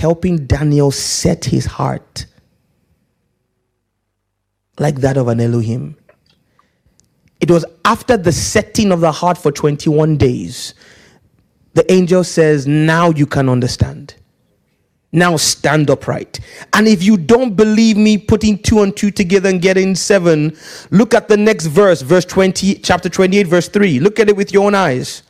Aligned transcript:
helping 0.00 0.46
Daniel 0.46 0.90
set 0.90 1.44
his 1.44 1.66
heart 1.66 2.24
like 4.78 4.96
that 5.00 5.18
of 5.18 5.28
an 5.28 5.40
Elohim. 5.40 5.94
It 7.40 7.50
was 7.50 7.66
after 7.84 8.16
the 8.16 8.32
setting 8.32 8.92
of 8.92 9.00
the 9.00 9.12
heart 9.12 9.36
for 9.36 9.52
21 9.52 10.16
days. 10.16 10.74
The 11.74 11.90
angel 11.92 12.24
says, 12.24 12.66
Now 12.66 13.10
you 13.10 13.26
can 13.26 13.48
understand. 13.48 14.14
Now 15.12 15.36
stand 15.36 15.90
upright. 15.90 16.40
And 16.72 16.88
if 16.88 17.02
you 17.02 17.18
don't 17.18 17.54
believe 17.54 17.96
me 17.98 18.16
putting 18.16 18.58
two 18.58 18.80
and 18.80 18.96
two 18.96 19.10
together 19.10 19.50
and 19.50 19.60
getting 19.60 19.94
seven, 19.94 20.56
look 20.90 21.12
at 21.12 21.28
the 21.28 21.36
next 21.36 21.66
verse, 21.66 22.00
verse 22.00 22.24
20, 22.24 22.76
chapter 22.76 23.08
28, 23.08 23.46
verse 23.46 23.68
3. 23.68 24.00
Look 24.00 24.18
at 24.18 24.28
it 24.30 24.36
with 24.36 24.52
your 24.52 24.64
own 24.66 24.74
eyes. 24.74 25.24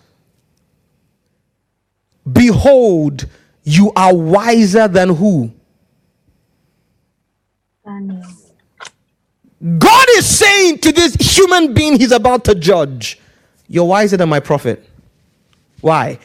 Behold, 2.30 3.26
you 3.70 3.92
are 3.94 4.14
wiser 4.14 4.88
than 4.88 5.10
who? 5.10 5.52
Daniel. 7.84 8.22
God 9.78 10.06
is 10.10 10.26
saying 10.26 10.78
to 10.78 10.92
this 10.92 11.14
human 11.14 11.74
being 11.74 11.98
he's 11.98 12.12
about 12.12 12.44
to 12.46 12.54
judge, 12.54 13.20
You're 13.68 13.84
wiser 13.84 14.16
than 14.16 14.28
my 14.28 14.40
prophet. 14.40 14.88
Why? 15.80 16.18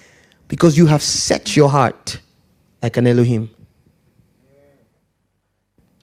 Because 0.48 0.77
you 0.77 0.86
have 0.86 1.02
set 1.02 1.55
your 1.55 1.70
heart 1.70 2.20
like 2.81 2.98
an 2.98 3.08
Elohim. 3.08 3.50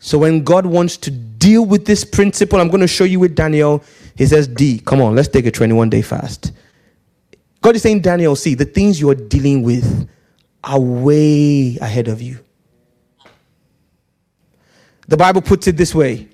So 0.00 0.18
when 0.18 0.42
God 0.42 0.66
wants 0.66 0.96
to 0.98 1.10
deal 1.10 1.64
with 1.64 1.86
this 1.86 2.04
principle, 2.04 2.60
I'm 2.60 2.68
going 2.68 2.80
to 2.80 2.88
show 2.88 3.04
you 3.04 3.20
with 3.20 3.36
Daniel. 3.36 3.84
He 4.16 4.26
says, 4.26 4.48
D, 4.48 4.80
come 4.80 5.00
on, 5.00 5.14
let's 5.14 5.28
take 5.28 5.46
a 5.46 5.50
21 5.50 5.90
day 5.90 6.02
fast. 6.02 6.52
God 7.60 7.76
is 7.76 7.82
saying, 7.82 8.00
Daniel, 8.00 8.34
see, 8.34 8.54
the 8.54 8.64
things 8.64 9.00
you 9.00 9.08
are 9.10 9.14
dealing 9.14 9.62
with 9.62 10.08
are 10.64 10.80
way 10.80 11.76
ahead 11.80 12.08
of 12.08 12.22
you. 12.22 12.38
The 15.08 15.16
Bible 15.16 15.42
puts 15.42 15.66
it 15.66 15.76
this 15.76 15.94
way 15.94 16.28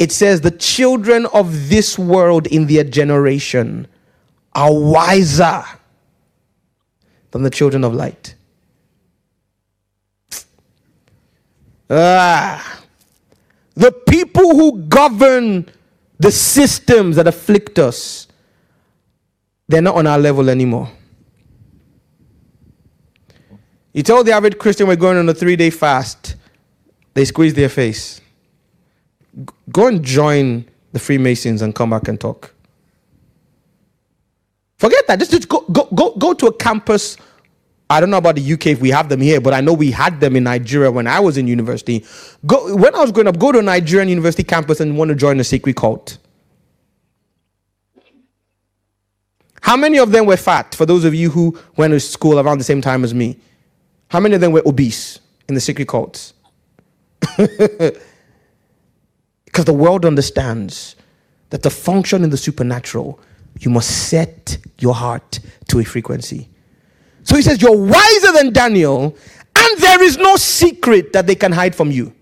it 0.00 0.10
says, 0.10 0.40
The 0.40 0.50
children 0.50 1.26
of 1.26 1.68
this 1.68 1.98
world 1.98 2.46
in 2.46 2.66
their 2.66 2.84
generation 2.84 3.86
are 4.54 4.72
wiser 4.72 5.62
than 7.30 7.42
the 7.42 7.50
children 7.50 7.84
of 7.84 7.94
light. 7.94 8.34
Ah, 11.90 12.82
the 13.74 13.92
people 13.92 14.54
who 14.54 14.82
govern 14.84 15.68
the 16.18 16.32
systems 16.32 17.16
that 17.16 17.26
afflict 17.26 17.78
us, 17.78 18.26
they're 19.68 19.82
not 19.82 19.96
on 19.96 20.06
our 20.06 20.18
level 20.18 20.48
anymore. 20.48 20.90
You 23.92 24.02
tell 24.02 24.22
the 24.22 24.32
average 24.32 24.58
Christian 24.58 24.86
we're 24.86 24.96
going 24.96 25.16
on 25.16 25.28
a 25.28 25.34
three 25.34 25.56
day 25.56 25.70
fast, 25.70 26.36
they 27.14 27.24
squeeze 27.24 27.54
their 27.54 27.68
face. 27.68 28.20
Go 29.70 29.88
and 29.88 30.02
join 30.02 30.64
the 30.92 30.98
Freemasons 30.98 31.62
and 31.62 31.74
come 31.74 31.90
back 31.90 32.08
and 32.08 32.20
talk. 32.20 32.54
Forget 34.78 35.06
that. 35.08 35.18
Just, 35.18 35.30
just 35.30 35.48
go, 35.48 35.60
go, 35.72 35.88
go, 35.94 36.14
go 36.14 36.32
to 36.34 36.46
a 36.46 36.52
campus. 36.52 37.16
I 37.88 38.00
don't 38.00 38.10
know 38.10 38.18
about 38.18 38.36
the 38.36 38.52
UK 38.52 38.68
if 38.68 38.80
we 38.80 38.90
have 38.90 39.08
them 39.08 39.20
here, 39.20 39.40
but 39.40 39.52
I 39.52 39.60
know 39.60 39.72
we 39.72 39.90
had 39.90 40.20
them 40.20 40.36
in 40.36 40.44
Nigeria 40.44 40.90
when 40.90 41.06
I 41.06 41.18
was 41.20 41.36
in 41.36 41.48
university. 41.48 42.04
Go, 42.46 42.76
when 42.76 42.94
I 42.94 43.00
was 43.00 43.12
growing 43.12 43.26
up, 43.26 43.38
go 43.38 43.52
to 43.52 43.58
a 43.58 43.62
Nigerian 43.62 44.08
university 44.08 44.44
campus 44.44 44.80
and 44.80 44.96
want 44.96 45.08
to 45.10 45.14
join 45.14 45.38
a 45.40 45.44
secret 45.44 45.76
cult. 45.76 46.18
How 49.60 49.76
many 49.76 49.98
of 49.98 50.12
them 50.12 50.26
were 50.26 50.36
fat? 50.36 50.74
For 50.74 50.86
those 50.86 51.04
of 51.04 51.14
you 51.14 51.30
who 51.30 51.58
went 51.76 51.92
to 51.92 52.00
school 52.00 52.38
around 52.40 52.58
the 52.58 52.64
same 52.64 52.80
time 52.80 53.04
as 53.04 53.12
me, 53.12 53.38
how 54.10 54.20
many 54.20 54.34
of 54.34 54.40
them 54.40 54.52
were 54.52 54.62
obese 54.66 55.20
in 55.48 55.54
the 55.54 55.60
secret 55.60 55.88
cults? 55.88 56.34
Because 59.50 59.64
the 59.64 59.72
world 59.72 60.04
understands 60.04 60.96
that 61.50 61.62
to 61.64 61.70
function 61.70 62.22
in 62.22 62.30
the 62.30 62.36
supernatural, 62.36 63.20
you 63.58 63.70
must 63.70 64.08
set 64.08 64.58
your 64.78 64.94
heart 64.94 65.40
to 65.68 65.80
a 65.80 65.84
frequency. 65.84 66.48
So 67.24 67.36
he 67.36 67.42
says, 67.42 67.60
You're 67.60 67.76
wiser 67.76 68.32
than 68.32 68.52
Daniel, 68.52 69.16
and 69.56 69.78
there 69.80 70.02
is 70.02 70.18
no 70.18 70.36
secret 70.36 71.12
that 71.12 71.26
they 71.26 71.34
can 71.34 71.52
hide 71.52 71.74
from 71.74 71.90
you. 71.90 72.14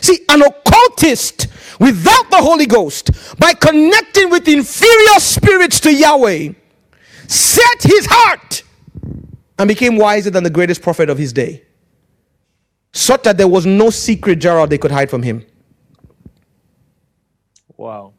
See, 0.00 0.20
an 0.28 0.42
occultist 0.42 1.48
without 1.80 2.30
the 2.30 2.38
Holy 2.40 2.66
Ghost, 2.66 3.10
by 3.38 3.52
connecting 3.54 4.30
with 4.30 4.48
inferior 4.48 5.18
spirits 5.18 5.80
to 5.80 5.92
Yahweh, 5.92 6.50
set 7.26 7.82
his 7.82 8.06
heart 8.08 8.63
and 9.58 9.68
became 9.68 9.96
wiser 9.96 10.30
than 10.30 10.44
the 10.44 10.50
greatest 10.50 10.82
prophet 10.82 11.08
of 11.08 11.18
his 11.18 11.32
day, 11.32 11.62
such 12.92 13.22
that 13.22 13.36
there 13.36 13.48
was 13.48 13.66
no 13.66 13.90
secret, 13.90 14.36
Gerald, 14.40 14.70
they 14.70 14.78
could 14.78 14.90
hide 14.90 15.10
from 15.10 15.22
him. 15.22 15.44
Wow. 17.76 18.14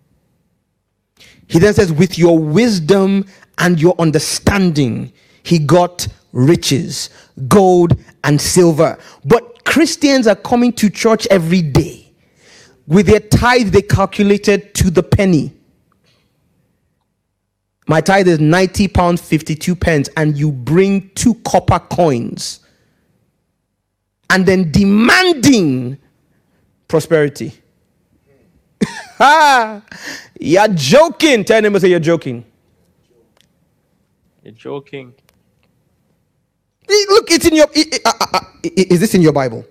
He 1.47 1.59
then 1.59 1.73
says, 1.73 1.91
with 1.91 2.17
your 2.17 2.37
wisdom 2.39 3.25
and 3.57 3.79
your 3.79 3.95
understanding, 3.99 5.13
he 5.43 5.59
got 5.59 6.07
riches, 6.31 7.09
gold 7.47 7.97
and 8.23 8.41
silver. 8.41 8.97
But 9.23 9.63
Christians 9.63 10.27
are 10.27 10.35
coming 10.35 10.73
to 10.73 10.89
church 10.89 11.27
every 11.29 11.61
day. 11.61 12.11
With 12.87 13.07
their 13.07 13.19
tithe, 13.19 13.69
they 13.69 13.81
calculated 13.81 14.73
to 14.75 14.89
the 14.89 15.03
penny. 15.03 15.53
My 17.87 18.01
tithe 18.01 18.27
is 18.27 18.39
90 18.39 18.87
pounds 18.89 19.21
52 19.21 19.75
pence, 19.75 20.09
and 20.17 20.37
you 20.37 20.51
bring 20.51 21.09
two 21.15 21.35
copper 21.45 21.79
coins 21.79 22.61
and 24.29 24.45
then 24.45 24.71
demanding 24.71 25.97
prosperity. 26.87 27.53
Ha! 29.17 29.81
You're 30.39 30.67
joking. 30.69 31.45
Tell 31.45 31.61
them 31.61 31.79
say 31.79 31.87
you're 31.87 32.01
joking. 32.01 32.43
You're 34.43 34.53
joking. 34.53 35.13
Look, 36.87 37.31
it's 37.31 37.45
in 37.45 37.55
your. 37.55 37.67
i- 37.75 37.85
i- 37.93 37.99
uh, 38.05 38.13
uh, 38.19 38.27
uh, 38.33 38.41
Is 38.75 38.99
this 38.99 39.15
in 39.15 39.21
your 39.21 39.31
Bible? 39.31 39.65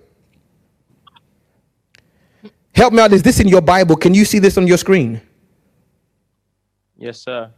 Help 2.73 2.93
me 2.93 2.99
out. 3.01 3.13
Is 3.13 3.21
this 3.23 3.39
in 3.39 3.47
your 3.47 3.61
Bible? 3.61 3.95
Can 3.95 4.15
you 4.15 4.25
see 4.25 4.39
this 4.39 4.57
on 4.57 4.65
your 4.67 4.77
screen? 4.79 5.21
Yes, 6.97 7.21
sir. 7.21 7.51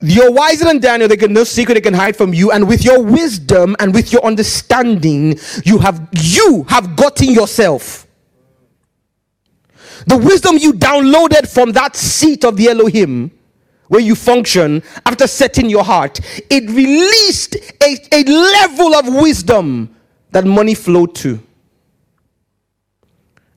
You're 0.00 0.32
wiser 0.32 0.64
than 0.64 0.80
Daniel. 0.80 1.08
They 1.08 1.16
can 1.16 1.32
no 1.32 1.44
secret 1.44 1.74
they 1.74 1.80
can 1.80 1.94
hide 1.94 2.16
from 2.16 2.34
you. 2.34 2.50
And 2.50 2.66
with 2.66 2.84
your 2.84 3.02
wisdom 3.02 3.76
and 3.78 3.94
with 3.94 4.12
your 4.12 4.24
understanding, 4.24 5.38
you 5.64 5.78
have 5.78 6.08
you 6.14 6.64
have 6.68 6.96
gotten 6.96 7.30
yourself. 7.30 8.06
The 10.06 10.16
wisdom 10.16 10.56
you 10.58 10.72
downloaded 10.72 11.48
from 11.52 11.70
that 11.72 11.94
seat 11.94 12.44
of 12.44 12.56
the 12.56 12.68
Elohim, 12.68 13.30
where 13.86 14.00
you 14.00 14.16
function 14.16 14.82
after 15.06 15.28
setting 15.28 15.70
your 15.70 15.84
heart, 15.84 16.18
it 16.50 16.68
released 16.68 17.54
a, 17.80 17.96
a 18.10 18.24
level 18.24 18.94
of 18.94 19.06
wisdom 19.22 19.94
that 20.32 20.44
money 20.44 20.74
flowed 20.74 21.14
to. 21.16 21.40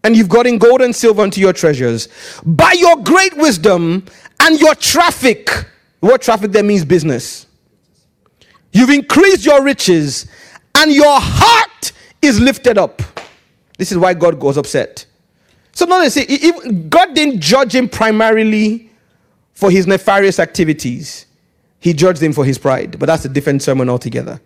And 0.04 0.16
you've 0.16 0.30
gotten 0.30 0.60
gold 0.60 0.82
and 0.82 0.96
silver 0.96 1.24
into 1.24 1.42
your 1.42 1.54
treasures. 1.54 2.10
By 2.46 2.74
your 2.74 2.98
great 2.98 3.36
wisdom 3.38 4.06
and 4.46 4.60
your 4.60 4.76
traffic, 4.76 5.50
what 6.02 6.22
traffic 6.22 6.52
there 6.52 6.64
means 6.64 6.86
business. 6.86 7.48
You've 8.72 8.92
increased 8.92 9.44
your 9.44 9.64
riches 9.64 10.28
and 10.76 10.92
your 10.92 11.20
heart 11.20 11.92
is 12.22 12.40
lifted 12.40 12.78
up. 12.78 13.02
This 13.78 13.92
is 13.92 13.98
why 13.98 14.14
God 14.14 14.40
goes 14.40 14.58
upset. 14.58 15.08
So 15.72 15.86
notice, 15.86 16.16
God 16.90 17.16
didn't 17.16 17.42
judge 17.42 17.74
him 17.74 17.90
primarily 17.90 18.92
for 19.54 19.72
his 19.72 19.88
nefarious 19.88 20.40
activities. 20.40 21.26
He 21.80 21.94
judged 21.94 22.22
him 22.22 22.32
for 22.32 22.46
his 22.46 22.58
pride, 22.58 23.00
but 23.00 23.08
that's 23.08 23.26
a 23.26 23.30
different 23.30 23.64
sermon 23.64 23.90
altogether. 23.90 24.40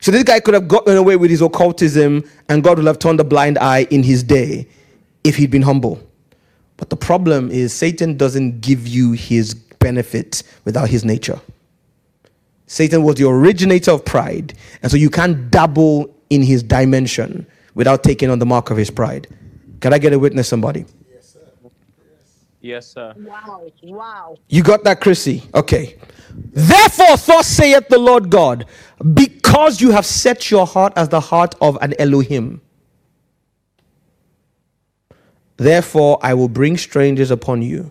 So 0.00 0.12
this 0.12 0.22
guy 0.22 0.40
could 0.40 0.54
have 0.54 0.68
gotten 0.68 0.96
away 0.96 1.16
with 1.16 1.30
his 1.30 1.40
occultism, 1.40 2.24
and 2.48 2.62
God 2.62 2.78
would 2.78 2.86
have 2.86 2.98
turned 2.98 3.20
a 3.20 3.24
blind 3.24 3.58
eye 3.58 3.86
in 3.90 4.02
his 4.02 4.22
day 4.22 4.68
if 5.24 5.36
he'd 5.36 5.50
been 5.50 5.62
humble. 5.62 6.02
But 6.76 6.90
the 6.90 6.96
problem 6.96 7.50
is, 7.50 7.72
Satan 7.72 8.16
doesn't 8.16 8.60
give 8.60 8.86
you 8.86 9.12
his 9.12 9.54
benefit 9.54 10.42
without 10.64 10.88
his 10.88 11.04
nature. 11.04 11.40
Satan 12.66 13.02
was 13.02 13.16
the 13.16 13.28
originator 13.28 13.92
of 13.92 14.04
pride, 14.04 14.54
and 14.82 14.90
so 14.90 14.96
you 14.96 15.10
can't 15.10 15.50
dabble 15.50 16.14
in 16.30 16.42
his 16.42 16.62
dimension 16.62 17.46
without 17.74 18.02
taking 18.02 18.30
on 18.30 18.38
the 18.38 18.46
mark 18.46 18.70
of 18.70 18.76
his 18.76 18.90
pride. 18.90 19.28
Can 19.80 19.92
I 19.92 19.98
get 19.98 20.12
a 20.12 20.18
witness, 20.18 20.48
somebody? 20.48 20.86
Yes, 21.12 21.28
sir. 21.34 21.40
Yes, 22.60 22.86
sir. 22.86 23.14
Wow. 23.18 23.70
Wow. 23.82 24.38
You 24.48 24.62
got 24.62 24.82
that, 24.84 25.00
Chrissy? 25.00 25.42
Okay. 25.54 25.96
Therefore, 26.32 27.16
thus 27.16 27.46
saith 27.46 27.88
the 27.88 27.98
Lord 27.98 28.30
God, 28.30 28.66
because 29.12 29.80
you 29.80 29.90
have 29.90 30.06
set 30.06 30.50
your 30.50 30.66
heart 30.66 30.92
as 30.96 31.08
the 31.10 31.20
heart 31.20 31.54
of 31.60 31.78
an 31.82 31.94
Elohim, 32.00 32.60
therefore 35.56 36.18
I 36.22 36.34
will 36.34 36.48
bring 36.48 36.76
strangers 36.76 37.30
upon 37.30 37.62
you, 37.62 37.90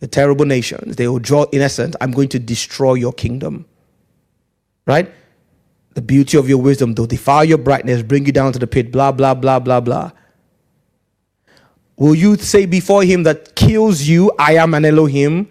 the 0.00 0.06
terrible 0.06 0.44
nations. 0.44 0.96
They 0.96 1.08
will 1.08 1.18
draw, 1.18 1.44
in 1.44 1.62
essence, 1.62 1.96
I'm 2.00 2.12
going 2.12 2.28
to 2.30 2.38
destroy 2.38 2.94
your 2.94 3.12
kingdom. 3.12 3.66
Right? 4.86 5.12
The 5.94 6.02
beauty 6.02 6.36
of 6.36 6.48
your 6.48 6.58
wisdom, 6.58 6.94
though, 6.94 7.06
defile 7.06 7.44
your 7.44 7.58
brightness, 7.58 8.02
bring 8.02 8.26
you 8.26 8.32
down 8.32 8.52
to 8.52 8.58
the 8.58 8.66
pit, 8.66 8.92
blah, 8.92 9.12
blah, 9.12 9.34
blah, 9.34 9.58
blah, 9.58 9.80
blah. 9.80 10.12
Will 11.96 12.14
you 12.14 12.36
say 12.36 12.66
before 12.66 13.02
him 13.02 13.22
that 13.22 13.56
kills 13.56 14.02
you, 14.02 14.30
I 14.38 14.56
am 14.56 14.74
an 14.74 14.84
Elohim? 14.84 15.48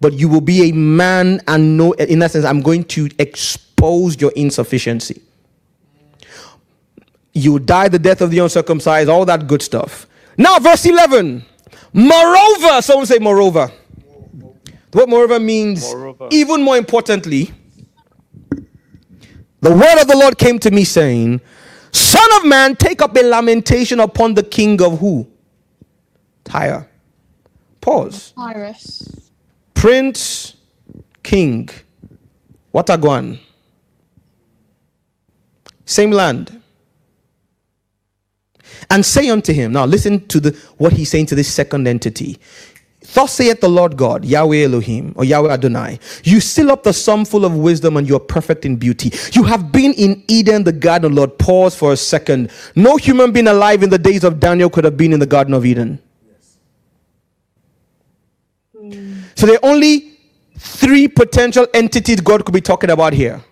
But 0.00 0.14
you 0.14 0.28
will 0.28 0.40
be 0.40 0.70
a 0.70 0.72
man 0.72 1.40
and 1.46 1.76
know, 1.76 1.92
in 1.92 2.20
sense, 2.28 2.44
I'm 2.44 2.62
going 2.62 2.84
to 2.84 3.08
expose 3.18 4.20
your 4.20 4.32
insufficiency. 4.32 5.22
You 7.32 7.58
die 7.58 7.88
the 7.88 7.98
death 7.98 8.20
of 8.20 8.30
the 8.30 8.38
uncircumcised, 8.38 9.08
all 9.08 9.24
that 9.26 9.46
good 9.46 9.62
stuff. 9.62 10.06
Now, 10.36 10.58
verse 10.58 10.84
11. 10.86 11.44
Moreover, 11.92 12.82
someone 12.82 13.06
say, 13.06 13.18
moreover. 13.18 13.70
What 14.92 15.08
moreover 15.08 15.40
means, 15.40 15.82
Moreover. 15.82 16.28
even 16.30 16.62
more 16.62 16.76
importantly, 16.76 17.52
the 19.60 19.70
word 19.72 20.00
of 20.00 20.06
the 20.06 20.16
Lord 20.16 20.38
came 20.38 20.58
to 20.60 20.70
me 20.70 20.84
saying, 20.84 21.40
Son 21.90 22.28
of 22.36 22.44
man, 22.44 22.76
take 22.76 23.02
up 23.02 23.16
a 23.16 23.22
lamentation 23.22 23.98
upon 24.00 24.34
the 24.34 24.42
king 24.42 24.80
of 24.82 24.98
who? 25.00 25.26
Tyre. 26.44 26.88
Pause. 27.80 28.34
Iris. 28.36 29.30
Prince, 29.74 30.56
king, 31.22 31.68
What 32.70 32.86
Watagwan. 32.86 33.38
Same 35.84 36.10
land. 36.10 36.60
And 38.94 39.04
say 39.04 39.28
unto 39.28 39.52
him, 39.52 39.72
now 39.72 39.86
listen 39.86 40.24
to 40.28 40.38
the 40.38 40.50
what 40.78 40.92
he's 40.92 41.10
saying 41.10 41.26
to 41.26 41.34
this 41.34 41.52
second 41.52 41.88
entity. 41.88 42.38
Thus 43.12 43.32
saith 43.32 43.60
the 43.60 43.68
Lord 43.68 43.96
God, 43.96 44.24
Yahweh 44.24 44.62
Elohim, 44.62 45.14
or 45.16 45.24
Yahweh 45.24 45.50
Adonai, 45.52 45.98
you 46.22 46.40
seal 46.40 46.70
up 46.70 46.84
the 46.84 46.92
sum 46.92 47.24
full 47.24 47.44
of 47.44 47.56
wisdom 47.56 47.96
and 47.96 48.08
you 48.08 48.14
are 48.14 48.20
perfect 48.20 48.64
in 48.64 48.76
beauty. 48.76 49.10
You 49.32 49.42
have 49.42 49.72
been 49.72 49.94
in 49.94 50.22
Eden, 50.28 50.62
the 50.62 50.70
garden, 50.70 51.10
of 51.10 51.16
Lord. 51.16 51.36
Pause 51.40 51.74
for 51.74 51.92
a 51.92 51.96
second. 51.96 52.52
No 52.76 52.96
human 52.96 53.32
being 53.32 53.48
alive 53.48 53.82
in 53.82 53.90
the 53.90 53.98
days 53.98 54.22
of 54.22 54.38
Daniel 54.38 54.70
could 54.70 54.84
have 54.84 54.96
been 54.96 55.12
in 55.12 55.18
the 55.18 55.26
Garden 55.26 55.54
of 55.54 55.66
Eden. 55.66 55.98
Hmm. 58.78 59.22
So 59.34 59.46
there 59.46 59.56
are 59.56 59.64
only 59.68 60.20
three 60.56 61.08
potential 61.08 61.66
entities 61.74 62.20
God 62.20 62.44
could 62.44 62.54
be 62.54 62.60
talking 62.60 62.90
about 62.90 63.12
here. 63.12 63.42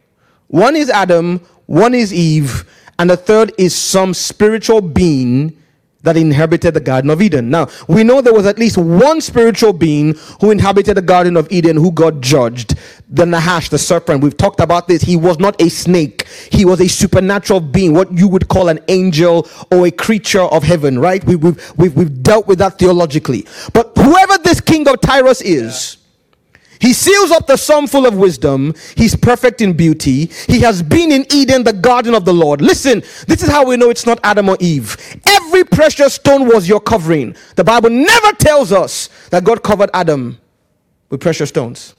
One 0.47 0.77
is 0.77 0.89
Adam, 0.89 1.41
one 1.67 1.95
is 1.95 2.15
Eve, 2.15 2.65
and 2.99 3.11
the 3.11 3.17
third 3.17 3.53
is 3.59 3.75
some 3.75 4.15
spiritual 4.15 4.81
being 4.81 5.57
that 6.03 6.17
inhabited 6.17 6.75
the 6.75 6.81
Garden 6.81 7.11
of 7.11 7.23
Eden. 7.23 7.51
Now, 7.51 7.69
we 7.89 8.05
know 8.05 8.21
there 8.21 8.35
was 8.35 8.47
at 8.47 8.59
least 8.59 8.77
one 8.77 9.21
spiritual 9.21 9.73
being 9.73 10.15
who 10.41 10.51
inhabited 10.51 10.97
the 10.97 11.03
Garden 11.03 11.37
of 11.37 11.51
Eden 11.51 11.77
who 11.77 11.93
God 11.93 12.21
judged 12.21 12.75
the 13.09 13.25
Nahash, 13.25 13.69
the 13.69 13.79
serpent. 13.79 14.23
We've 14.23 14.37
talked 14.37 14.61
about 14.61 14.89
this. 14.89 15.03
He 15.03 15.17
was 15.17 15.39
not 15.39 15.61
a 15.61 15.69
snake, 15.69 16.27
he 16.51 16.65
was 16.65 16.81
a 16.81 16.89
supernatural 16.89 17.61
being, 17.61 17.95
what 17.95 18.13
you 18.17 18.27
would 18.29 18.49
call 18.49 18.69
an 18.69 18.81
angel 18.89 19.49
or 19.71 19.87
a 19.87 19.91
creature 19.91 20.43
of 20.43 20.63
heaven, 20.63 20.99
right? 20.99 21.23
We, 21.25 21.37
we've, 21.37 21.73
we've, 21.77 21.95
we've 21.95 22.23
dealt 22.23 22.47
with 22.47 22.59
that 22.59 22.79
theologically. 22.79 23.47
But 23.73 23.93
whoever 23.97 24.39
this 24.39 24.61
king 24.61 24.89
of 24.89 25.01
Tyrus 25.01 25.41
is, 25.41 25.99
he 26.83 26.93
seals 26.93 27.31
up 27.31 27.47
the 27.47 27.57
sum 27.57 27.87
full 27.87 28.07
of 28.07 28.17
wisdom. 28.17 28.75
He's 28.97 29.15
perfect 29.15 29.61
in 29.61 29.73
beauty. 29.73 30.27
He 30.49 30.59
has 30.61 30.83
been 30.83 31.13
in 31.13 31.25
Eden, 31.33 31.63
the 31.63 31.73
garden 31.73 32.13
of 32.13 32.25
the 32.25 32.35
Lord. 32.35 32.61
Listen, 32.61 33.05
this 33.29 33.41
is 33.41 33.49
how 33.49 33.65
we 33.65 33.77
know 33.77 33.89
it's 33.89 34.05
not 34.05 34.19
Adam 34.25 34.49
or 34.49 34.57
Eve. 34.59 34.97
Every 35.25 35.63
precious 35.63 36.15
stone 36.15 36.49
was 36.49 36.69
your 36.69 36.81
covering. 36.81 37.37
The 37.55 37.63
Bible 37.63 37.89
never 37.89 38.33
tells 38.33 38.73
us 38.73 39.09
that 39.31 39.45
God 39.45 39.63
covered 39.63 39.91
Adam 39.95 40.41
with 41.09 41.21
precious 41.21 41.51
stones. 41.51 41.95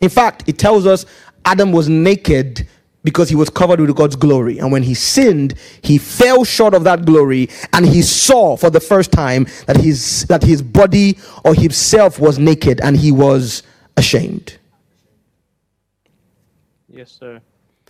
In 0.00 0.08
fact, 0.08 0.44
it 0.46 0.56
tells 0.56 0.86
us 0.86 1.04
Adam 1.44 1.72
was 1.72 1.88
naked 1.88 2.68
because 3.02 3.28
he 3.28 3.34
was 3.34 3.50
covered 3.50 3.80
with 3.80 3.96
God's 3.96 4.14
glory. 4.14 4.58
And 4.60 4.70
when 4.70 4.84
he 4.84 4.94
sinned, 4.94 5.54
he 5.82 5.98
fell 5.98 6.44
short 6.44 6.74
of 6.74 6.84
that 6.84 7.04
glory 7.04 7.48
and 7.72 7.84
he 7.84 8.02
saw 8.02 8.56
for 8.56 8.70
the 8.70 8.78
first 8.80 9.10
time 9.10 9.48
that 9.66 9.78
his 9.78 10.26
that 10.26 10.44
his 10.44 10.62
body 10.62 11.18
or 11.44 11.54
himself 11.54 12.20
was 12.20 12.38
naked 12.38 12.80
and 12.82 12.96
he 12.96 13.10
was 13.10 13.64
ashamed. 13.98 14.56
Yes, 16.88 17.10
sir. 17.10 17.42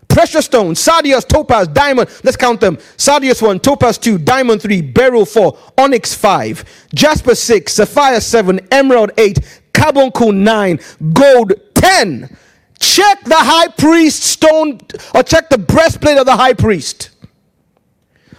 Precious 0.09 0.47
stones, 0.47 0.81
sardius, 0.81 1.25
topaz, 1.25 1.69
diamond. 1.69 2.09
Let's 2.25 2.37
count 2.37 2.61
them. 2.61 2.79
Sardius 2.97 3.43
1, 3.43 3.61
topaz 3.61 3.99
2, 3.99 4.19
diamond 4.19 4.63
3, 4.63 4.81
beryl 4.81 5.27
4, 5.27 5.57
onyx 5.77 6.15
5, 6.15 6.89
jasper 6.95 7.35
6, 7.35 7.73
sapphire 7.73 8.21
7, 8.21 8.61
emerald 8.73 9.11
8, 9.19 9.63
carbuncle 9.73 10.33
9, 10.33 10.81
gold 11.13 11.53
10. 11.75 12.37
Check 12.81 13.25
the 13.25 13.37
high 13.37 13.69
priest 13.69 14.23
stone 14.23 14.81
or 15.15 15.23
check 15.23 15.51
the 15.51 15.59
breastplate 15.59 16.17
of 16.17 16.27
the 16.27 16.37
high 16.37 16.55
priest. 16.55 17.11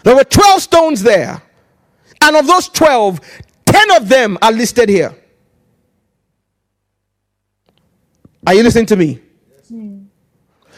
There 0.04 0.16
were 0.16 0.24
12 0.24 0.62
stones 0.62 1.04
there. 1.04 1.42
And 2.22 2.36
of 2.36 2.48
those 2.48 2.68
12, 2.70 3.22
10 3.66 3.92
of 3.92 4.10
them 4.10 4.38
are 4.42 4.52
listed 4.52 4.90
here. 4.90 5.16
Are 8.46 8.54
you 8.54 8.64
listening 8.64 8.86
to 8.88 8.96
me? 8.96 9.20
Hmm. 9.68 10.04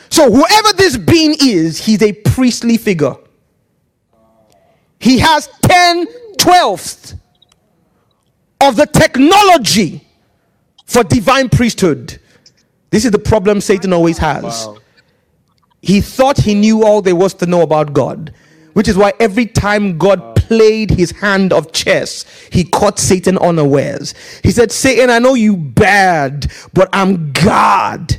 So, 0.10 0.30
whoever 0.30 0.74
this 0.74 0.98
being 0.98 1.36
is, 1.42 1.86
he's 1.86 2.02
a 2.02 2.12
priestly 2.14 2.78
figure. 2.78 3.16
He 5.00 5.20
has 5.20 5.48
10 5.62 6.08
twelfths 6.38 7.16
of 8.60 8.76
the 8.76 8.86
technology 8.86 10.08
for 10.86 11.04
divine 11.04 11.50
priesthood. 11.50 12.20
This 12.90 13.06
is 13.06 13.12
the 13.12 13.20
problem 13.20 13.62
Satan 13.62 13.94
always 13.94 14.18
has. 14.18 14.68
Wow. 14.68 14.78
He 15.82 16.02
thought 16.02 16.38
he 16.38 16.54
knew 16.54 16.84
all 16.84 17.02
there 17.02 17.16
was 17.16 17.34
to 17.36 17.46
know 17.46 17.62
about 17.62 17.94
God, 17.94 18.34
which 18.74 18.88
is 18.88 18.98
why 18.98 19.14
every 19.20 19.46
time 19.46 19.98
God 19.98 20.31
played 20.52 20.92
his 20.92 21.12
hand 21.12 21.54
of 21.54 21.72
chess, 21.72 22.26
he 22.52 22.66
caught 22.66 23.00
Satan 23.00 23.38
unawares. 23.38 24.14
He 24.44 24.52
said, 24.52 24.70
Satan, 24.70 25.10
I 25.10 25.18
know 25.18 25.34
you 25.34 25.56
bad, 25.56 26.52
but 26.74 26.90
I'm 26.92 27.32
God. 27.32 28.18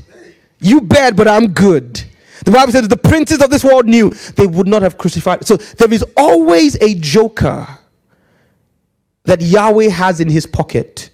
You 0.58 0.80
bad, 0.80 1.14
but 1.14 1.28
I'm 1.28 1.48
good. 1.52 2.02
The 2.46 2.50
Bible 2.50 2.72
says 2.72 2.88
the 2.88 2.96
princes 2.96 3.42
of 3.42 3.50
this 3.50 3.62
world 3.62 3.84
knew 3.84 4.08
they 4.36 4.46
would 4.46 4.66
not 4.66 4.80
have 4.80 4.96
crucified. 4.96 5.46
So 5.46 5.58
there 5.58 5.92
is 5.92 6.02
always 6.16 6.80
a 6.80 6.94
joker 6.94 7.66
that 9.24 9.42
Yahweh 9.42 9.90
has 9.90 10.18
in 10.18 10.30
his 10.30 10.46
pocket 10.46 11.10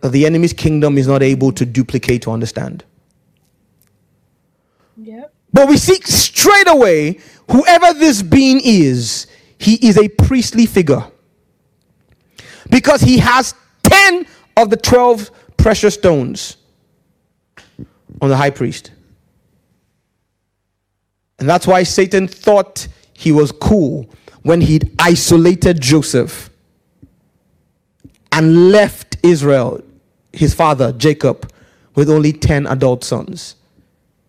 that 0.00 0.10
the 0.10 0.26
enemy's 0.26 0.52
kingdom 0.52 0.98
is 0.98 1.06
not 1.06 1.22
able 1.22 1.52
to 1.52 1.64
duplicate 1.64 2.26
or 2.26 2.34
understand. 2.34 2.82
Yep. 4.96 5.32
But 5.52 5.68
we 5.68 5.76
see 5.76 6.00
straight 6.02 6.68
away 6.68 7.20
whoever 7.50 7.98
this 7.98 8.22
being 8.22 8.60
is, 8.62 9.26
he 9.58 9.74
is 9.86 9.98
a 9.98 10.08
priestly 10.08 10.66
figure. 10.66 11.04
Because 12.70 13.00
he 13.00 13.18
has 13.18 13.54
10 13.84 14.26
of 14.56 14.70
the 14.70 14.76
12 14.76 15.30
precious 15.56 15.94
stones 15.94 16.56
on 18.20 18.28
the 18.28 18.36
high 18.36 18.50
priest. 18.50 18.90
And 21.38 21.48
that's 21.48 21.66
why 21.66 21.82
Satan 21.82 22.26
thought 22.28 22.88
he 23.12 23.32
was 23.32 23.52
cool 23.52 24.08
when 24.42 24.60
he'd 24.60 24.90
isolated 24.98 25.80
Joseph 25.80 26.50
and 28.32 28.70
left 28.70 29.16
Israel, 29.22 29.82
his 30.32 30.54
father, 30.54 30.92
Jacob, 30.92 31.50
with 31.94 32.10
only 32.10 32.32
10 32.32 32.66
adult 32.66 33.04
sons. 33.04 33.56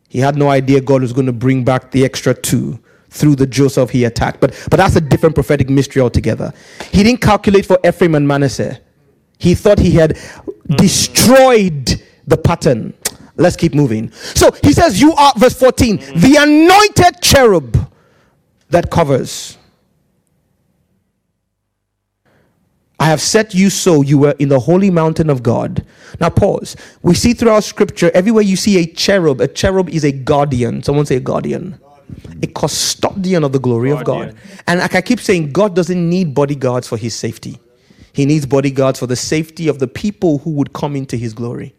He 0.10 0.19
had 0.19 0.38
no 0.38 0.50
idea 0.50 0.81
God 0.81 1.01
was 1.01 1.13
going 1.13 1.25
to 1.25 1.34
bring 1.34 1.63
back 1.63 1.91
the 1.91 2.05
extra 2.05 2.34
two 2.34 2.79
through 3.18 3.36
the 3.36 3.48
Joseph 3.48 3.90
he 3.90 4.06
attacked. 4.06 4.40
But, 4.40 4.52
but 4.70 4.78
that's 4.78 4.96
a 4.96 5.02
different 5.02 5.36
prophetic 5.36 5.70
mystery 5.70 6.02
altogether. 6.02 6.54
He 6.92 7.04
didn't 7.04 7.22
calculate 7.22 7.66
for 7.66 7.80
Ephraim 7.86 8.16
and 8.16 8.28
Manasseh. 8.28 8.80
He 9.40 9.56
thought 9.56 9.80
he 9.80 9.92
had 9.92 10.18
destroyed 10.78 12.02
the 12.26 12.38
pattern. 12.38 12.94
Let's 13.36 13.56
keep 13.56 13.74
moving. 13.74 14.12
So 14.12 14.52
he 14.64 14.74
says, 14.74 15.00
You 15.00 15.14
are, 15.14 15.34
verse 15.38 15.58
14, 15.58 15.98
the 16.16 16.38
anointed 16.40 17.22
cherub 17.22 17.92
that 18.70 18.90
covers. 18.90 19.58
I 23.00 23.06
have 23.06 23.22
set 23.22 23.54
you 23.54 23.70
so 23.70 24.02
you 24.02 24.18
were 24.18 24.36
in 24.40 24.50
the 24.50 24.60
holy 24.60 24.90
mountain 24.90 25.30
of 25.30 25.44
God. 25.44 25.86
Now 26.20 26.30
pause. 26.30 26.76
We 27.04 27.14
see 27.14 27.34
throughout 27.34 27.64
scripture, 27.64 28.10
everywhere 28.16 28.42
you 28.42 28.56
see 28.56 28.80
a 28.80 28.88
cherub, 28.88 29.40
a 29.40 29.48
cherub 29.48 29.90
is 29.90 30.04
a 30.04 30.12
guardian. 30.12 30.82
Someone 30.82 31.06
say 31.06 31.18
a 31.18 31.20
guardian. 31.20 31.80
A 32.42 32.48
custodian 32.48 33.44
of 33.44 33.52
the 33.52 33.60
glory 33.60 33.92
of 33.92 34.04
God. 34.04 34.36
And 34.68 34.80
like 34.80 34.96
I 34.96 35.02
keep 35.02 35.20
saying, 35.20 35.52
God 35.52 35.76
doesn't 35.76 36.10
need 36.10 36.34
bodyguards 36.34 36.88
for 36.88 36.98
his 36.98 37.16
safety. 37.16 37.60
He 38.14 38.26
needs 38.26 38.46
bodyguards 38.46 39.00
for 39.00 39.08
the 39.08 39.16
safety 39.16 39.68
of 39.68 39.80
the 39.80 39.88
people 39.88 40.40
who 40.40 40.52
would 40.52 40.74
come 40.74 40.96
into 40.96 41.18
his 41.18 41.34
glory. 41.34 41.76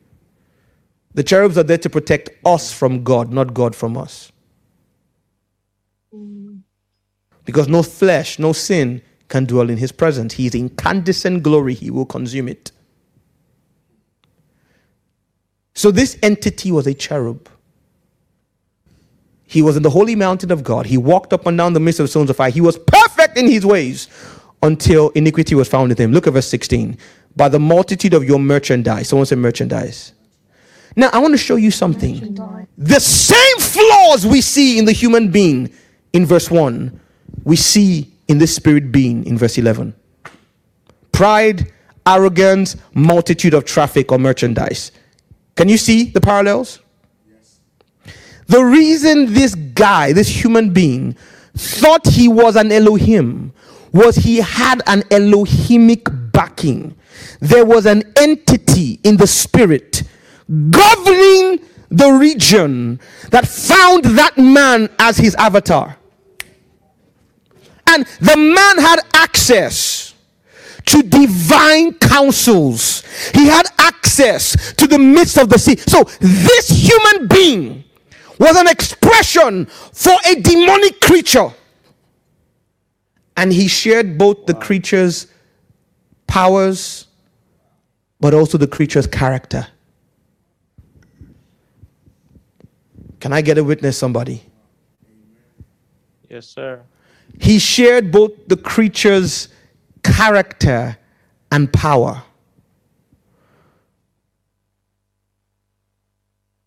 The 1.14 1.22
cherubs 1.24 1.58
are 1.58 1.62
there 1.64 1.78
to 1.78 1.90
protect 1.90 2.30
us 2.44 2.72
from 2.72 3.02
God, 3.02 3.32
not 3.32 3.54
God 3.54 3.74
from 3.74 3.96
us. 3.96 4.30
Because 7.44 7.66
no 7.66 7.82
flesh, 7.82 8.38
no 8.38 8.52
sin 8.52 9.02
can 9.28 9.46
dwell 9.46 9.70
in 9.70 9.78
his 9.78 9.90
presence. 9.90 10.34
He 10.34 10.46
is 10.46 10.54
incandescent 10.54 11.42
glory, 11.42 11.74
he 11.74 11.90
will 11.90 12.06
consume 12.06 12.48
it. 12.48 12.72
So 15.74 15.90
this 15.90 16.18
entity 16.22 16.72
was 16.72 16.86
a 16.86 16.94
cherub. 16.94 17.48
He 19.48 19.62
was 19.62 19.78
in 19.78 19.82
the 19.82 19.90
holy 19.90 20.14
mountain 20.14 20.52
of 20.52 20.62
God. 20.62 20.84
He 20.84 20.98
walked 20.98 21.32
up 21.32 21.46
and 21.46 21.56
down 21.56 21.72
the 21.72 21.80
midst 21.80 22.00
of 22.00 22.10
stones 22.10 22.28
of 22.28 22.36
fire. 22.36 22.50
He 22.50 22.60
was 22.60 22.78
perfect 22.78 23.38
in 23.38 23.50
his 23.50 23.64
ways 23.64 24.06
until 24.62 25.08
iniquity 25.10 25.54
was 25.54 25.68
found 25.68 25.90
in 25.90 25.96
him. 25.96 26.12
Look 26.12 26.26
at 26.26 26.34
verse 26.34 26.46
16. 26.48 26.98
By 27.34 27.48
the 27.48 27.58
multitude 27.58 28.12
of 28.12 28.24
your 28.24 28.38
merchandise. 28.38 29.08
Someone 29.08 29.24
said 29.24 29.38
merchandise. 29.38 30.12
Now, 30.96 31.08
I 31.14 31.18
want 31.18 31.32
to 31.32 31.38
show 31.38 31.56
you 31.56 31.70
something. 31.70 32.34
The 32.76 33.00
same 33.00 33.58
flaws 33.58 34.26
we 34.26 34.42
see 34.42 34.78
in 34.78 34.84
the 34.84 34.92
human 34.92 35.30
being 35.30 35.72
in 36.12 36.26
verse 36.26 36.50
1, 36.50 37.00
we 37.44 37.56
see 37.56 38.12
in 38.28 38.36
the 38.36 38.46
spirit 38.46 38.92
being 38.92 39.24
in 39.24 39.38
verse 39.38 39.56
11. 39.56 39.94
Pride, 41.12 41.72
arrogance, 42.06 42.76
multitude 42.92 43.54
of 43.54 43.64
traffic 43.64 44.12
or 44.12 44.18
merchandise. 44.18 44.92
Can 45.56 45.70
you 45.70 45.78
see 45.78 46.04
the 46.04 46.20
parallels? 46.20 46.80
The 48.48 48.64
reason 48.64 49.32
this 49.32 49.54
guy, 49.54 50.12
this 50.12 50.28
human 50.28 50.72
being, 50.72 51.16
thought 51.54 52.06
he 52.06 52.28
was 52.28 52.56
an 52.56 52.72
Elohim 52.72 53.52
was 53.92 54.16
he 54.16 54.38
had 54.38 54.82
an 54.86 55.02
Elohimic 55.02 56.32
backing. 56.32 56.96
There 57.40 57.64
was 57.64 57.86
an 57.86 58.02
entity 58.16 59.00
in 59.04 59.16
the 59.16 59.26
spirit 59.26 60.02
governing 60.70 61.60
the 61.90 62.10
region 62.12 63.00
that 63.30 63.46
found 63.46 64.04
that 64.04 64.38
man 64.38 64.88
as 64.98 65.18
his 65.18 65.34
avatar. 65.34 65.96
And 67.86 68.06
the 68.20 68.36
man 68.36 68.78
had 68.78 69.00
access 69.14 70.14
to 70.86 71.02
divine 71.02 71.94
counsels, 71.94 73.02
he 73.34 73.46
had 73.46 73.66
access 73.78 74.72
to 74.74 74.86
the 74.86 74.98
midst 74.98 75.36
of 75.36 75.50
the 75.50 75.58
sea. 75.58 75.76
So, 75.76 76.04
this 76.20 76.70
human 76.70 77.28
being 77.28 77.84
was 78.38 78.56
an 78.56 78.68
expression 78.68 79.66
for 79.66 80.14
a 80.26 80.34
demonic 80.36 81.00
creature. 81.00 81.50
And 83.36 83.52
he 83.52 83.68
shared 83.68 84.18
both 84.18 84.46
the 84.46 84.54
creature's 84.54 85.26
powers, 86.26 87.06
but 88.20 88.34
also 88.34 88.58
the 88.58 88.66
creature's 88.66 89.06
character. 89.06 89.66
Can 93.20 93.32
I 93.32 93.40
get 93.40 93.58
a 93.58 93.64
witness, 93.64 93.98
somebody? 93.98 94.42
Yes, 96.28 96.46
sir. 96.46 96.82
He 97.40 97.58
shared 97.58 98.10
both 98.10 98.32
the 98.48 98.56
creature's 98.56 99.48
character 100.02 100.96
and 101.50 101.72
power. 101.72 102.22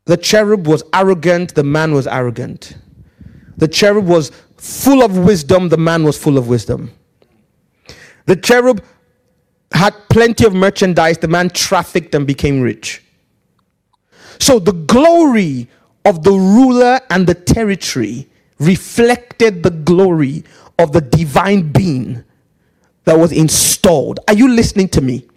The 0.05 0.17
cherub 0.17 0.67
was 0.67 0.83
arrogant, 0.93 1.55
the 1.55 1.63
man 1.63 1.93
was 1.93 2.07
arrogant. 2.07 2.75
The 3.57 3.67
cherub 3.67 4.05
was 4.07 4.31
full 4.57 5.03
of 5.03 5.17
wisdom, 5.17 5.69
the 5.69 5.77
man 5.77 6.03
was 6.03 6.17
full 6.17 6.37
of 6.37 6.47
wisdom. 6.47 6.91
The 8.25 8.35
cherub 8.35 8.83
had 9.73 9.93
plenty 10.09 10.45
of 10.45 10.53
merchandise, 10.53 11.17
the 11.19 11.27
man 11.27 11.49
trafficked 11.49 12.13
and 12.15 12.25
became 12.25 12.61
rich. 12.61 13.03
So 14.39 14.59
the 14.59 14.73
glory 14.73 15.69
of 16.05 16.23
the 16.23 16.31
ruler 16.31 16.99
and 17.09 17.27
the 17.27 17.35
territory 17.35 18.27
reflected 18.59 19.63
the 19.63 19.69
glory 19.71 20.43
of 20.79 20.91
the 20.91 21.01
divine 21.01 21.71
being 21.71 22.23
that 23.05 23.17
was 23.17 23.31
installed. 23.31 24.19
Are 24.27 24.33
you 24.33 24.47
listening 24.47 24.89
to 24.89 25.01
me? 25.01 25.27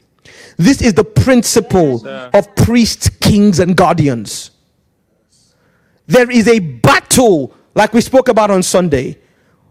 This 0.57 0.81
is 0.81 0.95
the 0.95 1.05
principle 1.05 2.03
Yes, 2.05 2.31
of 2.33 2.55
priests, 2.57 3.09
kings, 3.09 3.59
and 3.59 3.77
guardians. 3.77 4.51
There 6.07 6.31
is 6.31 6.49
a 6.49 6.59
battle, 6.59 7.55
like 7.75 7.93
we 7.93 8.01
spoke 8.01 8.29
about 8.29 8.51
on 8.51 8.63
Sunday, 8.63 9.19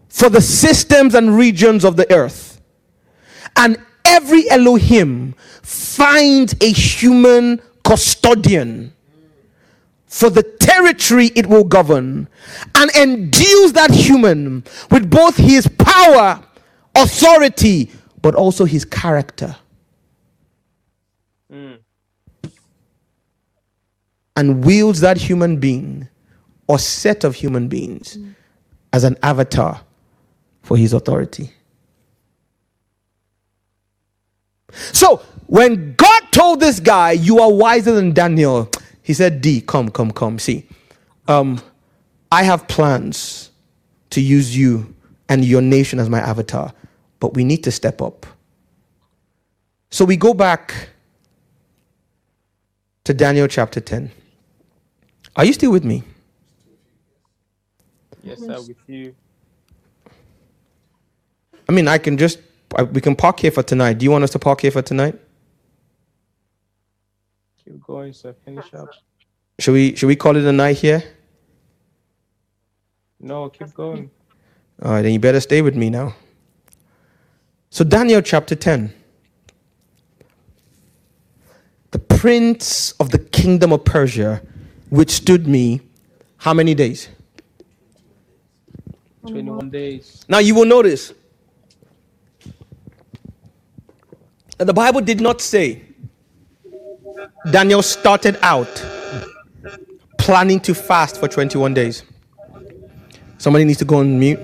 for 0.08 0.28
the 0.28 0.40
systems 0.40 1.14
and 1.14 1.36
regions 1.36 1.84
of 1.84 1.96
the 1.96 2.10
earth. 2.12 2.60
And 3.56 3.78
every 4.04 4.48
Elohim 4.50 5.34
finds 5.62 6.54
a 6.60 6.70
human 6.72 7.60
custodian 7.84 8.92
for 10.14 10.30
the 10.30 10.44
territory 10.44 11.32
it 11.34 11.44
will 11.46 11.64
govern 11.64 12.28
and 12.76 12.90
endues 12.92 13.72
that 13.72 13.90
human 13.90 14.62
with 14.88 15.10
both 15.10 15.36
his 15.36 15.66
power, 15.66 16.40
authority, 16.94 17.90
but 18.22 18.36
also 18.36 18.64
his 18.64 18.84
character. 18.84 19.56
Hmm. 21.50 21.72
And 24.36 24.64
wields 24.64 25.00
that 25.00 25.16
human 25.16 25.58
being 25.58 26.08
or 26.66 26.78
set 26.78 27.24
of 27.24 27.34
human 27.34 27.68
beings 27.68 28.18
as 28.92 29.04
an 29.04 29.16
avatar 29.22 29.80
for 30.62 30.76
his 30.76 30.92
authority. 30.92 31.50
So 34.72 35.18
when 35.46 35.94
God 35.94 36.22
told 36.30 36.60
this 36.60 36.80
guy, 36.80 37.12
You 37.12 37.40
are 37.40 37.52
wiser 37.52 37.92
than 37.92 38.12
Daniel, 38.12 38.70
he 39.02 39.12
said, 39.12 39.40
D, 39.40 39.60
come, 39.60 39.90
come, 39.90 40.10
come. 40.10 40.38
See, 40.38 40.66
um, 41.28 41.60
I 42.32 42.42
have 42.42 42.66
plans 42.68 43.50
to 44.10 44.20
use 44.20 44.56
you 44.56 44.94
and 45.28 45.44
your 45.44 45.62
nation 45.62 45.98
as 45.98 46.08
my 46.08 46.20
avatar, 46.20 46.72
but 47.20 47.34
we 47.34 47.44
need 47.44 47.64
to 47.64 47.70
step 47.70 48.00
up. 48.00 48.26
So 49.90 50.04
we 50.04 50.16
go 50.16 50.34
back 50.34 50.88
to 53.04 53.14
Daniel 53.14 53.46
chapter 53.46 53.80
10. 53.80 54.10
Are 55.36 55.44
you 55.44 55.52
still 55.52 55.70
with 55.70 55.84
me? 55.84 56.02
Yes, 58.24 58.40
sir. 58.40 58.60
With 58.60 58.76
you. 58.86 59.14
I 61.68 61.72
mean, 61.72 61.88
I 61.88 61.98
can 61.98 62.16
just, 62.16 62.38
I- 62.74 62.82
we 62.84 63.00
can 63.00 63.14
park 63.16 63.40
here 63.40 63.50
for 63.50 63.62
tonight. 63.62 63.98
Do 63.98 64.04
you 64.04 64.10
want 64.10 64.24
us 64.24 64.30
to 64.30 64.38
park 64.38 64.60
here 64.62 64.70
for 64.70 64.82
tonight? 64.82 65.18
Keep 67.64 67.80
going, 67.82 68.12
sir. 68.12 68.34
Finish 68.44 68.72
up. 68.74 68.88
Should 69.58 69.72
we, 69.72 69.94
should 69.94 70.06
we 70.06 70.16
call 70.16 70.36
it 70.36 70.44
a 70.44 70.52
night 70.52 70.78
here? 70.78 71.02
No, 73.20 73.48
keep 73.48 73.72
going. 73.72 74.10
All 74.82 74.92
right, 74.92 75.02
then 75.02 75.12
you 75.12 75.18
better 75.20 75.40
stay 75.40 75.62
with 75.62 75.76
me 75.76 75.88
now. 75.90 76.14
So, 77.70 77.84
Daniel 77.84 78.20
chapter 78.20 78.54
10. 78.54 78.92
The 81.92 81.98
prince 81.98 82.92
of 82.92 83.10
the 83.10 83.18
kingdom 83.18 83.72
of 83.72 83.84
Persia 83.84 84.42
withstood 84.90 85.46
me 85.46 85.80
how 86.38 86.52
many 86.52 86.74
days? 86.74 87.08
21 89.26 89.70
days. 89.70 90.24
Now, 90.28 90.38
you 90.38 90.54
will 90.54 90.64
notice 90.66 91.12
that 94.58 94.66
the 94.66 94.74
Bible 94.74 95.00
did 95.00 95.20
not 95.20 95.40
say 95.40 95.82
Daniel 97.50 97.82
started 97.82 98.38
out 98.42 98.84
planning 100.18 100.60
to 100.60 100.74
fast 100.74 101.20
for 101.20 101.28
21 101.28 101.74
days. 101.74 102.02
Somebody 103.38 103.64
needs 103.64 103.78
to 103.80 103.84
go 103.84 103.98
on 103.98 104.18
mute. 104.18 104.40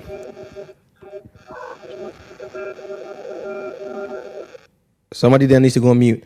Somebody 5.13 5.45
there 5.45 5.59
needs 5.59 5.73
to 5.73 5.79
go 5.79 5.89
on 5.89 5.99
mute. 5.99 6.23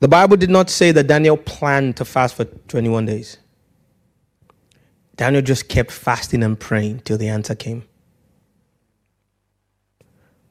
The 0.00 0.08
Bible 0.08 0.36
did 0.36 0.50
not 0.50 0.70
say 0.70 0.92
that 0.92 1.06
Daniel 1.06 1.36
planned 1.36 1.96
to 1.98 2.04
fast 2.04 2.34
for 2.34 2.44
21 2.44 3.06
days. 3.06 3.38
Daniel 5.16 5.42
just 5.42 5.68
kept 5.68 5.90
fasting 5.90 6.42
and 6.42 6.58
praying 6.58 7.00
till 7.00 7.16
the 7.16 7.28
answer 7.28 7.54
came. 7.54 7.84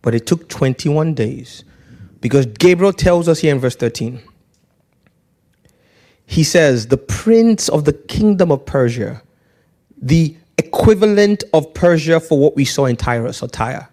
But 0.03 0.13
it 0.13 0.27
took 0.27 0.47
21 0.49 1.15
days 1.15 1.63
because 2.21 2.45
Gabriel 2.45 2.93
tells 2.93 3.27
us 3.27 3.39
here 3.39 3.55
in 3.55 3.59
verse 3.59 3.75
13. 3.75 4.21
He 6.25 6.43
says, 6.43 6.87
The 6.87 6.97
prince 6.97 7.69
of 7.69 7.85
the 7.85 7.93
kingdom 7.93 8.51
of 8.51 8.65
Persia, 8.65 9.23
the 9.99 10.37
equivalent 10.57 11.43
of 11.53 11.73
Persia 11.73 12.19
for 12.19 12.37
what 12.37 12.55
we 12.55 12.65
saw 12.65 12.85
in 12.85 12.95
Tyrus 12.95 13.41
or 13.41 13.47
Tyre. 13.47 13.89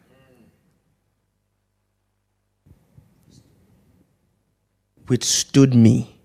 Withstood 5.08 5.74
me. 5.74 6.16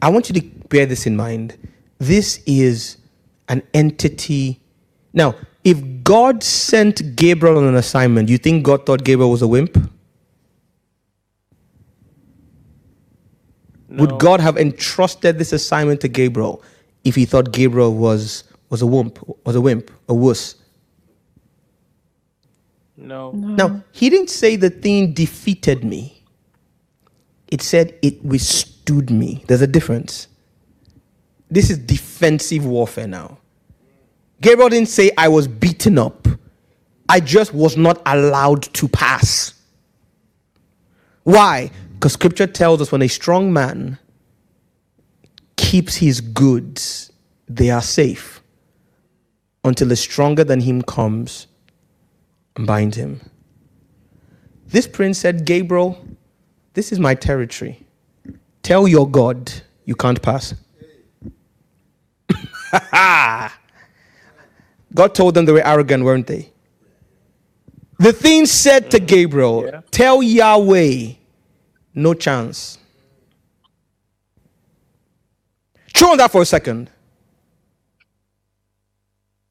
I 0.00 0.08
want 0.08 0.28
you 0.28 0.40
to 0.40 0.46
bear 0.68 0.86
this 0.86 1.06
in 1.06 1.16
mind. 1.16 1.56
This 1.98 2.42
is 2.46 2.96
an 3.48 3.62
entity. 3.72 4.60
Now, 5.12 5.34
if 5.64 5.78
God 6.02 6.42
sent 6.42 7.16
Gabriel 7.16 7.58
on 7.58 7.64
an 7.64 7.74
assignment, 7.74 8.28
you 8.28 8.38
think 8.38 8.64
God 8.64 8.86
thought 8.86 9.04
Gabriel 9.04 9.30
was 9.30 9.42
a 9.42 9.48
wimp? 9.48 9.76
No. 13.88 14.04
Would 14.04 14.18
God 14.18 14.40
have 14.40 14.56
entrusted 14.56 15.38
this 15.38 15.52
assignment 15.52 16.00
to 16.00 16.08
Gabriel 16.08 16.62
if 17.04 17.14
he 17.14 17.26
thought 17.26 17.52
Gabriel 17.52 17.94
was, 17.94 18.44
was 18.70 18.80
a 18.80 18.86
wimp, 18.86 19.18
was 19.44 19.54
a 19.54 19.60
wimp, 19.60 19.90
a 20.08 20.14
wuss? 20.14 20.54
No. 22.96 23.32
Now, 23.32 23.82
he 23.92 24.08
didn't 24.08 24.30
say 24.30 24.56
the 24.56 24.70
thing 24.70 25.12
defeated 25.12 25.84
me. 25.84 26.24
It 27.48 27.60
said 27.60 27.98
it 28.00 28.24
withstood 28.24 29.10
me. 29.10 29.44
There's 29.46 29.60
a 29.60 29.66
difference. 29.66 30.28
This 31.50 31.68
is 31.68 31.76
defensive 31.76 32.64
warfare 32.64 33.06
now. 33.06 33.38
Gabriel 34.42 34.68
didn't 34.68 34.88
say, 34.88 35.12
I 35.16 35.28
was 35.28 35.46
beaten 35.46 35.98
up. 35.98 36.26
I 37.08 37.20
just 37.20 37.54
was 37.54 37.76
not 37.76 38.02
allowed 38.04 38.62
to 38.74 38.88
pass. 38.88 39.54
Why? 41.22 41.70
Because 41.94 42.14
scripture 42.14 42.48
tells 42.48 42.82
us 42.82 42.90
when 42.90 43.02
a 43.02 43.08
strong 43.08 43.52
man 43.52 43.98
keeps 45.56 45.94
his 45.94 46.20
goods, 46.20 47.12
they 47.48 47.70
are 47.70 47.80
safe 47.80 48.42
until 49.62 49.92
a 49.92 49.96
stronger 49.96 50.42
than 50.42 50.60
him 50.60 50.82
comes 50.82 51.46
and 52.56 52.66
binds 52.66 52.96
him. 52.96 53.20
This 54.66 54.88
prince 54.88 55.18
said, 55.18 55.44
Gabriel, 55.44 56.04
this 56.74 56.90
is 56.90 56.98
my 56.98 57.14
territory. 57.14 57.86
Tell 58.64 58.88
your 58.88 59.08
God 59.08 59.52
you 59.84 59.94
can't 59.94 60.20
pass. 60.20 60.54
God 64.94 65.14
told 65.14 65.34
them 65.34 65.44
they 65.44 65.52
were 65.52 65.66
arrogant, 65.66 66.04
weren't 66.04 66.26
they? 66.26 66.50
The 67.98 68.12
thing 68.12 68.46
said 68.46 68.90
to 68.90 68.98
mm. 68.98 69.06
Gabriel, 69.06 69.64
Yeah. 69.64 69.80
Tell 69.90 70.22
Yahweh, 70.22 71.12
no 71.94 72.14
chance. 72.14 72.78
Chew 75.94 76.06
on 76.06 76.16
that 76.18 76.32
for 76.32 76.42
a 76.42 76.46
second. 76.46 76.90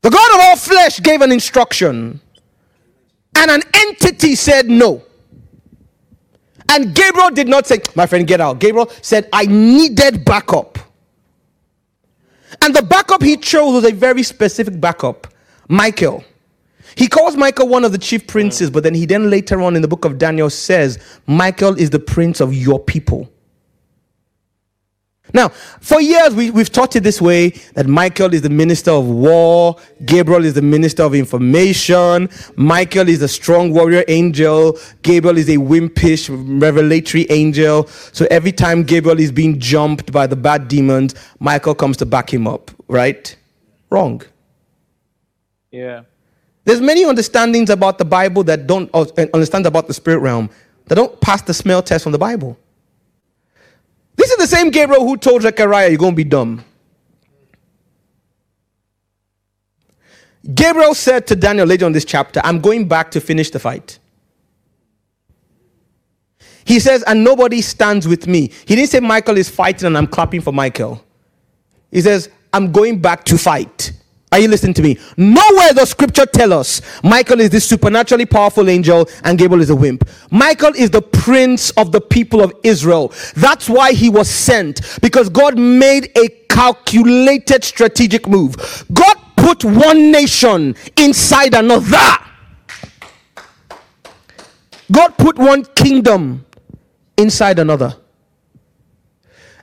The 0.02 0.10
God 0.10 0.34
of 0.34 0.40
all 0.42 0.56
flesh 0.58 1.00
gave 1.00 1.22
an 1.22 1.32
instruction, 1.32 2.20
and 3.36 3.52
an 3.52 3.62
entity 3.74 4.36
said 4.36 4.68
no. 4.68 5.04
And 6.68 6.96
Gabriel 6.96 7.30
did 7.30 7.48
not 7.48 7.68
say, 7.68 7.82
My 7.96 8.08
friend, 8.08 8.26
get 8.26 8.42
out. 8.42 8.60
Gabriel 8.60 8.90
said, 9.02 9.30
I 9.32 9.46
needed 9.46 10.26
backup. 10.26 10.80
And 12.62 12.76
the 12.76 12.82
backup 12.82 13.22
he 13.22 13.38
chose 13.38 13.74
was 13.76 13.86
a 13.86 13.94
very 13.94 14.24
specific 14.24 14.80
backup 14.80 15.28
Michael. 15.68 16.24
He 16.96 17.08
calls 17.08 17.38
Michael 17.38 17.68
one 17.68 17.86
of 17.86 17.92
the 17.92 17.98
chief 17.98 18.28
princes, 18.28 18.70
but 18.70 18.84
then 18.84 18.94
he 18.94 19.06
then 19.06 19.30
later 19.30 19.62
on 19.62 19.76
in 19.76 19.82
the 19.82 19.88
book 19.88 20.06
of 20.06 20.18
Daniel 20.18 20.50
says, 20.50 21.00
Michael 21.26 21.78
is 21.78 21.90
the 21.90 22.00
prince 22.00 22.42
of 22.42 22.54
your 22.54 22.80
people. 22.80 23.30
Now, 25.34 25.50
for 25.50 26.02
years 26.02 26.36
we, 26.36 26.52
we've 26.52 26.72
taught 26.72 26.96
it 26.96 27.04
this 27.04 27.22
way 27.22 27.50
that 27.74 27.88
Michael 27.88 28.34
is 28.34 28.42
the 28.42 28.50
minister 28.50 28.92
of 28.92 29.08
war, 29.08 29.78
Gabriel 30.06 30.44
is 30.44 30.56
the 30.56 30.62
minister 30.62 31.04
of 31.04 31.16
information, 31.16 32.30
Michael 32.58 33.08
is 33.08 33.22
a 33.22 33.28
strong 33.28 33.72
warrior 33.72 34.04
angel, 34.10 34.78
Gabriel 35.04 35.38
is 35.38 35.50
a 35.50 35.58
wimpish 35.58 36.30
revelatory 36.60 37.28
angel. 37.30 37.88
So 37.88 38.28
every 38.30 38.52
time 38.52 38.84
Gabriel 38.84 39.20
is 39.20 39.32
being 39.32 39.60
jumped 39.60 40.12
by 40.12 40.28
the 40.28 40.36
bad 40.36 40.68
demons, 40.68 41.16
Michael 41.40 41.76
comes 41.76 41.98
to 41.98 42.06
back 42.06 42.34
him 42.34 42.46
up, 42.48 42.72
right? 42.90 43.34
Wrong. 43.90 44.22
Yeah. 45.72 46.04
There's 46.66 46.82
many 46.82 47.06
understandings 47.06 47.70
about 47.70 47.98
the 47.98 48.06
Bible 48.06 48.44
that 48.44 48.68
don't 48.68 48.94
understand 48.94 49.66
about 49.66 49.88
the 49.88 49.94
spirit 49.94 50.20
realm 50.20 50.50
that 50.86 50.96
don't 50.96 51.20
pass 51.22 51.42
the 51.42 51.54
smell 51.54 51.82
test 51.82 52.04
from 52.04 52.12
the 52.12 52.18
Bible. 52.18 52.58
This 54.16 54.30
is 54.30 54.38
the 54.38 54.48
same 54.48 54.70
Gabriel 54.70 55.08
who 55.08 55.18
told 55.18 55.42
Zechariah, 55.42 55.90
You're 55.90 55.98
going 55.98 56.12
to 56.14 56.18
be 56.18 56.24
dumb. 56.24 56.64
Gabriel 60.54 60.94
said 60.94 61.28
to 61.28 61.36
Daniel 61.36 61.66
later 61.68 61.86
on 61.86 61.92
this 61.92 62.06
chapter, 62.06 62.42
I'm 62.44 62.60
going 62.60 62.88
back 62.88 63.12
to 63.12 63.22
finish 63.22 63.52
the 63.52 63.60
fight. 63.60 64.00
He 66.66 66.80
says, 66.80 67.04
And 67.04 67.24
nobody 67.24 67.62
stands 67.62 68.08
with 68.08 68.28
me. 68.28 68.52
He 68.66 68.76
didn't 68.76 68.90
say 68.90 69.00
Michael 69.00 69.38
is 69.38 69.50
fighting 69.50 69.88
and 69.88 69.98
I'm 69.98 70.08
clapping 70.08 70.42
for 70.42 70.52
Michael. 70.52 71.04
He 71.92 72.02
says, 72.02 72.30
I'm 72.54 72.72
going 72.72 73.00
back 73.02 73.24
to 73.26 73.38
fight. 73.38 73.94
Are 74.34 74.40
you 74.40 74.48
listening 74.48 74.74
to 74.76 74.82
me? 74.82 74.98
Nowhere 75.18 75.74
does 75.74 75.90
scripture 75.90 76.26
tell 76.26 76.54
us 76.54 76.82
Michael 77.04 77.42
is 77.42 77.50
this 77.50 77.68
supernaturally 77.68 78.26
powerful 78.26 78.70
angel 78.70 79.10
and 79.26 79.38
Gabriel 79.38 79.62
is 79.62 79.70
a 79.70 79.76
wimp. 79.76 80.08
Michael 80.32 80.74
is 80.74 80.90
the 80.90 81.02
prince 81.02 81.72
of 81.72 81.92
the 81.92 82.00
people 82.00 82.42
of 82.42 82.54
Israel. 82.64 83.12
That's 83.36 83.70
why 83.70 83.92
he 83.92 84.10
was 84.10 84.30
sent 84.30 85.00
because 85.02 85.28
God 85.28 85.60
made 85.60 86.18
a 86.18 86.30
calculated 86.48 87.66
strategic 87.66 88.26
move. 88.26 88.86
God 88.94 89.18
put 89.36 89.66
one 89.66 90.12
nation 90.12 90.76
inside 90.96 91.54
another. 91.54 91.98
God 94.94 95.18
put 95.18 95.38
one 95.38 95.66
kingdom 95.76 96.46
inside 97.18 97.60
another. 97.60 97.98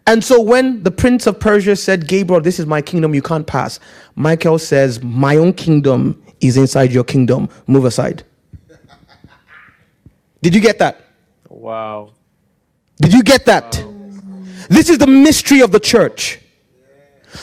And 0.09 0.25
so 0.25 0.40
when 0.40 0.83
the 0.83 0.90
prince 0.90 1.27
of 1.27 1.38
Persia 1.38 1.77
said, 1.77 2.09
Gabriel, 2.09 2.40
this 2.40 2.59
is 2.59 2.64
my 2.64 2.81
kingdom, 2.81 3.14
you 3.14 3.21
can't 3.21 3.47
pass, 3.47 3.79
Michael 4.14 4.59
says, 4.59 5.03
My 5.03 5.37
own 5.37 5.53
kingdom 5.53 6.23
is 6.40 6.57
inside 6.57 6.92
your 6.92 7.05
kingdom. 7.05 7.51
Move 7.66 7.85
aside. 7.85 8.25
Did 10.42 10.55
you 10.55 10.62
get 10.62 10.79
that? 10.79 11.05
Wow. 11.51 12.12
Did 12.97 13.12
you 13.12 13.23
get 13.23 13.44
that? 13.44 13.85
This 14.71 14.88
is 14.88 14.97
the 14.97 15.07
mystery 15.07 15.61
of 15.61 15.73
the 15.73 15.81
church. 15.81 16.40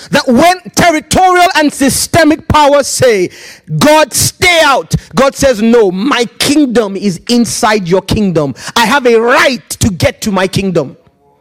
That 0.09 0.27
when 0.27 0.59
territorial 0.71 1.49
and 1.57 1.71
systemic 1.71 2.47
powers 2.47 2.87
say, 2.87 3.29
God, 3.77 4.11
stay 4.11 4.61
out, 4.63 4.95
God 5.13 5.35
says, 5.35 5.61
No, 5.61 5.91
my 5.91 6.25
kingdom 6.39 6.95
is 6.95 7.21
inside 7.29 7.87
your 7.87 8.01
kingdom. 8.01 8.55
I 8.75 8.87
have 8.87 9.05
a 9.05 9.17
right 9.19 9.69
to 9.69 9.89
get 9.91 10.19
to 10.21 10.31
my 10.31 10.47
kingdom. 10.47 10.97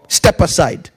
Step 0.09 0.43
aside. 0.43 0.91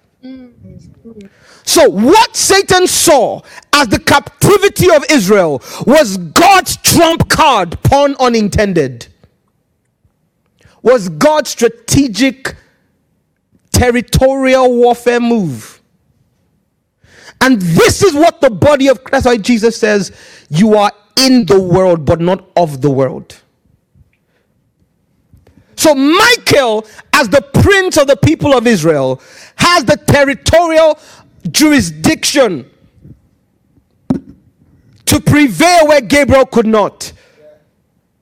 So, 1.67 1.89
what 1.89 2.33
Satan 2.33 2.87
saw 2.87 3.41
as 3.73 3.89
the 3.89 3.99
captivity 3.99 4.89
of 4.89 5.03
Israel 5.11 5.61
was 5.85 6.15
God's 6.15 6.77
trump 6.77 7.29
card, 7.29 7.83
pun 7.83 8.15
unintended, 8.21 9.07
was 10.81 11.09
God's 11.09 11.49
strategic 11.49 12.55
territorial 13.73 14.77
warfare 14.77 15.19
move. 15.19 15.81
And 17.41 17.61
this 17.61 18.01
is 18.01 18.13
what 18.13 18.39
the 18.39 18.49
body 18.49 18.87
of 18.87 19.03
Christ, 19.03 19.25
why 19.25 19.35
Jesus 19.35 19.75
says, 19.77 20.13
You 20.49 20.75
are 20.75 20.93
in 21.17 21.45
the 21.47 21.61
world, 21.61 22.05
but 22.05 22.21
not 22.21 22.49
of 22.55 22.79
the 22.79 22.89
world. 22.89 23.41
So, 25.75 25.93
Michael, 25.93 26.87
as 27.11 27.27
the 27.27 27.41
prince 27.41 27.97
of 27.97 28.07
the 28.07 28.15
people 28.15 28.53
of 28.57 28.65
Israel, 28.67 29.21
has 29.57 29.83
the 29.83 29.97
territorial 29.97 30.97
jurisdiction 31.47 32.69
to 35.05 35.19
prevail 35.21 35.87
where 35.87 36.01
Gabriel 36.01 36.45
could 36.45 36.67
not. 36.67 37.11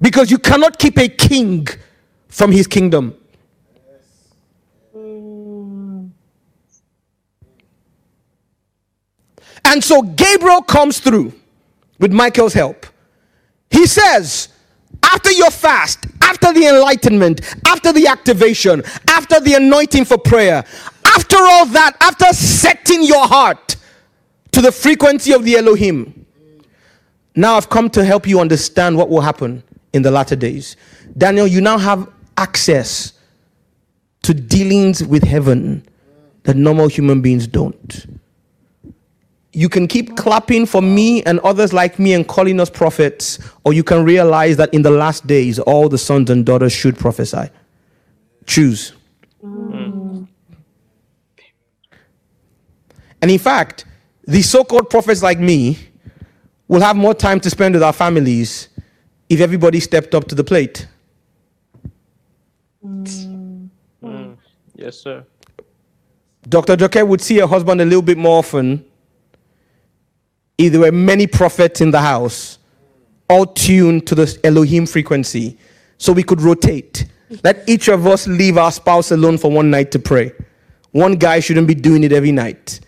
Because 0.01 0.29
you 0.29 0.38
cannot 0.38 0.77
keep 0.77 0.97
a 0.97 1.07
king 1.07 1.67
from 2.27 2.51
his 2.51 2.67
kingdom. 2.67 3.15
And 9.65 9.83
so 9.83 10.01
Gabriel 10.03 10.61
comes 10.61 10.99
through 10.99 11.33
with 11.99 12.13
Michael's 12.13 12.53
help. 12.53 12.85
He 13.69 13.88
says, 13.88 14.49
after 15.03 15.31
your 15.31 15.49
fast, 15.49 16.05
after 16.21 16.53
the 16.53 16.67
enlightenment, 16.67 17.41
after 17.67 17.91
the 17.91 18.07
activation, 18.07 18.83
after 19.09 19.39
the 19.39 19.55
anointing 19.55 20.05
for 20.05 20.17
prayer, 20.17 20.63
after 21.15 21.38
all 21.38 21.65
that, 21.67 21.95
after 22.01 22.25
setting 22.34 23.04
your 23.04 23.25
heart 23.28 23.78
to 24.51 24.62
the 24.62 24.71
frequency 24.71 25.32
of 25.32 25.43
the 25.45 25.56
Elohim, 25.56 26.25
now 27.36 27.56
I've 27.56 27.69
come 27.69 27.89
to 27.91 28.04
help 28.04 28.28
you 28.28 28.39
understand 28.39 28.97
what 28.97 29.10
will 29.10 29.21
happen 29.21 29.63
in 29.93 30.01
the 30.01 30.12
latter 30.12 30.36
days. 30.36 30.75
Daniel, 31.17 31.47
you 31.47 31.62
now 31.62 31.78
have 31.78 32.10
access 32.38 33.13
to 34.23 34.34
dealings 34.34 35.04
with 35.04 35.23
heaven 35.23 35.86
that 36.43 36.56
normal 36.56 36.88
human 36.88 37.21
beings 37.21 37.47
don't. 37.47 38.19
You 39.54 39.69
can 39.69 39.88
keep 39.88 40.17
clapping 40.17 40.65
for 40.65 40.82
me 40.82 41.23
and 41.23 41.39
others 41.39 41.71
like 41.71 41.97
me 41.97 42.13
and 42.13 42.28
calling 42.28 42.60
us 42.60 42.69
prophets, 42.69 43.39
or 43.63 43.71
you 43.71 43.84
can 43.84 44.04
realize 44.04 44.58
that 44.58 44.73
in 44.73 44.82
the 44.82 44.91
last 44.91 45.28
days, 45.28 45.60
all 45.60 45.88
the 45.88 45.97
sons 45.97 46.30
and 46.30 46.45
daughters 46.45 46.73
should 46.73 46.97
prophesy. 46.97 47.49
Choose. 48.45 48.93
Mm. 49.43 49.84
And 53.25 53.31
in 53.31 53.39
fact, 53.39 53.85
the 54.27 54.43
so 54.43 54.63
called 54.63 54.88
prophets 54.88 55.23
like 55.23 55.39
me 55.39 55.79
will 56.67 56.81
have 56.81 56.95
more 56.95 57.15
time 57.15 57.39
to 57.39 57.49
spend 57.49 57.73
with 57.73 57.81
our 57.81 57.91
families 57.91 58.69
if 59.29 59.39
everybody 59.39 59.79
stepped 59.79 60.13
up 60.13 60.27
to 60.27 60.35
the 60.35 60.43
plate. 60.43 60.88
Mm. 62.85 63.69
Mm. 64.03 64.38
Yes, 64.75 64.97
sir. 64.97 65.25
Dr. 66.47 66.75
Joke 66.75 66.97
would 67.09 67.19
see 67.19 67.39
her 67.39 67.47
husband 67.47 67.81
a 67.81 67.85
little 67.85 68.03
bit 68.03 68.19
more 68.19 68.38
often 68.38 68.85
if 70.59 70.71
there 70.71 70.81
were 70.81 70.91
many 70.91 71.25
prophets 71.25 71.81
in 71.81 71.89
the 71.89 72.01
house, 72.01 72.59
all 73.27 73.47
tuned 73.47 74.05
to 74.05 74.13
the 74.13 74.39
Elohim 74.43 74.85
frequency, 74.85 75.57
so 75.97 76.13
we 76.13 76.21
could 76.21 76.41
rotate. 76.41 77.07
Let 77.43 77.67
each 77.67 77.88
of 77.88 78.05
us 78.05 78.27
leave 78.27 78.59
our 78.59 78.71
spouse 78.71 79.09
alone 79.09 79.39
for 79.39 79.49
one 79.49 79.71
night 79.71 79.91
to 79.93 79.97
pray. 79.97 80.31
One 80.91 81.15
guy 81.15 81.39
shouldn't 81.39 81.67
be 81.67 81.73
doing 81.73 82.03
it 82.03 82.11
every 82.11 82.31
night. 82.31 82.81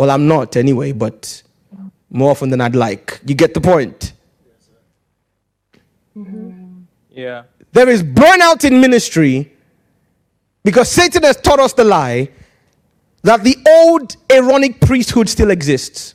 Well, 0.00 0.10
I'm 0.10 0.26
not 0.26 0.56
anyway, 0.56 0.92
but 0.92 1.42
more 2.08 2.30
often 2.30 2.48
than 2.48 2.62
I'd 2.62 2.74
like. 2.74 3.20
You 3.26 3.34
get 3.34 3.52
the 3.52 3.60
point? 3.60 4.14
Mm-hmm. 6.16 6.84
Yeah. 7.10 7.42
There 7.72 7.86
is 7.86 8.02
burnout 8.02 8.64
in 8.64 8.80
ministry 8.80 9.52
because 10.64 10.90
Satan 10.90 11.22
has 11.24 11.36
taught 11.36 11.60
us 11.60 11.74
the 11.74 11.84
lie 11.84 12.30
that 13.24 13.44
the 13.44 13.58
old 13.68 14.16
Aaronic 14.30 14.80
priesthood 14.80 15.28
still 15.28 15.50
exists. 15.50 16.14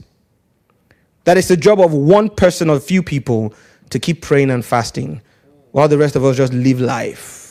That 1.26 1.38
it's 1.38 1.50
the 1.50 1.58
job 1.58 1.80
of 1.80 1.94
one 1.94 2.32
person 2.32 2.72
or 2.72 2.80
few 2.80 3.04
people 3.04 3.54
to 3.92 4.00
keep 4.00 4.24
praying 4.24 4.50
and 4.50 4.66
fasting 4.66 5.22
while 5.74 5.88
the 5.88 6.00
rest 6.00 6.16
of 6.16 6.26
us 6.26 6.38
just 6.38 6.54
live 6.54 6.82
life. 6.82 7.45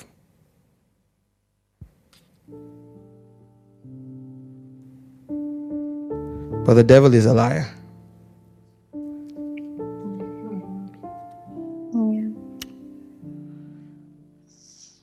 But 6.64 6.74
the 6.74 6.84
devil 6.84 7.12
is 7.12 7.26
a 7.26 7.34
liar. 7.34 7.70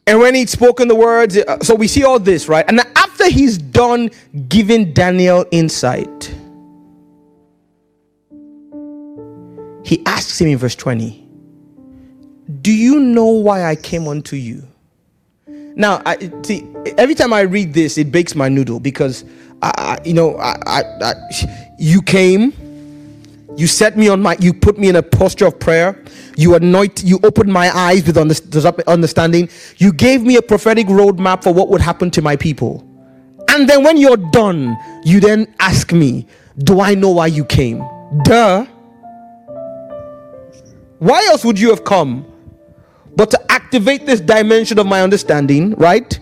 And 0.07 0.19
when 0.19 0.35
he'd 0.35 0.49
spoken 0.49 0.87
the 0.87 0.95
words, 0.95 1.37
uh, 1.37 1.59
so 1.61 1.75
we 1.75 1.87
see 1.87 2.03
all 2.03 2.19
this, 2.19 2.49
right? 2.49 2.65
And 2.67 2.81
after 2.97 3.29
he's 3.29 3.57
done 3.57 4.09
giving 4.49 4.91
Daniel 4.93 5.45
insight, 5.51 6.35
he 9.85 10.03
asks 10.05 10.41
him 10.41 10.47
in 10.47 10.57
verse 10.57 10.75
20, 10.75 11.27
Do 12.61 12.73
you 12.73 12.99
know 12.99 13.27
why 13.27 13.63
I 13.63 13.75
came 13.75 14.07
unto 14.07 14.35
you? 14.35 14.67
Now, 15.75 16.01
I, 16.05 16.31
see, 16.43 16.67
every 16.97 17.15
time 17.15 17.33
I 17.33 17.41
read 17.41 17.73
this, 17.73 17.97
it 17.97 18.11
bakes 18.11 18.35
my 18.35 18.49
noodle 18.49 18.79
because, 18.79 19.23
I, 19.61 19.71
I, 19.77 19.97
you 20.05 20.13
know, 20.13 20.37
I, 20.37 20.57
I, 20.65 20.83
I, 21.01 21.13
you 21.77 22.01
came, 22.01 22.53
you 23.57 23.67
set 23.67 23.97
me 23.97 24.07
on 24.07 24.21
my, 24.21 24.37
you 24.39 24.53
put 24.53 24.77
me 24.77 24.89
in 24.89 24.95
a 24.95 25.03
posture 25.03 25.45
of 25.47 25.59
prayer. 25.59 26.03
You 26.37 26.55
anoint, 26.55 27.03
you 27.03 27.19
opened 27.23 27.51
my 27.51 27.75
eyes 27.75 28.05
with 28.05 28.17
understanding. 28.17 29.49
You 29.77 29.93
gave 29.93 30.23
me 30.23 30.37
a 30.37 30.41
prophetic 30.41 30.87
roadmap 30.87 31.43
for 31.43 31.53
what 31.53 31.69
would 31.69 31.81
happen 31.81 32.09
to 32.11 32.21
my 32.21 32.35
people. 32.35 32.87
And 33.49 33.67
then 33.67 33.83
when 33.83 33.97
you're 33.97 34.17
done, 34.17 34.77
you 35.03 35.19
then 35.19 35.53
ask 35.59 35.91
me, 35.91 36.25
Do 36.59 36.79
I 36.79 36.95
know 36.95 37.09
why 37.09 37.27
you 37.27 37.43
came? 37.43 37.83
Duh. 38.23 38.65
Why 40.99 41.25
else 41.25 41.43
would 41.43 41.59
you 41.59 41.69
have 41.71 41.83
come? 41.83 42.30
But 43.15 43.31
to 43.31 43.51
activate 43.51 44.05
this 44.05 44.19
dimension 44.21 44.79
of 44.79 44.87
my 44.87 45.01
understanding, 45.01 45.75
right? 45.75 46.19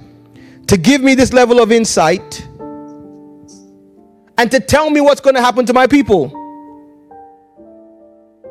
To 0.68 0.78
give 0.78 1.02
me 1.02 1.16
this 1.16 1.34
level 1.34 1.60
of 1.60 1.72
insight 1.72 2.48
and 4.38 4.50
to 4.52 4.60
tell 4.60 4.90
me 4.90 5.02
what's 5.02 5.22
going 5.22 5.36
to 5.36 5.42
happen 5.42 5.66
to 5.66 5.74
my 5.74 5.86
people. 5.88 6.34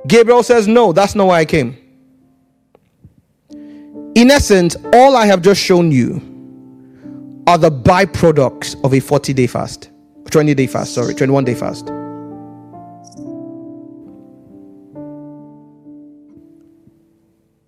Gabriel 0.06 0.42
says, 0.42 0.68
No, 0.68 0.92
that's 0.92 1.14
not 1.14 1.26
why 1.26 1.40
I 1.40 1.44
came. 1.44 1.76
In 4.14 4.30
essence, 4.30 4.76
all 4.92 5.16
I 5.16 5.26
have 5.26 5.42
just 5.42 5.60
shown 5.62 5.90
you 5.92 6.16
are 7.46 7.56
the 7.56 7.70
byproducts 7.70 8.82
of 8.84 8.92
a 8.92 9.00
40 9.00 9.32
day 9.32 9.46
fast, 9.46 9.90
20 10.30 10.54
day 10.54 10.66
fast, 10.66 10.94
sorry, 10.94 11.14
21 11.14 11.44
day 11.44 11.54
fast. 11.54 11.88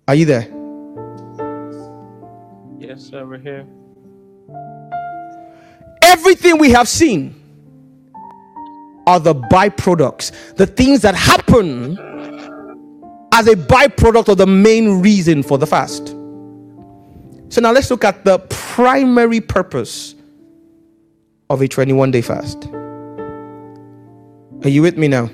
Are 0.07 0.15
you 0.15 0.25
there? 0.25 0.60
Yes, 2.91 3.03
sir, 3.03 3.25
we're 3.25 3.37
here. 3.37 3.65
Everything 6.01 6.57
we 6.57 6.71
have 6.71 6.89
seen 6.89 7.33
are 9.07 9.17
the 9.17 9.33
byproducts, 9.33 10.55
the 10.57 10.67
things 10.67 10.99
that 11.03 11.15
happen 11.15 11.97
as 13.31 13.47
a 13.47 13.55
byproduct 13.55 14.27
of 14.27 14.37
the 14.37 14.45
main 14.45 15.01
reason 15.01 15.41
for 15.41 15.57
the 15.57 15.65
fast. 15.65 16.07
So 17.47 17.61
now 17.61 17.71
let's 17.71 17.89
look 17.89 18.03
at 18.03 18.25
the 18.25 18.39
primary 18.49 19.39
purpose 19.39 20.13
of 21.49 21.61
a 21.61 21.69
21 21.69 22.11
day 22.11 22.21
fast. 22.21 22.65
Are 24.65 24.69
you 24.69 24.81
with 24.81 24.97
me 24.97 25.07
now? 25.07 25.29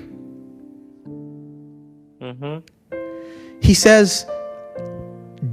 Mm-hmm. 2.20 2.58
He 3.60 3.74
says, 3.74 4.26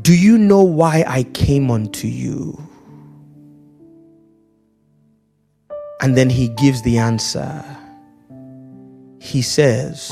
Do 0.05 0.15
you 0.15 0.37
know 0.37 0.61
why 0.61 1.03
I 1.07 1.23
came 1.23 1.71
unto 1.71 2.07
you? 2.07 2.61
And 5.99 6.15
then 6.15 6.29
he 6.29 6.49
gives 6.49 6.83
the 6.83 6.99
answer. 6.99 7.65
He 9.19 9.41
says, 9.41 10.11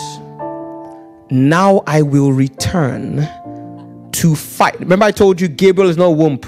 Now 1.29 1.83
I 1.85 2.01
will 2.01 2.33
return 2.33 3.17
to 4.13 4.35
fight. 4.35 4.79
Remember, 4.79 5.05
I 5.05 5.11
told 5.11 5.39
you 5.39 5.47
Gabriel 5.47 5.91
is 5.91 5.97
not 5.97 6.05
a 6.05 6.11
womb. 6.11 6.39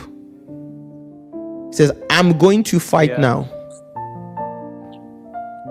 He 1.70 1.74
says, 1.76 1.92
I'm 2.10 2.40
going 2.40 2.64
to 2.64 2.80
fight 2.80 3.12
Yeah. 3.12 3.18
now. 3.18 3.50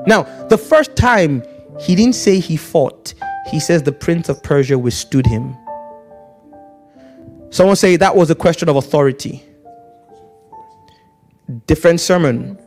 Now, 0.07 0.23
the 0.47 0.59
first 0.59 0.95
time 0.95 1.43
he 1.81 1.97
didn't 1.97 2.15
say 2.15 2.39
he 2.39 2.57
fought, 2.57 3.15
he 3.51 3.59
says 3.59 3.83
the 3.83 3.91
prince 3.91 4.29
of 4.29 4.41
Persia 4.45 4.79
withstood 4.79 5.27
him. 5.27 5.57
Someone 7.55 7.77
say 7.77 7.95
that 7.95 8.17
was 8.17 8.31
a 8.31 8.35
question 8.35 8.69
of 8.69 8.75
authority. 8.75 9.41
Different 11.69 12.01
sermon. 12.01 12.59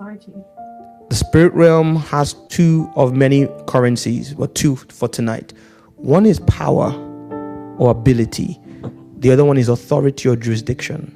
The 1.09 1.15
spirit 1.15 1.51
realm 1.51 1.97
has 1.97 2.35
two 2.47 2.89
of 2.95 3.13
many 3.13 3.49
currencies, 3.67 4.33
but 4.33 4.55
two 4.55 4.77
for 4.77 5.09
tonight. 5.09 5.51
One 5.97 6.25
is 6.25 6.39
power 6.39 6.93
or 7.77 7.91
ability, 7.91 8.61
the 9.17 9.29
other 9.29 9.43
one 9.43 9.57
is 9.57 9.67
authority 9.67 10.29
or 10.29 10.37
jurisdiction. 10.37 11.13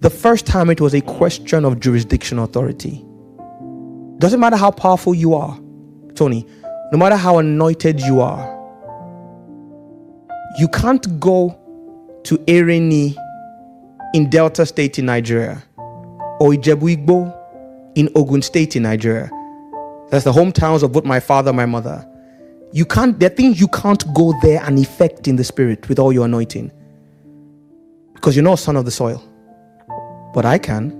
The 0.00 0.10
first 0.10 0.44
time 0.44 0.68
it 0.68 0.82
was 0.82 0.92
a 0.92 1.00
question 1.00 1.64
of 1.64 1.80
jurisdiction 1.80 2.38
authority. 2.38 3.02
Doesn't 4.18 4.38
matter 4.38 4.58
how 4.58 4.70
powerful 4.70 5.14
you 5.14 5.32
are, 5.32 5.58
Tony, 6.14 6.46
no 6.92 6.98
matter 6.98 7.16
how 7.16 7.38
anointed 7.38 8.00
you 8.00 8.20
are, 8.20 8.44
you 10.58 10.68
can't 10.68 11.18
go 11.18 11.56
to 12.24 12.38
Ereni 12.46 13.16
in 14.14 14.28
Delta 14.30 14.66
State 14.66 14.98
in 14.98 15.06
Nigeria 15.06 15.62
or 16.40 16.50
Ijebu 16.52 16.96
Igbo 16.96 17.36
in 17.94 18.08
Ogun 18.14 18.42
State 18.42 18.76
in 18.76 18.82
Nigeria. 18.84 19.30
That's 20.10 20.24
the 20.24 20.32
hometowns 20.32 20.82
of 20.82 20.92
both 20.92 21.04
my 21.04 21.20
father 21.20 21.50
and 21.50 21.56
my 21.56 21.66
mother. 21.66 22.06
You 22.72 22.84
can't, 22.84 23.18
there 23.18 23.30
are 23.30 23.34
things 23.34 23.60
you 23.60 23.68
can't 23.68 24.02
go 24.14 24.32
there 24.42 24.62
and 24.64 24.78
effect 24.78 25.28
in 25.28 25.36
the 25.36 25.44
spirit 25.44 25.88
with 25.88 25.98
all 25.98 26.12
your 26.12 26.24
anointing. 26.24 26.70
Because 28.14 28.36
you're 28.36 28.44
not 28.44 28.54
a 28.54 28.62
son 28.62 28.76
of 28.76 28.84
the 28.84 28.90
soil. 28.90 29.22
But 30.34 30.44
I 30.44 30.58
can. 30.58 30.90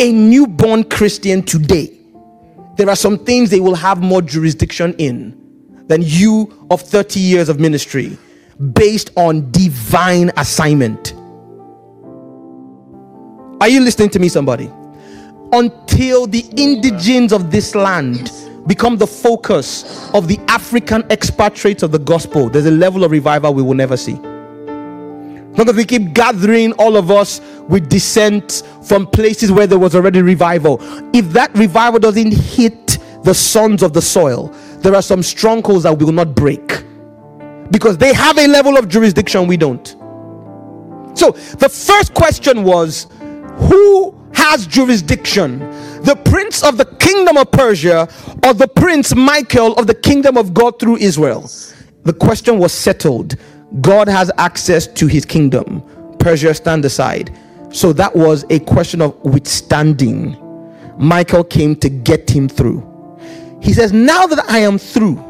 A 0.00 0.12
newborn 0.12 0.84
Christian 0.84 1.42
today, 1.42 1.92
there 2.76 2.88
are 2.88 2.96
some 2.96 3.18
things 3.24 3.50
they 3.50 3.60
will 3.60 3.74
have 3.74 4.00
more 4.02 4.22
jurisdiction 4.22 4.94
in 4.98 5.47
than 5.88 6.02
you 6.02 6.66
of 6.70 6.80
30 6.80 7.18
years 7.18 7.48
of 7.48 7.58
ministry 7.58 8.16
based 8.72 9.10
on 9.16 9.50
divine 9.50 10.30
assignment. 10.36 11.14
Are 13.60 13.68
you 13.68 13.80
listening 13.80 14.10
to 14.10 14.18
me, 14.18 14.28
somebody? 14.28 14.70
Until 15.52 16.26
the 16.26 16.44
indigents 16.56 17.32
of 17.32 17.50
this 17.50 17.74
land 17.74 18.30
become 18.66 18.96
the 18.96 19.06
focus 19.06 20.10
of 20.12 20.28
the 20.28 20.38
African 20.48 21.02
expatriates 21.10 21.82
of 21.82 21.90
the 21.90 21.98
gospel, 21.98 22.48
there's 22.48 22.66
a 22.66 22.70
level 22.70 23.02
of 23.02 23.10
revival 23.10 23.54
we 23.54 23.62
will 23.62 23.74
never 23.74 23.96
see. 23.96 24.14
That 25.54 25.74
we 25.74 25.84
keep 25.84 26.12
gathering 26.12 26.72
all 26.74 26.96
of 26.96 27.10
us 27.10 27.40
with 27.68 27.88
descent 27.88 28.62
from 28.84 29.08
places 29.08 29.50
where 29.50 29.66
there 29.66 29.78
was 29.78 29.96
already 29.96 30.22
revival. 30.22 30.78
If 31.12 31.30
that 31.30 31.52
revival 31.58 31.98
doesn't 31.98 32.32
hit 32.32 32.98
the 33.24 33.34
sons 33.34 33.82
of 33.82 33.92
the 33.92 34.00
soil, 34.00 34.54
there 34.82 34.94
are 34.94 35.02
some 35.02 35.22
strongholds 35.22 35.82
that 35.84 35.98
we 35.98 36.04
will 36.04 36.12
not 36.12 36.34
break 36.34 36.84
because 37.70 37.98
they 37.98 38.12
have 38.14 38.38
a 38.38 38.46
level 38.46 38.76
of 38.76 38.88
jurisdiction 38.88 39.46
we 39.46 39.56
don't. 39.56 39.88
So 41.18 41.32
the 41.32 41.68
first 41.68 42.14
question 42.14 42.62
was 42.62 43.08
who 43.58 44.14
has 44.34 44.66
jurisdiction? 44.66 45.58
The 46.02 46.16
prince 46.24 46.62
of 46.62 46.78
the 46.78 46.84
kingdom 46.84 47.36
of 47.36 47.50
Persia 47.50 48.08
or 48.44 48.54
the 48.54 48.68
prince 48.68 49.14
Michael 49.14 49.74
of 49.74 49.86
the 49.86 49.94
kingdom 49.94 50.36
of 50.36 50.54
God 50.54 50.78
through 50.78 50.98
Israel? 50.98 51.50
The 52.04 52.12
question 52.12 52.58
was 52.58 52.72
settled. 52.72 53.36
God 53.80 54.08
has 54.08 54.30
access 54.38 54.86
to 54.86 55.06
his 55.06 55.24
kingdom. 55.24 55.82
Persia 56.18 56.54
stand 56.54 56.84
aside. 56.84 57.36
So 57.70 57.92
that 57.94 58.14
was 58.14 58.44
a 58.48 58.60
question 58.60 59.02
of 59.02 59.14
withstanding. 59.24 60.36
Michael 60.98 61.44
came 61.44 61.76
to 61.76 61.90
get 61.90 62.30
him 62.30 62.48
through. 62.48 62.87
He 63.60 63.72
says, 63.72 63.92
Now 63.92 64.26
that 64.26 64.48
I 64.48 64.58
am 64.58 64.78
through, 64.78 65.24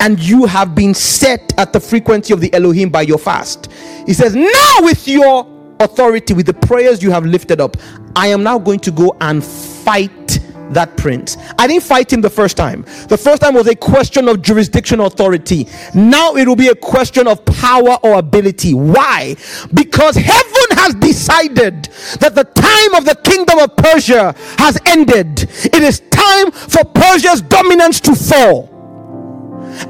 and 0.00 0.18
you 0.18 0.46
have 0.46 0.74
been 0.74 0.94
set 0.94 1.52
at 1.58 1.72
the 1.72 1.80
frequency 1.80 2.32
of 2.32 2.40
the 2.40 2.52
Elohim 2.54 2.90
by 2.90 3.02
your 3.02 3.18
fast. 3.18 3.70
He 4.06 4.12
says, 4.12 4.34
Now 4.34 4.74
with 4.80 5.06
your 5.06 5.46
authority, 5.80 6.34
with 6.34 6.46
the 6.46 6.54
prayers 6.54 7.02
you 7.02 7.10
have 7.10 7.24
lifted 7.24 7.60
up, 7.60 7.76
I 8.16 8.28
am 8.28 8.42
now 8.42 8.58
going 8.58 8.80
to 8.80 8.90
go 8.90 9.16
and 9.20 9.44
fight 9.44 10.40
that 10.74 10.96
prince. 10.96 11.36
I 11.58 11.66
didn't 11.66 11.84
fight 11.84 12.12
him 12.12 12.20
the 12.20 12.30
first 12.30 12.56
time. 12.56 12.82
The 13.08 13.18
first 13.18 13.42
time 13.42 13.54
was 13.54 13.66
a 13.66 13.74
question 13.74 14.28
of 14.28 14.42
jurisdiction 14.42 15.00
authority. 15.00 15.66
Now 15.94 16.34
it 16.34 16.46
will 16.46 16.56
be 16.56 16.68
a 16.68 16.74
question 16.74 17.26
of 17.26 17.44
power 17.44 17.98
or 18.02 18.18
ability. 18.18 18.74
Why? 18.74 19.36
Because 19.72 20.16
heaven 20.16 20.76
has 20.78 20.94
decided 20.94 21.84
that 22.20 22.34
the 22.34 22.44
time 22.44 22.94
of 22.94 23.04
the 23.04 23.14
kingdom 23.22 23.58
of 23.58 23.76
Persia 23.76 24.34
has 24.58 24.78
ended. 24.86 25.42
It 25.42 25.82
is 25.82 26.00
time 26.10 26.50
for 26.50 26.84
Persia's 26.84 27.42
dominance 27.42 28.00
to 28.00 28.14
fall. 28.14 28.68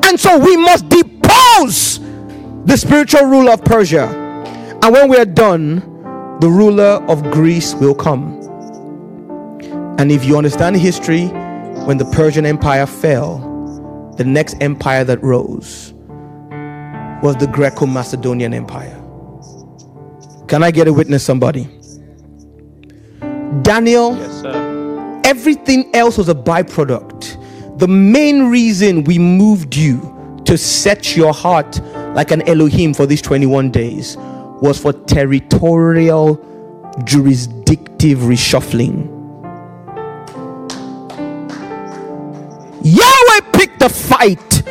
And 0.04 0.18
so 0.18 0.38
we 0.38 0.56
must 0.56 0.88
depose 0.88 1.98
the 2.64 2.76
spiritual 2.76 3.24
ruler 3.24 3.52
of 3.52 3.64
Persia. 3.64 4.06
And 4.82 4.92
when 4.92 5.08
we 5.08 5.16
are 5.16 5.24
done, 5.24 5.76
the 6.40 6.48
ruler 6.48 7.04
of 7.08 7.22
Greece 7.30 7.74
will 7.74 7.94
come. 7.94 8.41
And 10.02 10.10
if 10.10 10.24
you 10.24 10.36
understand 10.36 10.74
history, 10.74 11.26
when 11.86 11.96
the 11.96 12.04
Persian 12.06 12.44
Empire 12.44 12.86
fell, 12.86 13.38
the 14.16 14.24
next 14.24 14.56
empire 14.60 15.04
that 15.04 15.22
rose 15.22 15.94
was 17.22 17.36
the 17.36 17.46
Greco 17.46 17.86
Macedonian 17.86 18.52
Empire. 18.52 19.00
Can 20.48 20.64
I 20.64 20.72
get 20.72 20.88
a 20.88 20.92
witness, 20.92 21.22
somebody? 21.22 21.68
Daniel, 23.62 24.16
Yes, 24.16 24.40
sir. 24.40 25.20
everything 25.22 25.94
else 25.94 26.18
was 26.18 26.28
a 26.28 26.34
byproduct. 26.34 27.78
The 27.78 27.86
main 27.86 28.50
reason 28.50 29.04
we 29.04 29.20
moved 29.20 29.76
you 29.76 30.40
to 30.46 30.58
set 30.58 31.16
your 31.16 31.32
heart 31.32 31.80
like 32.16 32.32
an 32.32 32.42
Elohim 32.48 32.92
for 32.92 33.06
these 33.06 33.22
21 33.22 33.70
days 33.70 34.16
was 34.60 34.80
for 34.80 34.92
territorial, 34.92 36.44
jurisdictive 37.04 38.18
reshuffling. 38.18 39.21
A 43.82 43.88
fight 43.88 44.62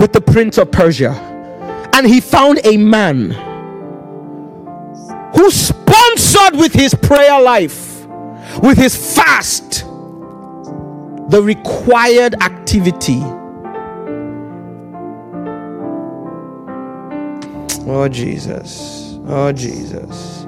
with 0.00 0.14
the 0.14 0.20
prince 0.20 0.56
of 0.56 0.70
Persia, 0.70 1.12
and 1.92 2.06
he 2.06 2.22
found 2.22 2.58
a 2.64 2.78
man 2.78 3.32
who 5.34 5.50
sponsored 5.50 6.58
with 6.58 6.72
his 6.72 6.94
prayer 6.94 7.38
life, 7.38 8.06
with 8.62 8.78
his 8.78 9.14
fast, 9.14 9.84
the 11.28 11.42
required 11.44 12.34
activity. 12.40 13.20
Oh 17.86 18.08
Jesus, 18.10 19.18
oh 19.26 19.52
Jesus. 19.52 20.46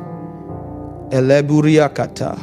Eleburiakata. 1.11 2.38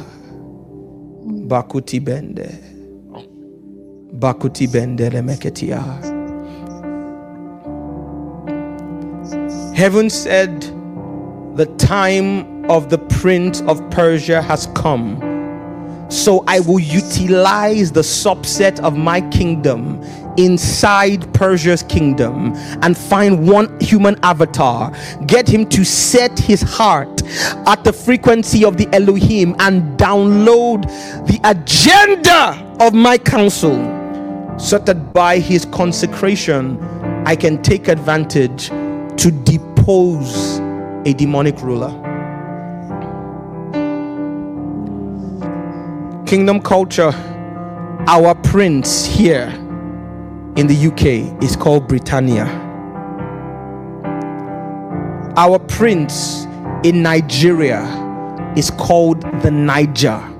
Bakuti 1.48 2.00
bende. 2.00 2.65
Bakuti 4.18 4.66
bende 4.66 5.10
lemeketia. 5.10 5.82
Heaven 9.76 10.08
said, 10.08 10.62
The 11.56 11.66
time 11.76 12.64
of 12.70 12.88
the 12.88 12.96
prince 12.96 13.60
of 13.62 13.82
Persia 13.90 14.40
has 14.40 14.68
come. 14.68 15.20
So 16.08 16.44
I 16.46 16.60
will 16.60 16.80
utilize 16.80 17.92
the 17.92 18.00
subset 18.00 18.80
of 18.80 18.96
my 18.96 19.20
kingdom 19.30 20.02
inside 20.38 21.32
Persia's 21.34 21.82
kingdom 21.82 22.54
and 22.82 22.96
find 22.96 23.46
one 23.46 23.78
human 23.80 24.18
avatar, 24.22 24.94
get 25.26 25.46
him 25.46 25.66
to 25.70 25.84
set 25.84 26.38
his 26.38 26.62
heart 26.62 27.22
at 27.66 27.84
the 27.84 27.92
frequency 27.92 28.64
of 28.64 28.78
the 28.78 28.88
Elohim 28.94 29.54
and 29.58 29.98
download 29.98 30.84
the 31.26 31.38
agenda 31.44 32.54
of 32.80 32.94
my 32.94 33.18
counsel 33.18 33.95
so 34.58 34.78
that 34.78 35.12
by 35.12 35.38
his 35.38 35.64
consecration 35.66 36.80
I 37.26 37.36
can 37.36 37.62
take 37.62 37.88
advantage 37.88 38.68
to 38.68 39.30
depose 39.30 40.58
a 41.04 41.12
demonic 41.12 41.60
ruler. 41.62 41.90
Kingdom 46.26 46.60
culture, 46.60 47.12
our 48.08 48.34
prince 48.34 49.04
here 49.04 49.48
in 50.56 50.66
the 50.66 50.86
UK 50.88 51.42
is 51.42 51.54
called 51.54 51.86
Britannia. 51.86 52.46
Our 55.36 55.58
prince 55.58 56.44
in 56.82 57.02
Nigeria 57.02 57.82
is 58.56 58.70
called 58.70 59.20
the 59.42 59.50
Niger. 59.50 60.35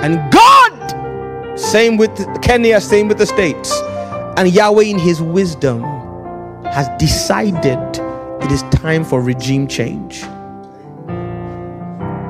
And 0.00 0.32
God, 0.32 1.58
same 1.58 1.96
with 1.96 2.16
Kenya, 2.40 2.80
same 2.80 3.08
with 3.08 3.18
the 3.18 3.26
states, 3.26 3.72
and 4.36 4.48
Yahweh 4.48 4.84
in 4.84 4.98
his 4.98 5.20
wisdom 5.20 5.82
has 6.64 6.88
decided 6.98 7.78
it 8.42 8.52
is 8.52 8.62
time 8.70 9.04
for 9.04 9.20
regime 9.20 9.66
change. 9.66 10.22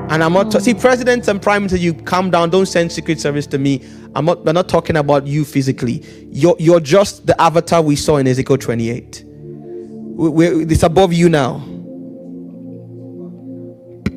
And 0.09 0.23
I'm 0.23 0.33
not 0.33 0.51
see 0.63 0.73
presidents 0.73 1.27
and 1.27 1.39
prime 1.39 1.61
minister. 1.61 1.77
You 1.77 1.93
calm 1.93 2.31
down. 2.31 2.49
Don't 2.49 2.65
send 2.65 2.91
secret 2.91 3.21
service 3.21 3.45
to 3.47 3.59
me. 3.59 3.87
I'm 4.15 4.25
not. 4.25 4.43
We're 4.43 4.53
not 4.53 4.67
talking 4.67 4.97
about 4.97 5.27
you 5.27 5.45
physically. 5.45 6.03
You're 6.31 6.55
you're 6.57 6.79
just 6.79 7.27
the 7.27 7.39
avatar 7.39 7.83
we 7.83 7.95
saw 7.95 8.17
in 8.17 8.25
Ezekiel 8.25 8.57
28. 8.57 9.23
We, 9.25 10.29
we, 10.29 10.47
it's 10.63 10.81
above 10.81 11.13
you 11.13 11.29
now. 11.29 11.57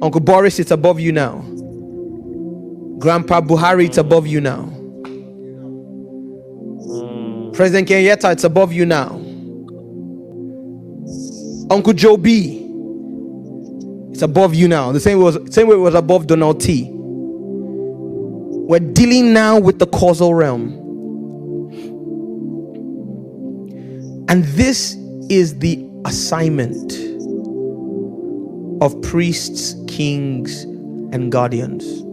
Uncle 0.01 0.21
Boris, 0.21 0.59
it's 0.59 0.71
above 0.71 0.99
you 0.99 1.13
now. 1.13 1.45
Grandpa 3.03 3.41
Buhari, 3.41 3.87
it's 3.87 3.99
above 3.99 4.29
you 4.29 4.41
now. 4.41 4.63
Mm. 6.87 7.53
President 7.53 7.89
Kenyatta, 7.89 8.31
it's 8.31 8.45
above 8.45 8.73
you 8.73 8.87
now. 8.87 9.09
Uncle 11.69 11.95
Joe 11.95 12.17
B, 12.17 12.65
it's 14.13 14.23
above 14.23 14.55
you 14.55 14.69
now. 14.69 14.93
The 14.93 15.01
same 15.01 15.19
way 15.19 15.25
was 15.25 15.53
same 15.53 15.67
way 15.67 15.75
it 15.75 15.81
was 15.81 15.97
above 15.97 16.29
Donald 16.29 16.61
T. 16.61 16.91
We're 16.93 18.79
dealing 18.79 19.33
now 19.33 19.59
with 19.59 19.81
the 19.81 19.89
causal 19.89 20.33
realm. 20.33 20.69
And 24.29 24.45
this 24.45 24.95
is 25.29 25.59
the 25.59 25.85
assignment 26.05 26.93
of 28.81 29.03
priests, 29.03 29.75
kings, 29.89 30.63
and 31.13 31.33
guardians. 31.33 32.12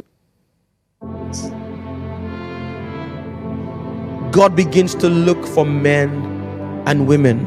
God 4.31 4.55
begins 4.55 4.93
to 4.95 5.09
look 5.09 5.43
for 5.47 5.65
men 5.65 6.09
and 6.85 7.07
women 7.07 7.45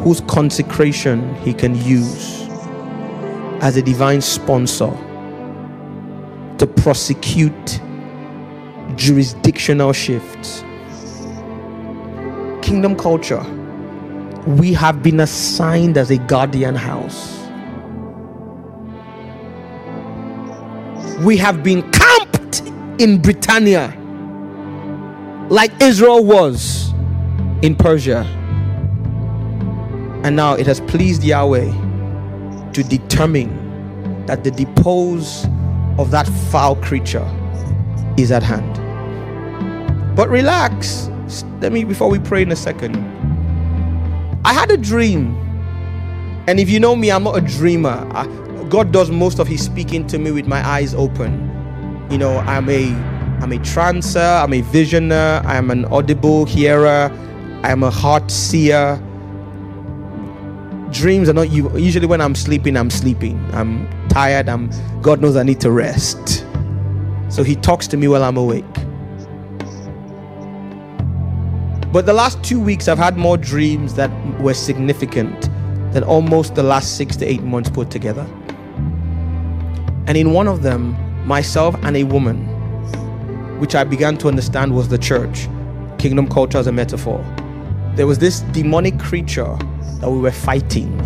whose 0.00 0.20
consecration 0.22 1.34
he 1.36 1.54
can 1.54 1.74
use 1.74 2.46
as 3.62 3.76
a 3.76 3.82
divine 3.82 4.20
sponsor 4.20 4.90
to 6.58 6.66
prosecute 6.66 7.80
jurisdictional 8.96 9.92
shifts. 9.92 10.60
Kingdom 12.60 12.96
culture, 12.96 13.44
we 14.46 14.74
have 14.74 15.02
been 15.02 15.20
assigned 15.20 15.96
as 15.96 16.10
a 16.10 16.18
guardian 16.18 16.74
house. 16.74 17.34
We 21.24 21.36
have 21.38 21.62
been 21.62 21.90
camped 21.90 22.60
in 23.00 23.22
Britannia 23.22 23.97
like 25.50 25.72
Israel 25.82 26.24
was 26.24 26.92
in 27.62 27.74
Persia. 27.74 28.24
And 30.24 30.36
now 30.36 30.54
it 30.54 30.66
has 30.66 30.80
pleased 30.80 31.24
Yahweh 31.24 31.70
to 32.72 32.82
determine 32.82 34.26
that 34.26 34.44
the 34.44 34.50
depose 34.50 35.46
of 35.98 36.10
that 36.10 36.28
foul 36.50 36.76
creature 36.76 37.26
is 38.18 38.30
at 38.30 38.42
hand. 38.42 38.76
But 40.14 40.28
relax. 40.28 41.08
Let 41.60 41.72
me, 41.72 41.84
before 41.84 42.10
we 42.10 42.18
pray 42.18 42.42
in 42.42 42.52
a 42.52 42.56
second. 42.56 42.96
I 44.44 44.52
had 44.52 44.70
a 44.70 44.76
dream. 44.76 45.34
And 46.46 46.60
if 46.60 46.68
you 46.68 46.80
know 46.80 46.94
me, 46.96 47.10
I'm 47.10 47.24
not 47.24 47.38
a 47.38 47.40
dreamer. 47.40 48.06
I, 48.12 48.26
God 48.68 48.92
does 48.92 49.10
most 49.10 49.38
of 49.38 49.46
his 49.46 49.64
speaking 49.64 50.06
to 50.08 50.18
me 50.18 50.30
with 50.30 50.46
my 50.46 50.66
eyes 50.66 50.94
open. 50.94 51.46
You 52.10 52.18
know, 52.18 52.38
I'm 52.38 52.68
a 52.68 53.17
I'm 53.40 53.52
a 53.52 53.58
trancer, 53.58 54.42
I'm 54.42 54.52
a 54.52 54.62
visioner, 54.62 55.44
I'm 55.44 55.70
an 55.70 55.84
audible 55.86 56.44
hearer, 56.44 57.10
I'm 57.62 57.82
a 57.82 57.90
heart 57.90 58.30
seer. 58.30 59.00
Dreams 60.90 61.28
are 61.28 61.34
not 61.34 61.50
you 61.50 61.76
usually 61.78 62.06
when 62.06 62.20
I'm 62.20 62.34
sleeping, 62.34 62.76
I'm 62.76 62.90
sleeping. 62.90 63.38
I'm 63.52 63.88
tired, 64.08 64.48
I'm 64.48 64.70
God 65.02 65.20
knows 65.20 65.36
I 65.36 65.44
need 65.44 65.60
to 65.60 65.70
rest. 65.70 66.44
So 67.28 67.42
he 67.44 67.54
talks 67.54 67.86
to 67.88 67.96
me 67.96 68.08
while 68.08 68.24
I'm 68.24 68.36
awake. 68.36 68.64
But 71.92 72.06
the 72.06 72.12
last 72.12 72.42
two 72.42 72.58
weeks 72.60 72.88
I've 72.88 72.98
had 72.98 73.16
more 73.16 73.36
dreams 73.36 73.94
that 73.94 74.10
were 74.40 74.54
significant 74.54 75.48
than 75.92 76.02
almost 76.02 76.54
the 76.54 76.62
last 76.62 76.96
six 76.96 77.16
to 77.16 77.24
eight 77.26 77.42
months 77.42 77.70
put 77.70 77.90
together. 77.90 78.26
And 80.06 80.16
in 80.16 80.32
one 80.32 80.48
of 80.48 80.62
them, 80.62 80.96
myself 81.26 81.74
and 81.82 81.96
a 81.96 82.04
woman, 82.04 82.47
which 83.58 83.74
I 83.74 83.84
began 83.84 84.16
to 84.18 84.28
understand 84.28 84.74
was 84.74 84.88
the 84.88 84.98
church, 84.98 85.48
kingdom 85.98 86.28
culture 86.28 86.58
as 86.58 86.66
a 86.66 86.72
metaphor. 86.72 87.24
There 87.94 88.06
was 88.06 88.18
this 88.18 88.40
demonic 88.52 88.98
creature 88.98 89.56
that 90.00 90.10
we 90.10 90.18
were 90.18 90.30
fighting. 90.30 91.00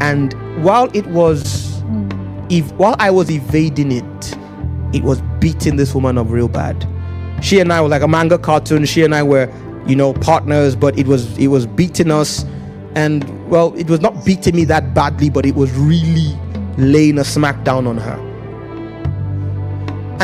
And 0.00 0.34
while 0.62 0.90
it 0.94 1.06
was, 1.06 1.80
hmm. 1.80 2.46
if 2.50 2.70
while 2.72 2.96
I 2.98 3.10
was 3.10 3.30
evading 3.30 3.92
it, 3.92 4.36
it 4.94 5.02
was 5.02 5.22
beating 5.40 5.76
this 5.76 5.94
woman 5.94 6.18
up 6.18 6.28
real 6.28 6.48
bad. 6.48 6.86
She 7.42 7.58
and 7.60 7.72
I 7.72 7.80
were 7.80 7.88
like 7.88 8.02
a 8.02 8.08
manga 8.08 8.38
cartoon. 8.38 8.84
She 8.84 9.02
and 9.02 9.14
I 9.14 9.22
were, 9.22 9.52
you 9.86 9.96
know, 9.96 10.12
partners, 10.14 10.76
but 10.76 10.98
it 10.98 11.06
was 11.06 11.36
it 11.38 11.48
was 11.48 11.66
beating 11.66 12.10
us. 12.10 12.44
And 12.94 13.50
well, 13.50 13.74
it 13.74 13.90
was 13.90 14.00
not 14.00 14.24
beating 14.24 14.54
me 14.54 14.64
that 14.66 14.94
badly, 14.94 15.30
but 15.30 15.44
it 15.44 15.54
was 15.54 15.72
really 15.72 16.38
laying 16.78 17.18
a 17.18 17.22
smackdown 17.22 17.88
on 17.88 17.96
her. 17.98 18.33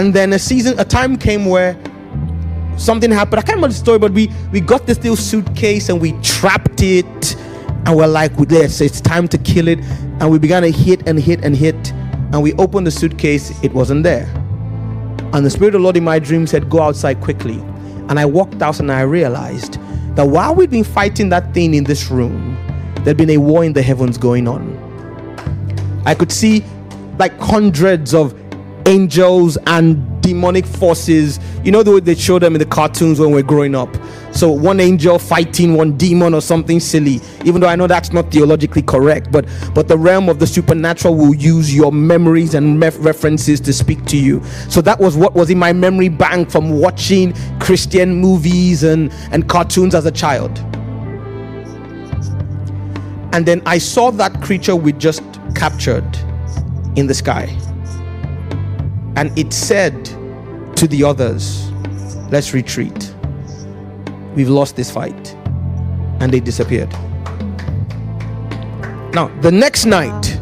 And 0.01 0.15
then 0.15 0.33
a 0.33 0.39
season, 0.39 0.81
a 0.81 0.85
time 0.87 1.19
came 1.19 1.45
where 1.45 1.77
something 2.79 3.11
happened. 3.11 3.39
I 3.39 3.43
can't 3.43 3.57
remember 3.57 3.69
the 3.69 3.79
story, 3.79 3.99
but 3.99 4.13
we 4.13 4.31
we 4.51 4.59
got 4.59 4.87
this 4.87 4.97
little 4.97 5.15
suitcase 5.15 5.91
and 5.91 6.01
we 6.01 6.13
trapped 6.23 6.83
it, 6.83 7.37
and 7.85 7.95
we're 7.95 8.07
like, 8.07 8.33
"Let's, 8.51 8.81
it's 8.81 9.03
time 9.03 9.29
to 9.29 9.37
kill 9.37 9.69
it." 9.69 9.79
And 10.19 10.31
we 10.31 10.39
began 10.39 10.63
to 10.63 10.71
hit 10.71 11.07
and 11.07 11.21
hit 11.21 11.45
and 11.45 11.55
hit, 11.55 11.93
and 12.33 12.43
we 12.43 12.55
opened 12.55 12.87
the 12.87 12.91
suitcase. 12.91 13.53
It 13.63 13.75
wasn't 13.75 14.03
there, 14.03 14.27
and 15.35 15.45
the 15.45 15.51
spirit 15.51 15.75
of 15.75 15.81
the 15.81 15.85
Lord 15.85 15.99
in 15.99 16.05
my 16.05 16.19
dream 16.19 16.47
said, 16.47 16.71
"Go 16.71 16.81
outside 16.81 17.21
quickly." 17.21 17.63
And 18.09 18.19
I 18.19 18.25
walked 18.25 18.63
out 18.63 18.81
and 18.81 18.91
I 18.91 19.03
realized 19.03 19.75
that 20.17 20.27
while 20.27 20.55
we'd 20.55 20.71
been 20.71 20.83
fighting 20.83 21.29
that 21.29 21.53
thing 21.53 21.75
in 21.75 21.85
this 21.85 22.11
room, 22.11 22.57
there'd 23.05 23.19
been 23.19 23.29
a 23.29 23.37
war 23.37 23.65
in 23.65 23.75
the 23.75 23.83
heavens 23.83 24.17
going 24.17 24.49
on. 24.49 24.63
I 26.07 26.15
could 26.15 26.33
see 26.33 26.65
like 27.19 27.39
hundreds 27.39 28.15
of 28.15 28.33
angels 28.87 29.57
and 29.66 30.23
demonic 30.23 30.66
forces. 30.66 31.38
You 31.64 31.73
know 31.73 31.83
the 31.83 31.93
way 31.93 32.01
they 32.01 32.14
show 32.14 32.38
them 32.38 32.55
in 32.55 32.59
the 32.59 32.66
cartoons 32.66 33.21
when 33.21 33.33
we're 33.33 33.43
growing 33.43 33.75
up. 33.75 33.95
So 34.33 34.51
one 34.51 34.81
angel 34.81 35.19
fighting 35.19 35.75
one 35.75 35.97
demon 35.97 36.35
or 36.35 36.40
something 36.40 36.81
silly. 36.81 37.21
Even 37.45 37.61
though 37.61 37.69
I 37.69 37.77
know 37.77 37.87
that's 37.87 38.12
not 38.12 38.31
theologically 38.31 38.83
correct, 38.83 39.33
but 39.33 39.47
but 39.75 39.88
the 39.88 39.99
realm 39.99 40.29
of 40.29 40.38
the 40.38 40.47
supernatural 40.47 41.16
will 41.16 41.35
use 41.35 41.75
your 41.75 41.93
memories 41.93 42.55
and 42.55 42.81
references 42.81 43.61
to 43.61 43.73
speak 43.73 44.05
to 44.07 44.16
you. 44.16 44.43
So 44.69 44.81
that 44.83 45.01
was 45.01 45.16
what 45.16 45.35
was 45.35 45.51
in 45.51 45.59
my 45.59 45.73
memory 45.73 46.09
bank 46.09 46.51
from 46.51 46.79
watching 46.79 47.35
Christian 47.59 48.14
movies 48.14 48.83
and 48.83 49.12
and 49.33 49.49
cartoons 49.49 49.95
as 49.95 50.07
a 50.07 50.12
child. 50.12 50.59
And 53.33 53.47
then 53.47 53.62
I 53.64 53.79
saw 53.79 54.11
that 54.12 54.43
creature 54.43 54.75
we 54.75 54.93
just 54.93 55.23
captured 55.55 56.05
in 56.97 57.07
the 57.07 57.14
sky. 57.14 57.57
And 59.16 59.37
it 59.38 59.53
said 59.53 60.05
to 60.77 60.87
the 60.87 61.05
others, 61.05 61.70
Let's 62.31 62.55
retreat. 62.55 63.14
We've 64.37 64.49
lost 64.49 64.77
this 64.77 64.90
fight. 64.90 65.35
And 66.20 66.33
they 66.33 66.40
disappeared. 66.40 66.90
Now, 69.12 69.29
the 69.40 69.51
next 69.51 69.87
night, 69.87 70.38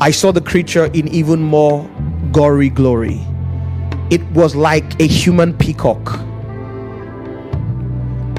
I 0.00 0.10
saw 0.10 0.32
the 0.32 0.40
creature 0.40 0.86
in 0.86 1.08
even 1.08 1.42
more 1.42 1.88
gory 2.32 2.70
glory. 2.70 3.20
It 4.10 4.22
was 4.32 4.56
like 4.56 5.00
a 5.00 5.06
human 5.06 5.52
peacock. 5.56 6.18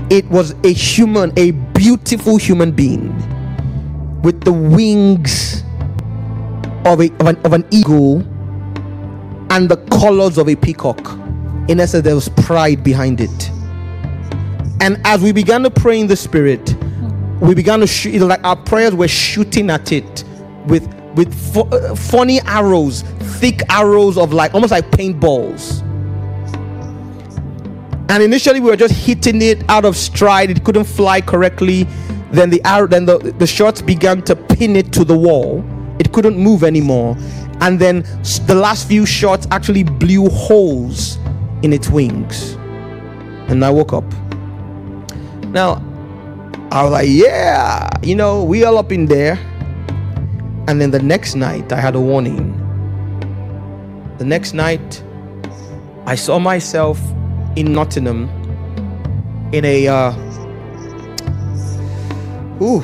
It 0.09 0.27
was 0.29 0.55
a 0.63 0.73
human, 0.73 1.31
a 1.37 1.51
beautiful 1.51 2.37
human 2.37 2.71
being 2.71 3.13
with 4.21 4.41
the 4.43 4.53
wings 4.53 5.63
of, 6.85 7.01
a, 7.01 7.11
of, 7.19 7.27
an, 7.27 7.37
of 7.45 7.53
an 7.53 7.65
eagle 7.71 8.25
and 9.49 9.69
the 9.69 9.77
colors 9.99 10.37
of 10.37 10.49
a 10.49 10.55
peacock. 10.55 11.17
In 11.67 11.79
essence, 11.79 12.03
there 12.03 12.15
was 12.15 12.29
pride 12.29 12.83
behind 12.83 13.21
it. 13.21 13.51
And 14.81 14.99
as 15.05 15.21
we 15.21 15.31
began 15.31 15.63
to 15.63 15.69
pray 15.69 15.99
in 15.99 16.07
the 16.07 16.15
spirit, 16.15 16.75
we 17.41 17.55
began 17.55 17.79
to 17.79 17.87
shoot 17.87 18.21
like 18.21 18.43
our 18.43 18.55
prayers 18.55 18.93
were 18.93 19.07
shooting 19.07 19.69
at 19.69 19.91
it 19.91 20.23
with 20.67 20.87
with 21.15 21.57
uh, 21.57 21.95
funny 21.95 22.41
arrows, 22.41 23.01
thick 23.39 23.61
arrows 23.69 24.17
of 24.17 24.33
like 24.33 24.53
almost 24.53 24.71
like 24.71 24.89
paintballs. 24.91 25.81
And 28.09 28.21
initially 28.21 28.59
we 28.59 28.69
were 28.69 28.75
just 28.75 28.93
hitting 28.93 29.41
it 29.41 29.67
out 29.69 29.85
of 29.85 29.95
stride. 29.97 30.49
It 30.51 30.63
couldn't 30.63 30.83
fly 30.83 31.21
correctly. 31.21 31.87
Then 32.31 32.49
the 32.49 32.61
arrow, 32.63 32.87
then 32.87 33.05
the, 33.05 33.17
the 33.17 33.47
shots 33.47 33.81
began 33.81 34.21
to 34.23 34.35
pin 34.35 34.75
it 34.75 34.91
to 34.93 35.03
the 35.03 35.17
wall. 35.17 35.63
It 35.99 36.11
couldn't 36.13 36.37
move 36.37 36.63
anymore. 36.63 37.15
And 37.61 37.79
then 37.79 38.01
the 38.47 38.55
last 38.55 38.87
few 38.87 39.05
shots 39.05 39.47
actually 39.51 39.83
blew 39.83 40.29
holes 40.29 41.17
in 41.61 41.71
its 41.73 41.89
wings. 41.89 42.53
And 43.47 43.63
I 43.63 43.69
woke 43.69 43.93
up. 43.93 44.03
Now, 45.47 45.81
I 46.71 46.83
was 46.83 46.91
like, 46.91 47.07
yeah, 47.09 47.89
you 48.03 48.15
know, 48.15 48.43
we 48.43 48.63
all 48.65 48.77
up 48.77 48.91
in 48.91 49.05
there. 49.05 49.39
And 50.67 50.81
then 50.81 50.91
the 50.91 51.01
next 51.01 51.35
night, 51.35 51.71
I 51.71 51.79
had 51.79 51.95
a 51.95 52.01
warning. 52.01 52.61
The 54.17 54.25
next 54.25 54.53
night, 54.53 55.03
I 56.05 56.15
saw 56.15 56.39
myself 56.39 56.99
in 57.55 57.71
Nottingham 57.71 58.29
in 59.53 59.63
a 59.63 59.87
uh 59.87 60.11
ooh 62.61 62.83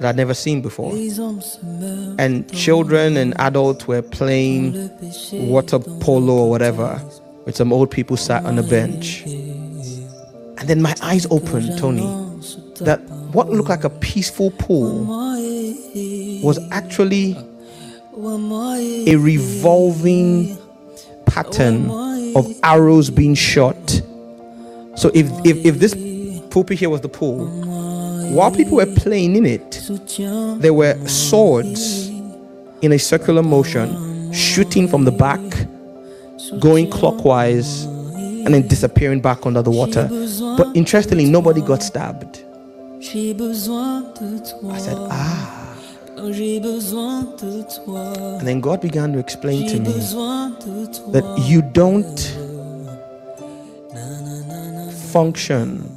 that 0.00 0.08
I'd 0.10 0.16
never 0.16 0.34
seen 0.34 0.60
before. 0.60 0.92
And 2.18 2.50
children 2.52 3.16
and 3.16 3.38
adults 3.40 3.86
were 3.86 4.02
playing 4.02 4.90
water 5.32 5.78
polo 5.78 6.34
or 6.34 6.50
whatever 6.50 7.00
with 7.44 7.56
some 7.56 7.72
old 7.72 7.90
people 7.90 8.16
sat 8.16 8.44
on 8.44 8.58
a 8.58 8.62
bench. 8.62 9.22
And 9.24 10.68
then 10.68 10.82
my 10.82 10.94
eyes 11.02 11.26
opened, 11.30 11.78
Tony, 11.78 12.06
that 12.80 13.00
what 13.32 13.50
looked 13.50 13.68
like 13.68 13.84
a 13.84 13.90
peaceful 13.90 14.50
pool 14.52 15.04
was 16.42 16.58
actually 16.70 17.36
a 19.06 19.16
revolving 19.16 20.56
pattern 21.26 21.90
of 22.36 22.52
arrows 22.62 23.10
being 23.10 23.34
shot. 23.34 24.02
So 24.96 25.10
if, 25.14 25.26
if, 25.44 25.64
if 25.64 25.78
this 25.78 25.94
pulpit 26.50 26.78
here 26.78 26.90
was 26.90 27.00
the 27.00 27.08
pool, 27.08 27.46
while 28.32 28.50
people 28.50 28.76
were 28.76 28.86
playing 28.86 29.36
in 29.36 29.46
it, 29.46 29.80
there 30.60 30.74
were 30.74 30.96
swords 31.06 32.08
in 32.82 32.92
a 32.92 32.98
circular 32.98 33.42
motion 33.42 34.32
shooting 34.32 34.88
from 34.88 35.04
the 35.04 35.12
back, 35.12 35.40
going 36.60 36.90
clockwise, 36.90 37.84
and 37.84 38.52
then 38.52 38.66
disappearing 38.68 39.20
back 39.20 39.46
under 39.46 39.62
the 39.62 39.70
water. 39.70 40.08
But 40.56 40.74
interestingly, 40.76 41.24
nobody 41.24 41.60
got 41.60 41.82
stabbed. 41.82 42.44
I 43.00 44.78
said, 44.78 44.96
ah. 45.10 45.60
And 46.16 46.34
then 48.46 48.60
God 48.60 48.80
began 48.80 49.12
to 49.12 49.18
explain 49.18 49.68
to 49.68 49.78
me 49.80 49.92
that 51.12 51.24
you 51.46 51.62
don't 51.62 52.20
function 55.12 55.90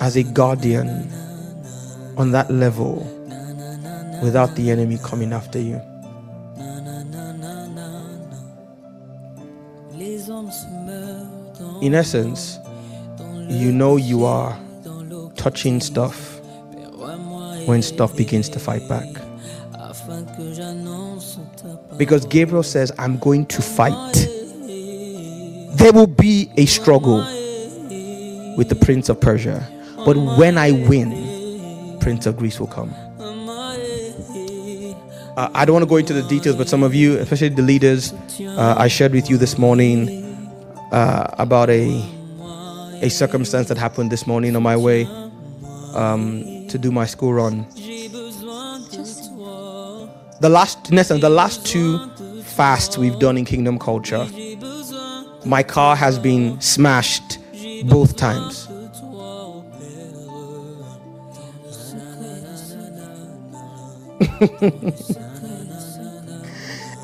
as 0.00 0.16
a 0.16 0.22
guardian 0.22 1.10
on 2.16 2.32
that 2.32 2.50
level 2.50 2.96
without 4.22 4.54
the 4.56 4.70
enemy 4.70 4.98
coming 5.02 5.32
after 5.32 5.58
you. 5.58 5.80
In 11.82 11.94
essence, 11.94 12.58
you 13.48 13.72
know 13.72 13.96
you 13.96 14.24
are 14.24 14.58
touching 15.36 15.80
stuff 15.80 16.40
when 17.66 17.82
stuff 17.82 18.16
begins 18.16 18.48
to 18.50 18.58
fight 18.58 18.86
back. 18.88 19.06
Because 21.96 22.26
Gabriel 22.26 22.62
says, 22.62 22.92
I'm 22.98 23.18
going 23.18 23.46
to 23.46 23.62
fight. 23.62 24.12
There 25.76 25.92
will 25.92 26.06
be 26.06 26.50
a 26.56 26.66
struggle 26.66 27.18
with 28.56 28.68
the 28.68 28.74
Prince 28.80 29.08
of 29.08 29.20
Persia. 29.20 29.75
But 30.06 30.16
when 30.38 30.56
I 30.56 30.70
win, 30.70 31.98
Prince 31.98 32.26
of 32.26 32.36
Greece 32.36 32.60
will 32.60 32.68
come. 32.68 32.94
Uh, 35.36 35.50
I 35.52 35.64
don't 35.64 35.74
want 35.74 35.82
to 35.82 35.88
go 35.88 35.96
into 35.96 36.12
the 36.12 36.22
details, 36.22 36.54
but 36.54 36.68
some 36.68 36.84
of 36.84 36.94
you, 36.94 37.18
especially 37.18 37.48
the 37.48 37.62
leaders, 37.62 38.12
uh, 38.40 38.76
I 38.78 38.86
shared 38.86 39.10
with 39.12 39.28
you 39.28 39.36
this 39.36 39.58
morning 39.58 40.08
uh, 40.92 41.26
about 41.38 41.70
a 41.70 42.02
a 43.02 43.10
circumstance 43.10 43.66
that 43.68 43.76
happened 43.76 44.10
this 44.12 44.26
morning 44.26 44.54
on 44.56 44.62
my 44.62 44.76
way 44.76 45.06
um, 45.92 46.66
to 46.68 46.78
do 46.78 46.92
my 46.92 47.04
school 47.04 47.34
run. 47.34 47.66
The 50.40 50.48
last, 50.48 50.88
in 50.90 51.20
the 51.20 51.28
last 51.28 51.66
two 51.66 51.98
fasts 52.44 52.96
we've 52.96 53.18
done 53.18 53.36
in 53.36 53.44
Kingdom 53.44 53.78
Culture, 53.78 54.26
my 55.44 55.64
car 55.64 55.96
has 55.96 56.18
been 56.18 56.60
smashed 56.60 57.38
both 57.88 58.16
times. 58.16 58.68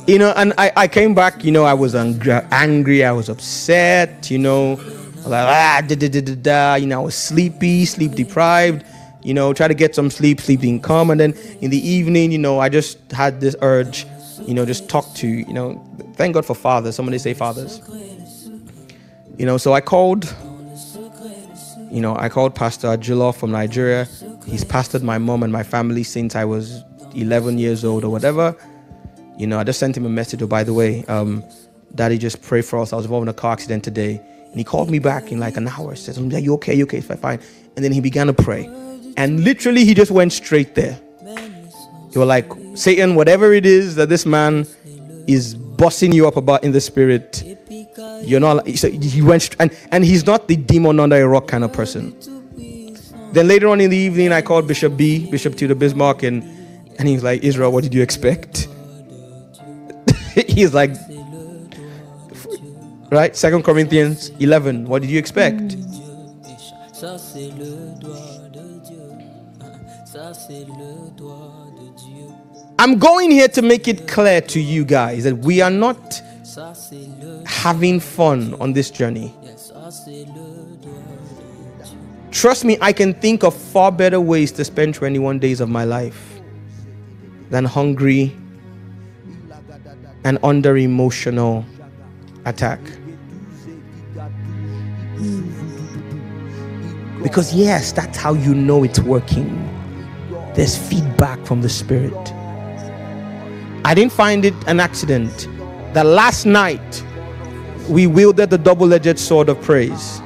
You 0.06 0.18
know, 0.18 0.32
and 0.36 0.52
I, 0.58 0.72
I 0.76 0.88
came 0.88 1.14
back, 1.14 1.44
you 1.44 1.52
know, 1.52 1.64
I 1.64 1.74
was 1.74 1.94
angry, 1.94 3.04
I 3.04 3.12
was 3.12 3.28
upset, 3.28 4.30
you 4.30 4.38
know, 4.38 4.80
like, 5.26 5.46
ah, 5.46 5.82
da, 5.86 5.94
da, 5.94 6.08
da, 6.08 6.20
da, 6.20 6.34
da, 6.34 6.74
you 6.74 6.86
know, 6.86 7.00
I 7.00 7.04
was 7.04 7.14
sleepy, 7.14 7.84
sleep 7.84 8.12
deprived, 8.12 8.84
you 9.22 9.34
know, 9.34 9.52
try 9.52 9.68
to 9.68 9.74
get 9.74 9.94
some 9.94 10.10
sleep, 10.10 10.40
sleep 10.40 10.60
didn't 10.60 10.82
come. 10.82 11.10
And 11.10 11.20
then 11.20 11.34
in 11.60 11.70
the 11.70 11.78
evening, 11.88 12.32
you 12.32 12.38
know, 12.38 12.58
I 12.58 12.68
just 12.68 12.98
had 13.12 13.40
this 13.40 13.54
urge, 13.62 14.06
you 14.46 14.54
know, 14.54 14.66
just 14.66 14.88
talk 14.88 15.12
to, 15.16 15.28
you 15.28 15.52
know, 15.52 15.84
thank 16.14 16.34
God 16.34 16.44
for 16.44 16.54
fathers. 16.54 16.96
Somebody 16.96 17.18
say 17.18 17.34
fathers. 17.34 17.80
You 19.38 19.46
know, 19.46 19.56
so 19.58 19.72
I 19.72 19.80
called, 19.80 20.34
you 21.90 22.00
know, 22.00 22.16
I 22.16 22.28
called 22.28 22.54
Pastor 22.54 22.88
Ajulo 22.88 23.34
from 23.34 23.52
Nigeria. 23.52 24.06
He's 24.46 24.64
pastored 24.64 25.02
my 25.02 25.18
mom 25.18 25.42
and 25.42 25.52
my 25.52 25.62
family 25.62 26.02
since 26.02 26.34
I 26.34 26.44
was 26.44 26.82
11 27.14 27.58
years 27.58 27.84
old 27.84 28.04
or 28.04 28.10
whatever. 28.10 28.56
You 29.38 29.46
know, 29.46 29.58
I 29.58 29.64
just 29.64 29.78
sent 29.78 29.96
him 29.96 30.06
a 30.06 30.10
message. 30.10 30.42
Oh, 30.42 30.46
by 30.46 30.64
the 30.64 30.74
way, 30.74 31.04
um, 31.06 31.44
Daddy 31.94 32.18
just 32.18 32.42
pray 32.42 32.62
for 32.62 32.78
us. 32.78 32.92
I 32.92 32.96
was 32.96 33.06
involved 33.06 33.24
in 33.24 33.28
a 33.28 33.34
car 33.34 33.52
accident 33.52 33.84
today. 33.84 34.20
And 34.52 34.58
he 34.58 34.64
called 34.64 34.90
me 34.90 34.98
back 34.98 35.32
in 35.32 35.40
like 35.40 35.56
an 35.56 35.66
hour. 35.68 35.94
Says, 35.96 36.18
Are 36.18 36.38
you 36.38 36.54
okay? 36.54 36.74
You 36.74 36.84
okay? 36.84 37.00
Fine, 37.00 37.16
fine. 37.18 37.40
And 37.76 37.84
then 37.84 37.92
he 37.92 38.00
began 38.00 38.26
to 38.26 38.34
pray. 38.34 38.66
And 39.16 39.44
literally, 39.44 39.84
he 39.84 39.94
just 39.94 40.10
went 40.10 40.32
straight 40.32 40.74
there. 40.74 41.00
You 42.12 42.20
were 42.20 42.26
like, 42.26 42.50
Satan, 42.74 43.14
whatever 43.14 43.54
it 43.54 43.64
is 43.64 43.94
that 43.94 44.10
this 44.10 44.26
man 44.26 44.66
is 45.26 45.54
bossing 45.54 46.12
you 46.12 46.28
up 46.28 46.36
about 46.36 46.62
in 46.62 46.72
the 46.72 46.80
spirit, 46.80 47.42
you're 48.22 48.40
not. 48.40 48.68
So 48.76 48.90
he 48.90 49.22
went, 49.22 49.56
and 49.58 49.76
and 49.90 50.04
he's 50.04 50.26
not 50.26 50.46
the 50.46 50.56
demon 50.56 51.00
under 51.00 51.16
a 51.16 51.26
rock 51.26 51.48
kind 51.48 51.64
of 51.64 51.72
person. 51.72 52.14
Then 53.32 53.48
later 53.48 53.68
on 53.68 53.80
in 53.80 53.88
the 53.88 53.96
evening, 53.96 54.30
I 54.30 54.42
called 54.42 54.68
Bishop 54.68 54.96
B, 54.96 55.30
Bishop 55.30 55.56
Tudor 55.56 55.74
Bismarck, 55.74 56.22
and 56.22 56.42
and 56.98 57.08
he's 57.08 57.22
like, 57.22 57.42
Israel, 57.42 57.72
what 57.72 57.82
did 57.84 57.94
you 57.94 58.02
expect? 58.02 58.68
he's 60.48 60.74
like, 60.74 60.90
right? 63.10 63.36
Second 63.36 63.62
Corinthians 63.62 64.30
11. 64.40 64.86
What 64.86 65.02
did 65.02 65.10
you 65.10 65.18
expect? 65.18 65.76
I'm 72.78 72.98
going 72.98 73.30
here 73.30 73.48
to 73.48 73.62
make 73.62 73.88
it 73.88 74.08
clear 74.08 74.40
to 74.40 74.60
you 74.60 74.84
guys 74.84 75.24
that 75.24 75.36
we 75.36 75.60
are 75.60 75.70
not 75.70 76.22
having 77.46 78.00
fun 78.00 78.54
on 78.60 78.72
this 78.72 78.90
journey. 78.90 79.34
Trust 82.30 82.64
me, 82.64 82.78
I 82.80 82.92
can 82.92 83.14
think 83.14 83.44
of 83.44 83.54
far 83.54 83.92
better 83.92 84.20
ways 84.20 84.52
to 84.52 84.64
spend 84.64 84.94
21 84.94 85.38
days 85.38 85.60
of 85.60 85.68
my 85.68 85.84
life 85.84 86.31
than 87.52 87.66
hungry 87.66 88.34
and 90.24 90.38
under 90.42 90.78
emotional 90.78 91.66
attack. 92.46 92.80
Because, 97.22 97.52
yes, 97.52 97.92
that's 97.92 98.16
how 98.16 98.32
you 98.32 98.54
know 98.54 98.84
it's 98.84 99.00
working. 99.00 99.68
There's 100.54 100.78
feedback 100.78 101.44
from 101.44 101.60
the 101.60 101.68
Spirit. 101.68 102.16
I 103.84 103.92
didn't 103.94 104.12
find 104.12 104.46
it 104.46 104.54
an 104.66 104.80
accident 104.80 105.46
that 105.92 106.06
last 106.06 106.46
night 106.46 107.04
we 107.86 108.06
wielded 108.06 108.48
the 108.48 108.56
double 108.56 108.94
edged 108.94 109.18
sword 109.18 109.50
of 109.50 109.60
praise. 109.60 110.22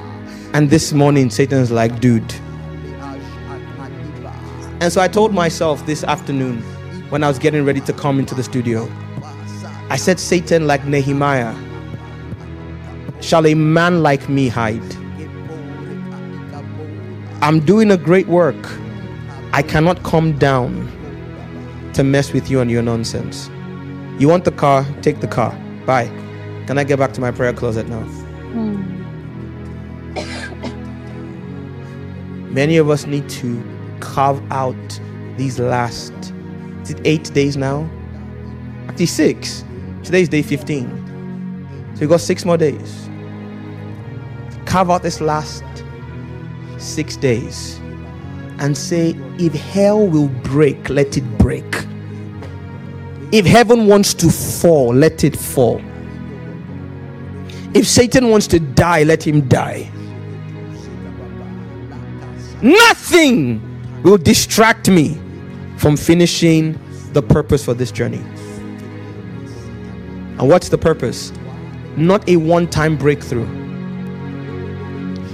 And 0.53 0.69
this 0.69 0.93
morning, 0.93 1.29
Satan's 1.29 1.71
like, 1.71 1.99
dude. 1.99 2.33
And 4.79 4.93
so 4.93 5.01
I 5.01 5.09
told 5.09 5.33
myself 5.33 5.85
this 5.85 6.05
afternoon 6.05 6.63
when 7.09 7.23
I 7.23 7.27
was 7.27 7.39
getting 7.39 7.63
ready 7.63 7.79
to 7.81 7.93
come 7.93 8.19
into 8.19 8.35
the 8.35 8.43
studio, 8.43 8.89
I 9.89 9.95
said, 9.95 10.19
Satan, 10.19 10.67
like 10.67 10.85
Nehemiah, 10.85 11.55
shall 13.21 13.47
a 13.47 13.53
man 13.53 14.03
like 14.03 14.27
me 14.27 14.49
hide? 14.49 14.81
I'm 17.41 17.61
doing 17.61 17.91
a 17.91 17.97
great 17.97 18.27
work. 18.27 18.57
I 19.53 19.61
cannot 19.61 20.03
come 20.03 20.37
down 20.37 20.91
to 21.93 22.03
mess 22.03 22.33
with 22.33 22.49
you 22.49 22.59
and 22.59 22.69
your 22.69 22.81
nonsense. 22.81 23.49
You 24.19 24.27
want 24.27 24.43
the 24.43 24.51
car? 24.51 24.85
Take 25.01 25.21
the 25.21 25.27
car. 25.27 25.51
Bye. 25.85 26.07
Can 26.67 26.77
I 26.77 26.83
get 26.83 26.99
back 26.99 27.13
to 27.13 27.21
my 27.21 27.31
prayer 27.31 27.53
closet 27.53 27.87
now? 27.87 28.01
Hmm. 28.51 28.97
Many 32.53 32.75
of 32.75 32.89
us 32.89 33.05
need 33.05 33.29
to 33.29 33.63
carve 34.01 34.41
out 34.51 34.99
these 35.37 35.59
last 35.59 36.33
eight 37.05 37.33
days 37.33 37.57
now? 37.57 37.89
Actually, 38.87 39.05
six. 39.07 39.63
Today's 40.03 40.29
day 40.29 40.41
15. 40.41 41.93
So 41.95 42.01
we 42.01 42.07
got 42.07 42.21
six 42.21 42.45
more 42.45 42.57
days. 42.57 43.09
Carve 44.65 44.91
out 44.91 45.03
this 45.03 45.21
last 45.21 45.63
six 46.77 47.15
days 47.15 47.77
and 48.59 48.77
say, 48.77 49.15
if 49.37 49.53
hell 49.53 50.07
will 50.07 50.29
break, 50.43 50.89
let 50.89 51.17
it 51.17 51.37
break. 51.37 51.65
If 53.31 53.45
heaven 53.45 53.87
wants 53.87 54.13
to 54.15 54.29
fall, 54.29 54.93
let 54.93 55.23
it 55.23 55.35
fall. 55.35 55.81
If 57.73 57.87
Satan 57.87 58.29
wants 58.29 58.47
to 58.47 58.59
die, 58.59 59.03
let 59.03 59.25
him 59.25 59.47
die. 59.47 59.91
Nothing 62.61 63.61
will 64.03 64.17
distract 64.17 64.89
me 64.89 65.19
from 65.77 65.95
finishing 65.95 66.79
the 67.13 67.21
purpose 67.21 67.63
for 67.63 67.73
this 67.73 67.91
journey. 67.91 68.23
And 70.39 70.49
what's 70.49 70.69
the 70.69 70.77
purpose? 70.77 71.31
Not 71.95 72.27
a 72.29 72.37
one 72.37 72.67
time 72.67 72.97
breakthrough, 72.97 73.47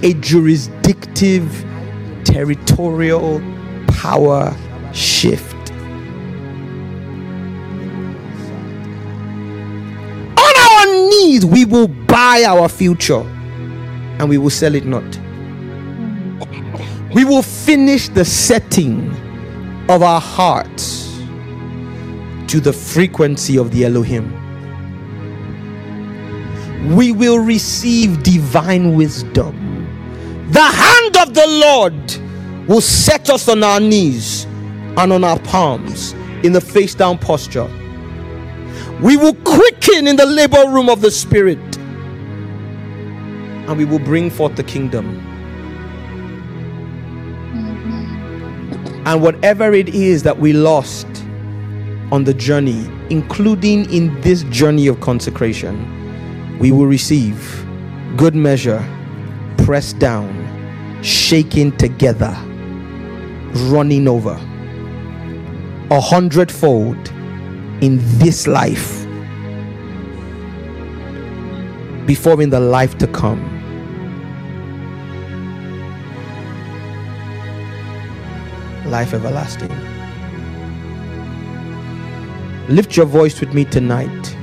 a 0.02 0.14
jurisdictive, 0.16 1.66
territorial 2.24 3.42
power 3.88 4.56
shift. 4.94 5.54
On 10.38 10.54
our 10.58 11.10
knees, 11.10 11.46
we 11.46 11.66
will 11.66 11.88
buy 11.88 12.44
our 12.46 12.70
future 12.70 13.22
and 14.20 14.30
we 14.30 14.38
will 14.38 14.50
sell 14.50 14.76
it 14.76 14.86
not. 14.86 15.04
We 17.14 17.26
will 17.26 17.44
finish 17.44 18.10
the 18.10 18.26
setting 18.26 19.12
of 19.90 20.02
our 20.02 20.22
hearts 20.22 21.20
to 22.48 22.60
the 22.60 22.72
frequency 22.72 23.58
of 23.58 23.72
the 23.72 23.86
Elohim. 23.86 24.40
We 26.96 27.12
will 27.12 27.40
receive 27.40 28.24
divine 28.24 28.96
wisdom. 28.96 29.56
The 30.52 30.62
hand 30.62 31.18
of 31.18 31.34
the 31.34 31.48
Lord 31.48 32.68
will 32.68 32.82
set 32.82 33.30
us 33.30 33.50
on 33.50 33.64
our 33.64 33.80
knees 33.80 34.46
and 34.98 35.12
on 35.12 35.24
our 35.24 35.40
palms 35.40 36.14
in 36.44 36.54
the 36.54 36.62
face 36.62 36.94
down 36.94 37.18
posture. 37.18 37.70
We 39.02 39.18
will 39.18 39.36
quicken 39.44 40.08
in 40.08 40.16
the 40.16 40.26
labor 40.26 40.70
room 40.70 40.90
of 40.90 41.02
the 41.02 41.12
Spirit 41.12 41.60
and 43.68 43.78
we 43.78 43.86
will 43.86 44.00
bring 44.00 44.30
forth 44.30 44.56
the 44.56 44.64
kingdom. 44.64 45.33
And 49.06 49.22
whatever 49.22 49.74
it 49.74 49.90
is 49.90 50.24
that 50.24 50.38
we 50.38 50.54
lost 50.54 51.08
on 52.12 52.24
the 52.24 52.34
journey, 52.34 52.90
including 53.10 53.92
in 53.92 54.20
this 54.22 54.44
journey 54.44 54.88
of 54.88 55.02
consecration, 55.02 56.58
we 56.60 56.72
will 56.72 56.88
receive 56.88 57.66
good 58.16 58.36
measure, 58.36 58.82
pressed 59.58 60.00
down, 60.00 60.32
shaken 61.04 61.76
together, 61.78 62.34
running 63.72 64.08
over 64.08 64.40
a 65.92 66.00
hundredfold 66.00 67.10
in 67.82 68.00
this 68.18 68.48
life 68.48 69.06
before 72.08 72.42
in 72.42 72.50
the 72.50 72.60
life 72.60 72.98
to 72.98 73.08
come. 73.08 73.53
Life 78.94 79.16
everlasting. 79.16 79.72
Lift 82.70 82.96
your 82.96 83.08
voice 83.08 83.40
with 83.40 83.52
me 83.52 83.66
tonight 83.66 84.36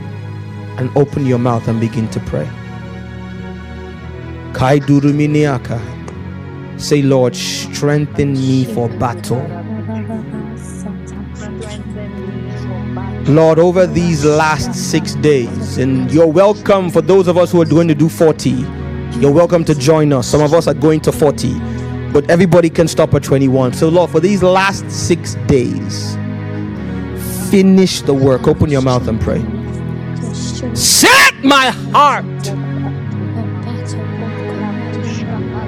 and 0.76 0.90
open 0.96 1.24
your 1.24 1.38
mouth 1.38 1.68
and 1.68 1.78
begin 1.78 2.10
to 2.10 2.18
pray. 2.18 2.48
Say, 6.78 7.00
Lord, 7.02 7.36
strengthen 7.36 8.32
me 8.32 8.64
for 8.64 8.88
battle. 8.88 9.38
Lord, 13.32 13.60
over 13.60 13.86
these 13.86 14.24
last 14.24 14.74
six 14.74 15.14
days, 15.14 15.78
and 15.78 16.10
you're 16.10 16.26
welcome 16.26 16.90
for 16.90 17.02
those 17.02 17.28
of 17.28 17.38
us 17.38 17.52
who 17.52 17.62
are 17.62 17.66
going 17.66 17.86
to 17.86 17.94
do 17.94 18.08
40. 18.08 18.50
You're 19.20 19.30
welcome 19.30 19.64
to 19.66 19.76
join 19.76 20.12
us. 20.12 20.26
Some 20.26 20.40
of 20.42 20.52
us 20.54 20.66
are 20.66 20.74
going 20.74 20.98
to 21.02 21.12
40, 21.12 21.54
but 22.12 22.28
everybody 22.30 22.68
can 22.70 22.88
stop 22.88 23.14
at 23.14 23.22
21. 23.22 23.72
So, 23.74 23.88
Lord, 23.88 24.10
for 24.10 24.20
these 24.20 24.42
last 24.42 24.90
six 24.90 25.34
days, 25.46 26.16
finish 27.50 28.02
the 28.02 28.14
work. 28.14 28.46
Open 28.48 28.70
your 28.70 28.82
mouth 28.82 29.06
and 29.08 29.20
pray. 29.20 29.44
Set 30.74 31.34
my 31.44 31.70
heart 31.92 32.24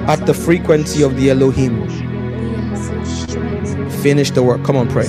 at 0.07 0.25
the 0.25 0.33
frequency 0.33 1.03
of 1.03 1.15
the 1.15 1.29
Elohim. 1.29 1.87
Finish 4.01 4.31
the 4.31 4.43
work. 4.43 4.63
Come 4.63 4.75
on, 4.75 4.89
pray. 4.89 5.07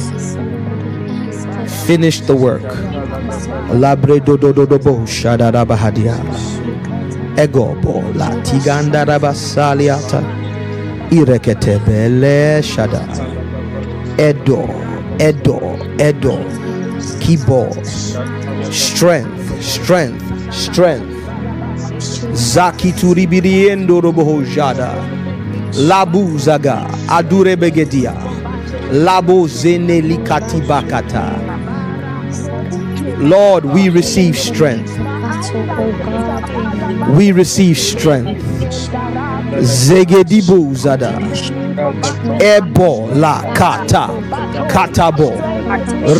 Finish 1.87 2.20
the 2.20 2.37
work. 2.37 2.62
Ego 7.37 7.74
tiganda 8.45 9.05
rabasaliata. 9.05 10.43
Irekete 11.11 11.78
bele 11.86 12.62
shada. 12.62 13.02
Edo, 14.18 14.68
Edo, 15.18 15.59
Edo. 15.98 16.38
Kibo. 17.20 17.68
Strength, 18.72 19.62
strength, 19.62 20.52
strength. 20.52 21.11
Zaki 22.34 22.92
turibiriendo 22.92 24.00
roboho 24.00 24.42
jada. 24.55 24.90
Labu 25.88 26.38
zaga 26.38 26.86
adure 27.09 27.57
begedia. 27.57 28.12
Labo 28.92 29.46
zene 29.48 30.00
likati 30.00 30.61
bakata. 30.66 31.40
Lord, 33.18 33.64
we 33.64 33.88
receive 33.88 34.36
strength. 34.36 34.90
We 37.16 37.32
receive 37.32 37.78
strength. 37.78 38.42
Zegedibu 39.61 40.74
zada. 40.74 41.12
Ebo 42.38 43.09
la 43.14 43.42
kata. 43.55 44.09
Katabo. 44.68 45.32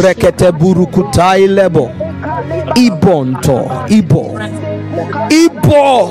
Rekete 0.03 0.53
burukutai 0.53 1.47
lebo. 1.49 1.91
Ibonto. 2.75 3.71
Ibo. 3.89 4.39
Ibo. 5.31 6.11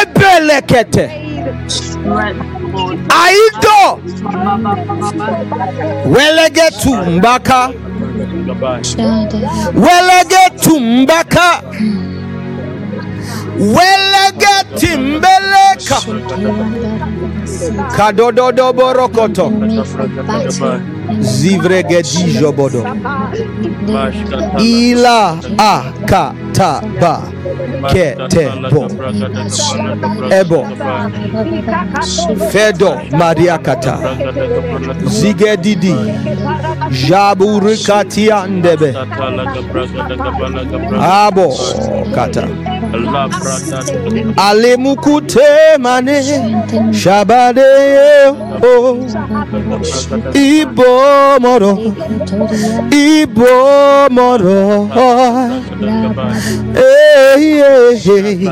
Ebelekete. 0.00 1.10
Aido. 3.24 4.00
Welegetu 6.06 6.96
mbaka. 6.96 7.70
Welegetu 9.74 10.80
mbaka. 10.80 11.62
Hmm. 11.78 12.14
Welegeti 14.38 14.96
mbeleka. 14.96 16.00
Kadododo 17.96 18.72
borokoto. 18.72 19.52
Zivregedi 21.20 22.52
bodo. 22.52 22.86
Ila 24.58 25.36
akataba. 25.58 27.22
Ketebo. 27.92 28.88
Ebo. 30.30 30.66
Fedo 32.50 33.00
Mariakata. 33.10 33.98
Zigedidi. 35.04 35.94
Jaburikatia 37.08 38.46
ndebe. 38.46 38.94
Abo 41.02 41.54
kata. 42.14 42.42
Alemukute 44.36 45.40
mane. 45.78 46.22
Shabade 46.92 47.60
o. 48.62 48.98
Ibo 50.34 50.84
moro. 51.40 51.78
Ibo 52.90 53.46
moro. 54.10 54.88
Eh, 54.94 55.00
eh, 56.76 56.76
eh. 56.76 56.84
Hey, 57.94 57.96
hey, 58.04 58.36
hey. 58.36 58.50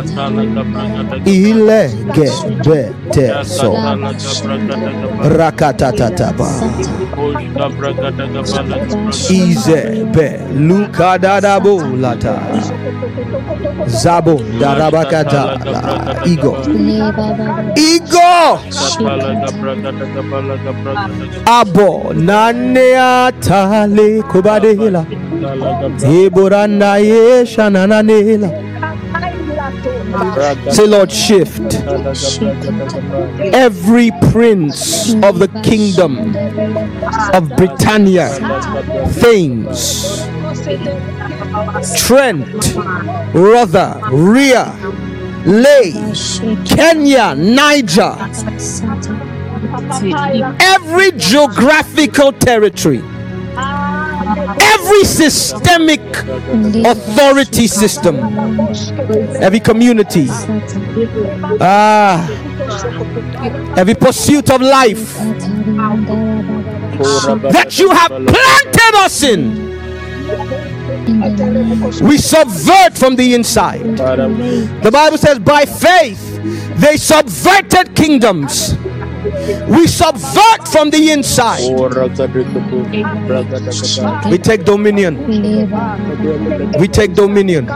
Ilegebete 1.24 3.26
so. 3.44 3.72
Rakatataba. 5.36 6.48
Izebe 9.30 10.40
lukadadabo 10.58 11.82
lata. 12.00 12.38
Zabo 13.86 14.40
darabakata 14.60 15.58
la 15.64 16.16
igo. 16.24 16.56
Abo 21.46 22.12
nane 22.14 22.96
atale 22.96 24.22
kubadela. 24.22 25.04
Eboranda 26.04 26.98
yesha 26.98 27.70
nananela. 27.70 28.50
Say, 30.72 30.86
Lord, 30.86 31.10
shift 31.10 31.74
every 33.54 34.10
prince 34.30 35.14
of 35.22 35.38
the 35.38 35.48
kingdom 35.62 36.34
of 37.32 37.48
Britannia, 37.56 38.28
Thames, 39.20 40.26
Trent, 41.96 42.76
Rother, 43.34 44.00
Rhea, 44.10 44.74
Lay, 45.46 45.92
Kenya, 46.64 47.34
Niger, 47.34 48.16
every 50.60 51.12
geographical 51.12 52.32
territory, 52.32 53.00
every 54.60 55.04
systemic 55.04 56.00
authority 56.86 57.66
system, 57.66 58.16
every 59.40 59.60
community, 59.60 60.26
ah, 61.60 62.28
every 63.76 63.94
pursuit 63.94 64.50
of 64.50 64.60
life 64.60 65.14
that 67.52 67.78
you 67.78 67.90
have 67.90 68.08
planted 68.08 68.94
us 68.96 69.22
in. 69.22 69.70
We 72.06 72.16
subvert 72.18 72.96
from 72.96 73.16
the 73.16 73.34
inside. 73.34 73.96
The 73.96 74.90
Bible 74.92 75.18
says, 75.18 75.38
by 75.38 75.64
faith, 75.64 76.20
they 76.80 76.96
subverted 76.96 77.94
kingdoms. 77.94 78.74
We 79.68 79.86
subvert 79.86 80.66
from 80.68 80.90
the 80.90 81.10
inside. 81.12 81.62
We 84.30 84.38
take 84.38 84.64
dominion. 84.64 85.16
We 86.78 86.88
take 86.88 87.14
dominion. 87.14 87.66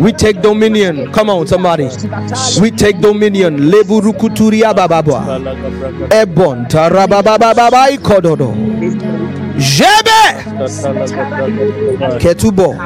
We 0.00 0.12
take 0.12 0.42
dominion. 0.42 1.12
Come 1.12 1.30
on, 1.30 1.46
somebody. 1.46 1.88
We 2.60 2.70
take 2.72 3.00
dominion. 3.00 3.70
Bababwa. 4.74 5.24
Ebon. 6.12 6.66
Jebe 9.58 10.20
ketubo. 12.18 12.76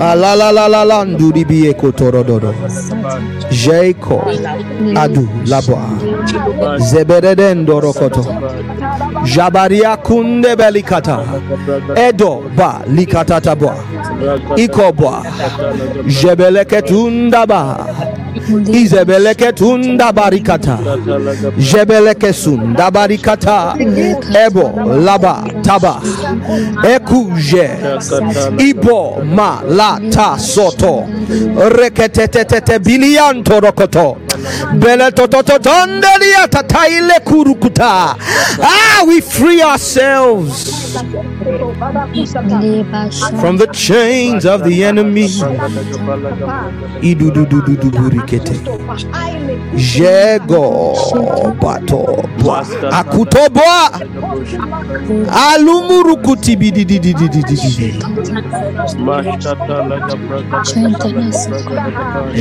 Ah, 0.00 0.10
Alalalala 0.12 1.04
nduribi 1.04 1.66
ekotorododo. 1.66 2.54
Jeiko 3.50 4.22
adu 4.96 5.28
labwa. 5.46 5.82
Zebededen 6.78 7.66
dorokoto. 7.66 8.26
Jabaria 9.24 9.96
kunde 9.96 10.56
belikata. 10.56 11.18
Edo 11.96 12.42
ba 12.56 12.80
likatata 12.86 13.54
bwa. 13.56 13.74
Ikobwa. 14.56 15.22
Jebeleketunda 16.06 17.46
ba. 17.46 17.86
Izebeleketunda 18.72 20.12
barikata. 20.12 20.78
jebeleke 21.58 22.32
sunda 22.32 22.90
barikata. 22.90 23.74
Ebo 24.46 24.72
laba 25.04 25.44
taba. 25.62 26.00
Ekuje. 26.94 27.70
Ibo 28.58 29.22
ma 29.24 29.62
la 29.68 29.98
ta 30.10 30.38
soto. 30.38 31.04
Reketetetete 31.78 32.78
bilianto 32.78 33.60
rokoto. 33.60 34.16
Beletotototondelia 34.74 36.48
tataile 36.50 37.20
kurukuta. 37.24 38.16
Ah, 38.62 38.79
we 39.06 39.20
free 39.20 39.62
ourselves 39.62 40.92
from 43.40 43.56
the 43.56 43.68
chains 43.72 44.44
of 44.44 44.64
the 44.64 44.84
enemy. 44.84 45.28
Jego 49.76 50.96
bato 51.60 52.24
akutoboa 52.90 54.00
alumurukuti 55.52 56.56
bidididididididi. 56.56 58.04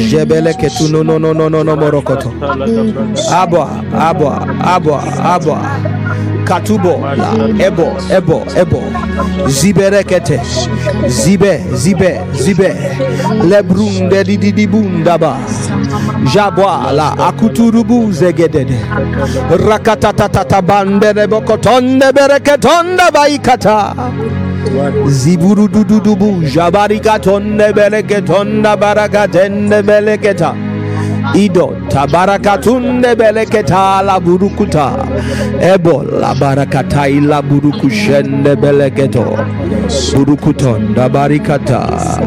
Jebele 0.09 0.53
ketu 0.53 0.87
no 0.87 1.03
no 1.03 1.19
no 1.19 1.33
no 1.33 1.49
no 1.49 1.63
no 1.63 1.75
morokoto. 1.75 2.33
Abwa 3.31 3.83
abwa 3.99 4.47
abwa 4.63 5.03
abwa 5.23 5.61
katubo 6.43 6.99
la 7.17 7.33
ebo 7.65 7.97
ebo. 8.11 8.43
Ebo 8.55 8.83
ziberekete 9.47 10.39
zibe 11.07 11.63
zibe 11.73 12.21
zibe. 12.33 12.75
Lebrunde 13.49 14.23
dididi 14.23 14.67
bundaba. 14.67 15.37
Jabwa 16.33 16.91
la 16.91 17.11
akuturubu 17.17 18.11
zegedede. 18.11 18.77
Rakatatata 19.69 20.61
bandere 20.61 21.27
bokotonde 21.27 22.11
bereketonde 22.13 23.03
baikata. 23.13 23.95
Ziburu 25.07 25.67
dududubu 25.67 26.43
jabarikatonde 26.43 27.73
bereketonda 27.73 28.77
barakatende 28.77 29.81
beleketa 29.83 30.53
Ido 31.33 31.75
tabarakatunde 31.89 33.15
beleketa 33.15 34.01
la 34.01 34.19
burukuta. 34.19 34.91
Ebo 35.61 36.03
la 36.03 36.33
barakata 36.35 37.07
ila 37.09 37.41
burukushende 37.41 38.55
beleketo. 38.55 39.37
Burukutonda 40.15 41.09
barikata. 41.09 42.19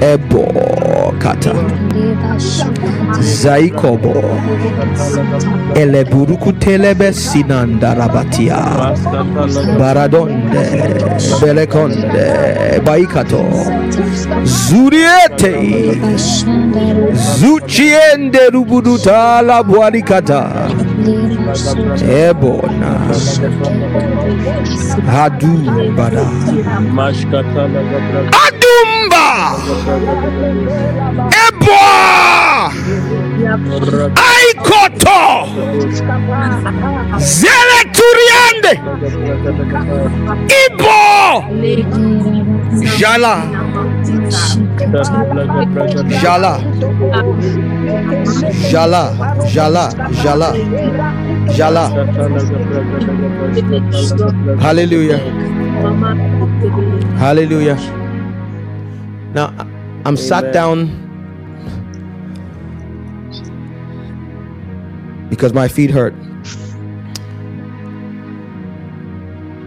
Ebo 0.00 0.44
kata. 1.18 1.54
Zaikobo. 3.20 4.14
Ele 5.74 6.04
burukutelebe 6.04 7.12
sinanda 7.12 7.94
rabatia. 7.94 8.56
Baradonde 9.78 10.82
belekonde 11.40 12.80
baikato. 12.84 13.44
Zuriete. 14.44 16.00
Zuchiende 17.38 18.49
rubuduta 18.50 19.42
la 19.42 19.62
buarikata 19.62 20.68
ebona. 22.26 22.92
Hadumbada 25.14 26.26
adumba 28.44 29.26
eboa. 31.46 32.72
Aikoto. 34.30 35.20
Zeleturiande 37.18 38.72
ibo 40.64 40.99
jala. 42.98 43.34
Jala. 46.22 46.54
Jala. 48.70 49.04
Jala. 49.52 49.84
Jala. 50.22 50.48
Jala. 51.56 51.84
Hallelujah. 54.60 55.18
Hallelujah. 57.18 57.78
Now 59.34 59.54
i'm 60.04 60.16
sat 60.16 60.52
down 60.52 60.88
because 65.28 65.52
my 65.52 65.68
feet 65.68 65.90
hurt 65.90 66.14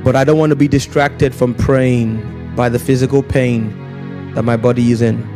but 0.03 0.15
i 0.15 0.23
don't 0.23 0.37
want 0.37 0.49
to 0.49 0.55
be 0.55 0.67
distracted 0.67 1.33
from 1.33 1.53
praying 1.55 2.55
by 2.55 2.69
the 2.69 2.79
physical 2.79 3.23
pain 3.23 3.69
that 4.33 4.43
my 4.43 4.57
body 4.57 4.91
is 4.91 5.01
in 5.01 5.33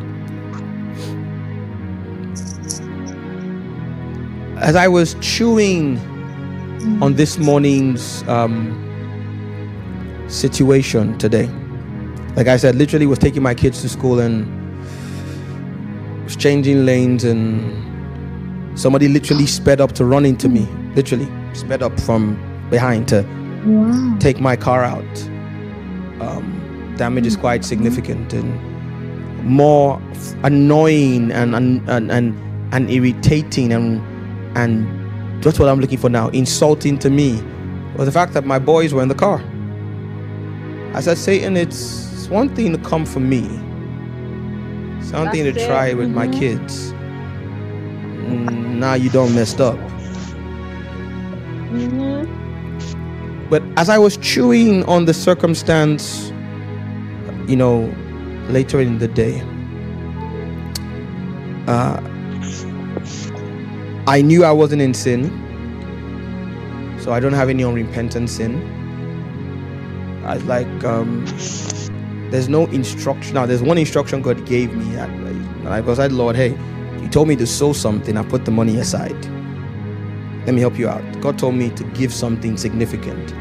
as 4.60 4.76
I 4.76 4.88
was 4.88 5.16
chewing 5.22 5.98
on 7.02 7.14
this 7.14 7.38
morning's 7.38 8.28
um, 8.28 8.84
situation 10.28 11.18
today, 11.18 11.48
like 12.36 12.48
I 12.48 12.58
said, 12.58 12.76
literally 12.76 13.06
was 13.06 13.20
taking 13.20 13.44
my 13.44 13.54
kids 13.54 13.82
to 13.84 13.90
school 13.90 14.20
and 14.20 14.46
was 16.24 16.36
changing 16.36 16.86
lanes, 16.86 17.24
and 17.24 18.78
somebody 18.78 19.08
literally 19.08 19.46
sped 19.46 19.80
up 19.80 19.92
to 19.94 20.06
run 20.06 20.26
into 20.26 20.50
me. 20.50 20.68
Literally 20.96 21.28
sped 21.54 21.84
up 21.84 21.98
from 22.00 22.36
behind 22.70 23.08
to 23.10 23.24
Wow. 23.66 24.18
take 24.20 24.40
my 24.40 24.56
car 24.56 24.84
out. 24.84 25.04
Um, 26.22 26.94
damage 26.98 27.26
is 27.28 27.36
quite 27.38 27.64
significant 27.66 28.34
and 28.34 28.60
more 29.44 30.02
annoying 30.44 31.32
and 31.32 31.56
and 31.56 31.88
and 31.90 32.12
and, 32.12 32.74
and 32.74 32.90
irritating 32.90 33.72
and 33.74 34.02
and 34.58 35.44
that's 35.44 35.60
what 35.60 35.70
I'm 35.70 35.80
looking 35.80 35.98
for 36.00 36.10
now. 36.10 36.30
Insulting 36.30 36.98
to 37.00 37.10
me 37.10 37.42
was 37.96 38.06
the 38.08 38.12
fact 38.12 38.34
that 38.34 38.46
my 38.46 38.60
boys 38.60 38.94
were 38.94 39.02
in 39.04 39.08
the 39.10 39.16
car. 39.16 39.42
I 40.94 41.02
said, 41.02 41.18
Satan, 41.18 41.56
it's, 41.58 42.12
it's 42.14 42.28
one 42.28 42.54
thing 42.56 42.72
to 42.76 42.80
come 42.80 43.06
for 43.06 43.20
me, 43.20 43.44
something 45.02 45.44
to 45.44 45.52
That's 45.52 45.64
it. 45.64 45.68
try 45.68 45.94
with 45.94 46.10
my 46.10 46.28
kids. 46.28 46.92
Mm, 48.26 48.78
Now 48.80 48.96
you 48.96 49.10
don't 49.12 49.36
messed 49.36 49.62
up. 49.62 49.78
But 53.50 53.64
as 53.78 53.90
I 53.90 53.98
was 53.98 54.18
chewing 54.18 54.84
on 54.86 55.06
the 55.06 55.14
circumstance, 55.14 56.30
you 57.48 57.56
know, 57.56 57.94
later 58.50 58.82
in 58.82 59.00
the 59.00 59.08
day, 59.08 59.42
uh, 61.68 62.02
I 64.08 64.22
knew 64.22 64.44
I 64.44 64.52
wasn't 64.52 64.82
in 64.82 64.94
sin, 64.94 65.30
so 67.00 67.14
I 67.14 67.20
don't 67.20 67.34
have 67.34 67.50
any 67.50 67.64
unrepentant 67.64 68.30
sin. 68.30 68.62
I 70.26 70.36
was 70.36 70.44
like, 70.44 70.84
um, 70.84 71.26
there's 72.32 72.50
no 72.50 72.66
instruction. 72.68 73.36
Now, 73.36 73.46
there's 73.46 73.64
one 73.64 73.78
instruction 73.78 74.22
God 74.22 74.46
gave 74.46 74.74
me. 74.74 74.94
That, 74.96 75.10
and 75.10 75.70
I 75.70 75.80
was 75.80 76.00
like, 76.00 76.12
Lord, 76.12 76.36
hey, 76.36 76.50
you 77.02 77.08
told 77.08 77.30
me 77.30 77.38
to 77.38 77.48
sow 77.48 77.72
something. 77.72 78.18
I 78.18 78.24
put 78.24 78.44
the 78.44 78.52
money 78.52 78.78
aside. 78.78 79.16
Let 80.48 80.54
me 80.54 80.62
help 80.62 80.80
you 80.80 80.88
out. 80.88 81.04
God 81.20 81.38
told 81.38 81.56
me 81.56 81.70
to 81.72 81.84
give 81.84 82.14
something 82.14 82.56
significant. 82.56 83.34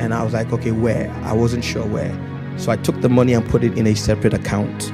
And 0.00 0.14
I 0.14 0.22
was 0.22 0.32
like, 0.32 0.50
okay, 0.54 0.72
where? 0.72 1.10
I 1.22 1.34
wasn't 1.34 1.62
sure 1.62 1.86
where. 1.86 2.18
So 2.56 2.72
I 2.72 2.76
took 2.76 2.98
the 3.02 3.10
money 3.10 3.34
and 3.34 3.46
put 3.46 3.62
it 3.62 3.76
in 3.76 3.86
a 3.86 3.94
separate 3.94 4.32
account. 4.32 4.84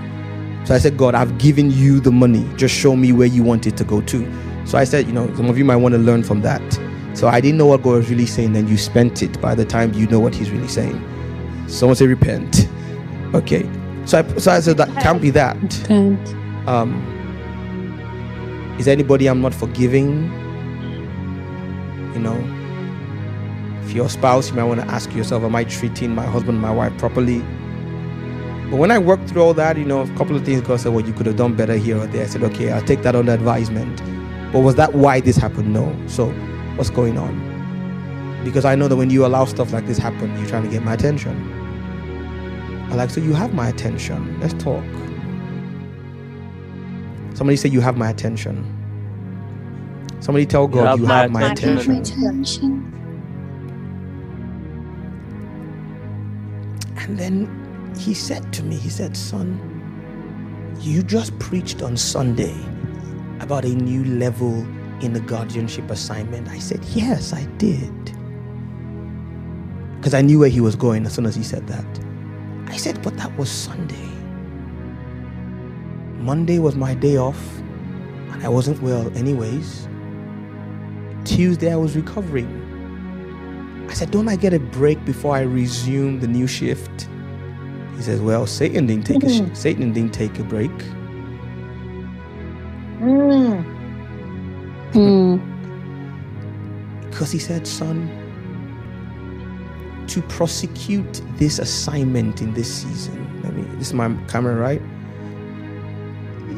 So 0.66 0.74
I 0.74 0.78
said, 0.78 0.96
God, 0.96 1.14
I've 1.14 1.38
given 1.38 1.70
you 1.70 2.00
the 2.00 2.10
money. 2.10 2.44
Just 2.56 2.74
show 2.74 2.96
me 2.96 3.12
where 3.12 3.28
you 3.28 3.44
want 3.44 3.68
it 3.68 3.76
to 3.76 3.84
go 3.84 4.00
to. 4.00 4.66
So 4.66 4.76
I 4.76 4.82
said, 4.82 5.06
you 5.06 5.12
know, 5.12 5.32
some 5.36 5.48
of 5.48 5.56
you 5.56 5.64
might 5.64 5.76
want 5.76 5.92
to 5.92 5.98
learn 6.00 6.24
from 6.24 6.40
that. 6.42 6.62
So 7.14 7.28
I 7.28 7.40
didn't 7.40 7.58
know 7.58 7.66
what 7.66 7.82
God 7.84 7.90
was 7.92 8.10
really 8.10 8.26
saying, 8.26 8.54
then 8.54 8.66
you 8.66 8.76
spent 8.76 9.22
it 9.22 9.40
by 9.40 9.54
the 9.54 9.64
time 9.64 9.94
you 9.94 10.08
know 10.08 10.18
what 10.18 10.34
He's 10.34 10.50
really 10.50 10.66
saying. 10.66 11.00
Someone 11.68 11.94
say, 11.96 12.06
repent. 12.06 12.68
Okay. 13.34 13.62
So 14.04 14.18
I, 14.18 14.36
so 14.36 14.52
I 14.52 14.60
said, 14.60 14.76
that 14.76 14.88
can't 15.00 15.22
be 15.22 15.30
that. 15.30 15.56
Repent. 15.62 16.28
Um, 16.68 17.00
is 18.78 18.86
anybody 18.88 19.26
I'm 19.26 19.40
not 19.40 19.54
forgiving? 19.54 20.41
You 22.14 22.20
know, 22.20 23.82
if 23.84 23.92
your 23.92 24.08
spouse, 24.08 24.50
you 24.50 24.56
might 24.56 24.64
want 24.64 24.80
to 24.80 24.86
ask 24.86 25.12
yourself, 25.14 25.42
am 25.42 25.56
I 25.56 25.64
treating 25.64 26.14
my 26.14 26.26
husband, 26.26 26.60
my 26.60 26.70
wife 26.70 26.96
properly? 26.98 27.40
But 28.70 28.78
when 28.78 28.90
I 28.90 28.98
worked 28.98 29.28
through 29.28 29.42
all 29.42 29.54
that, 29.54 29.76
you 29.76 29.84
know, 29.84 30.00
a 30.00 30.16
couple 30.16 30.34
of 30.34 30.44
things 30.44 30.62
God 30.62 30.80
said, 30.80 30.92
well, 30.94 31.04
you 31.04 31.12
could 31.12 31.26
have 31.26 31.36
done 31.36 31.54
better 31.54 31.76
here 31.76 31.98
or 31.98 32.06
there. 32.06 32.24
I 32.24 32.26
said, 32.26 32.42
okay, 32.42 32.70
I'll 32.72 32.82
take 32.82 33.02
that 33.02 33.14
under 33.14 33.32
advisement. 33.32 34.02
But 34.52 34.60
was 34.60 34.76
that 34.76 34.94
why 34.94 35.20
this 35.20 35.36
happened? 35.36 35.72
No. 35.72 35.94
So 36.06 36.30
what's 36.76 36.90
going 36.90 37.18
on? 37.18 38.42
Because 38.44 38.64
I 38.64 38.74
know 38.74 38.88
that 38.88 38.96
when 38.96 39.10
you 39.10 39.26
allow 39.26 39.44
stuff 39.44 39.72
like 39.72 39.86
this 39.86 39.98
happen, 39.98 40.34
you're 40.38 40.48
trying 40.48 40.64
to 40.64 40.70
get 40.70 40.82
my 40.82 40.94
attention. 40.94 41.36
I 42.90 42.94
like, 42.94 43.10
so 43.10 43.20
you 43.20 43.34
have 43.34 43.54
my 43.54 43.68
attention. 43.68 44.40
Let's 44.40 44.54
talk. 44.54 44.84
Somebody 47.34 47.56
say 47.56 47.68
you 47.68 47.80
have 47.80 47.96
my 47.96 48.10
attention. 48.10 48.81
Somebody 50.22 50.46
tell 50.46 50.68
God 50.68 50.86
have 50.86 51.00
you 51.00 51.06
my 51.06 51.22
have 51.22 51.30
my 51.32 51.50
attention. 51.50 51.96
attention. 51.96 52.22
Attention. 52.22 52.92
And 56.96 57.18
then 57.18 57.92
he 57.98 58.14
said 58.14 58.52
to 58.52 58.62
me, 58.62 58.76
he 58.76 58.88
said, 58.88 59.16
Son, 59.16 59.58
you 60.80 61.02
just 61.02 61.36
preached 61.40 61.82
on 61.82 61.96
Sunday 61.96 62.54
about 63.40 63.64
a 63.64 63.70
new 63.74 64.04
level 64.04 64.60
in 65.00 65.12
the 65.12 65.18
guardianship 65.18 65.90
assignment. 65.90 66.48
I 66.48 66.60
said, 66.60 66.84
Yes, 66.94 67.32
I 67.32 67.42
did. 67.58 67.92
Because 69.96 70.14
I 70.14 70.22
knew 70.22 70.38
where 70.38 70.48
he 70.48 70.60
was 70.60 70.76
going 70.76 71.04
as 71.04 71.14
soon 71.14 71.26
as 71.26 71.34
he 71.34 71.42
said 71.42 71.66
that. 71.66 72.00
I 72.68 72.76
said, 72.76 73.02
But 73.02 73.16
that 73.16 73.36
was 73.36 73.50
Sunday. 73.50 74.08
Monday 76.20 76.60
was 76.60 76.76
my 76.76 76.94
day 76.94 77.16
off, 77.16 77.58
and 78.30 78.44
I 78.44 78.48
wasn't 78.48 78.80
well, 78.82 79.10
anyways. 79.18 79.88
Tuesday, 81.24 81.72
I 81.72 81.76
was 81.76 81.96
recovering. 81.96 82.48
I 83.88 83.94
said, 83.94 84.10
Don't 84.10 84.28
I 84.28 84.36
get 84.36 84.54
a 84.54 84.58
break 84.58 85.04
before 85.04 85.36
I 85.36 85.42
resume 85.42 86.20
the 86.20 86.26
new 86.28 86.46
shift? 86.46 87.08
He 87.96 88.02
says, 88.02 88.20
Well, 88.20 88.46
Satan 88.46 88.86
didn't 88.86 89.06
take 89.06 89.22
a 89.22 89.28
sh- 89.28 89.42
Satan 89.52 89.92
didn't 89.92 90.14
take 90.14 90.38
a 90.38 90.44
break. 90.44 90.70
Mm. 93.00 93.62
Hmm. 94.92 95.36
Because 97.10 97.30
he 97.30 97.38
said, 97.38 97.66
Son, 97.66 98.08
to 100.08 100.22
prosecute 100.22 101.20
this 101.36 101.58
assignment 101.58 102.40
in 102.42 102.54
this 102.54 102.72
season, 102.82 103.40
let 103.42 103.54
me, 103.54 103.62
this 103.76 103.88
is 103.88 103.94
my 103.94 104.14
camera, 104.28 104.56
right? 104.56 104.82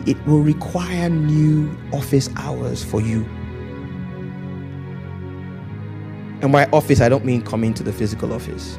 It 0.07 0.25
will 0.27 0.41
require 0.41 1.09
new 1.09 1.77
office 1.93 2.29
hours 2.37 2.85
for 2.85 3.01
you. 3.01 3.27
And 6.45 6.53
by 6.53 6.67
office, 6.75 7.01
I 7.01 7.09
don't 7.09 7.25
mean 7.25 7.41
coming 7.41 7.73
to 7.73 7.83
the 7.83 7.91
physical 7.91 8.31
office. 8.31 8.77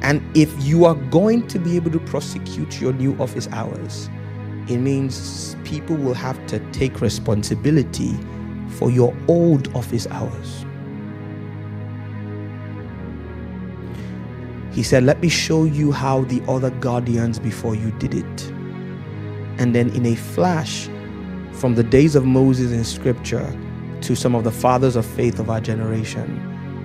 And 0.00 0.22
if 0.34 0.50
you 0.64 0.86
are 0.86 0.94
going 0.94 1.46
to 1.48 1.58
be 1.58 1.76
able 1.76 1.90
to 1.90 2.00
prosecute 2.00 2.80
your 2.80 2.94
new 2.94 3.14
office 3.18 3.46
hours, 3.52 4.08
it 4.66 4.78
means 4.78 5.56
people 5.62 5.96
will 5.96 6.14
have 6.14 6.46
to 6.46 6.58
take 6.72 7.02
responsibility 7.02 8.18
for 8.70 8.90
your 8.90 9.14
old 9.28 9.68
office 9.76 10.06
hours. 10.06 10.64
He 14.72 14.82
said, 14.82 15.04
Let 15.04 15.20
me 15.20 15.28
show 15.28 15.64
you 15.64 15.92
how 15.92 16.22
the 16.22 16.42
other 16.48 16.70
guardians 16.70 17.38
before 17.38 17.74
you 17.74 17.90
did 17.98 18.14
it. 18.14 18.50
And 19.58 19.74
then, 19.74 19.90
in 19.90 20.06
a 20.06 20.14
flash, 20.14 20.88
from 21.52 21.74
the 21.74 21.84
days 21.84 22.16
of 22.16 22.24
Moses 22.24 22.72
in 22.72 22.84
scripture 22.84 23.54
to 24.02 24.16
some 24.16 24.34
of 24.34 24.44
the 24.44 24.50
fathers 24.50 24.96
of 24.96 25.04
faith 25.04 25.38
of 25.38 25.50
our 25.50 25.60
generation, 25.60 26.38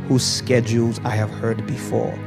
whose 0.07 0.23
schedules 0.23 0.99
I 1.03 1.11
have 1.11 1.29
heard 1.29 1.65
before, 1.65 2.17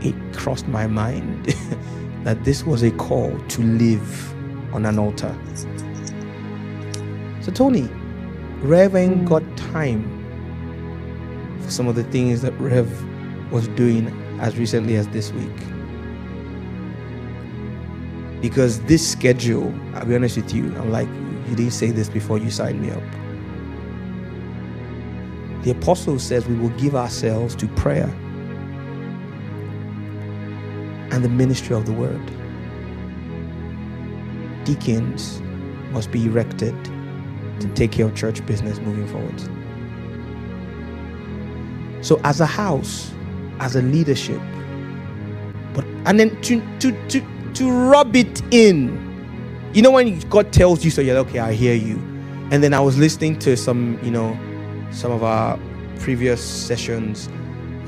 it 0.00 0.14
crossed 0.32 0.68
my 0.68 0.86
mind 0.86 1.46
that 2.24 2.44
this 2.44 2.64
was 2.64 2.82
a 2.82 2.90
call 2.92 3.38
to 3.38 3.62
live 3.62 4.34
on 4.74 4.84
an 4.86 4.98
altar. 4.98 5.36
So, 7.40 7.52
Tony, 7.52 7.88
Rev 8.60 9.24
got 9.24 9.42
time 9.56 10.14
for 11.62 11.70
some 11.70 11.88
of 11.88 11.94
the 11.94 12.04
things 12.04 12.42
that 12.42 12.52
Rev 12.60 12.88
was 13.50 13.68
doing 13.68 14.08
as 14.40 14.56
recently 14.58 14.96
as 14.96 15.08
this 15.08 15.32
week. 15.32 15.50
Because 18.40 18.80
this 18.82 19.08
schedule, 19.10 19.74
I'll 19.94 20.04
be 20.04 20.14
honest 20.14 20.36
with 20.36 20.52
you, 20.54 20.66
I'm 20.76 20.90
like, 20.90 21.08
you 21.48 21.56
didn't 21.56 21.72
say 21.72 21.90
this 21.90 22.08
before 22.08 22.38
you 22.38 22.50
signed 22.50 22.80
me 22.80 22.90
up. 22.90 23.02
The 25.62 25.72
apostle 25.72 26.18
says 26.18 26.46
we 26.46 26.56
will 26.56 26.70
give 26.70 26.94
ourselves 26.94 27.54
to 27.56 27.68
prayer 27.68 28.08
and 31.10 31.24
the 31.24 31.28
ministry 31.28 31.74
of 31.74 31.86
the 31.86 31.92
word. 31.92 32.20
Deacons 34.64 35.40
must 35.92 36.10
be 36.10 36.26
erected 36.26 36.74
to 37.60 37.68
take 37.74 37.92
care 37.92 38.06
of 38.06 38.14
church 38.14 38.44
business 38.46 38.78
moving 38.78 39.06
forward. 39.08 39.40
So, 42.04 42.20
as 42.24 42.40
a 42.40 42.46
house, 42.46 43.12
as 43.60 43.76
a 43.76 43.82
leadership, 43.82 44.40
but 45.74 45.84
and 46.06 46.20
then 46.20 46.40
to 46.42 46.62
to 46.80 46.92
to 47.08 47.20
to 47.54 47.70
rub 47.70 48.14
it 48.14 48.42
in, 48.52 49.70
you 49.74 49.82
know 49.82 49.90
when 49.90 50.18
God 50.28 50.52
tells 50.52 50.84
you, 50.84 50.90
so 50.90 51.00
you're 51.00 51.18
like, 51.18 51.28
okay, 51.28 51.38
I 51.40 51.52
hear 51.52 51.74
you. 51.74 51.96
And 52.50 52.62
then 52.62 52.72
I 52.72 52.80
was 52.80 52.96
listening 52.98 53.38
to 53.40 53.56
some, 53.56 53.98
you 54.02 54.10
know, 54.10 54.38
some 54.90 55.12
of 55.12 55.22
our 55.22 55.58
previous 56.00 56.42
sessions, 56.42 57.28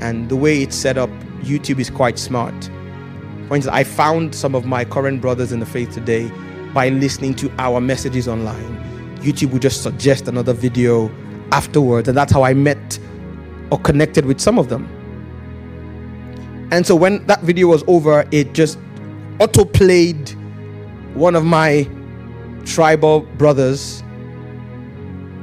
and 0.01 0.29
the 0.29 0.37
way 0.37 0.63
it's 0.63 0.77
set 0.77 0.99
up, 0.99 1.11
YouTube 1.41 1.79
is 1.79 1.91
quite 1.91 2.19
smart. 2.19 2.55
For 3.49 3.57
instance, 3.57 3.75
I 3.75 3.85
found 3.85 4.35
some 4.35 4.55
of 4.55 4.65
my 4.65 4.85
current 4.85 5.21
brothers 5.21 5.53
in 5.53 5.61
the 5.61 5.67
faith 5.67 5.93
today 5.93 6.31
by 6.73 6.89
listening 6.89 7.35
to 7.35 7.51
our 7.59 7.81
messages 7.81 8.29
online. 8.29 8.79
YouTube 9.17 9.53
would 9.53 9.63
just 9.63 9.83
suggest 9.83 10.29
another 10.29 10.53
video 10.53 11.11
afterwards, 11.53 12.09
and 12.09 12.17
that's 12.17 12.33
how 12.33 12.43
I 12.43 12.55
met 12.55 12.99
or 13.71 13.79
connected 13.79 14.25
with 14.25 14.41
some 14.41 14.59
of 14.59 14.69
them. 14.69 14.89
And 16.73 16.87
so 16.87 16.95
when 16.95 17.27
that 17.27 17.43
video 17.43 17.67
was 17.67 17.83
over, 17.87 18.25
it 18.31 18.53
just 18.55 18.79
auto 19.41 19.65
played 19.65 20.31
one 21.15 21.35
of 21.35 21.45
my 21.45 21.89
tribal 22.65 23.21
brothers. 23.21 24.03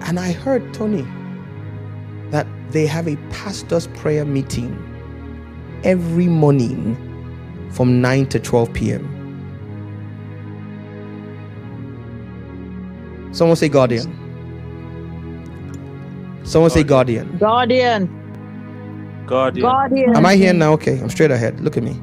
And 0.01 0.19
I 0.19 0.31
heard, 0.31 0.73
Tony, 0.73 1.05
they 2.71 2.85
have 2.85 3.07
a 3.07 3.15
pastor's 3.31 3.87
prayer 3.87 4.25
meeting 4.25 4.71
every 5.83 6.27
morning 6.27 6.95
from 7.71 8.01
9 8.01 8.25
to 8.27 8.39
12 8.39 8.73
p.m. 8.73 9.13
Someone 13.31 13.55
say 13.55 13.69
guardian. 13.69 14.11
Someone 16.43 16.71
say 16.71 16.83
guardian. 16.83 17.37
Guardian. 17.37 18.07
Guardian. 19.27 19.61
Guardian. 19.61 20.15
Am 20.15 20.25
I 20.25 20.35
here 20.35 20.53
now? 20.53 20.73
Okay, 20.73 20.99
I'm 20.99 21.09
straight 21.09 21.31
ahead. 21.31 21.59
Look 21.59 21.77
at 21.77 21.83
me. 21.83 21.99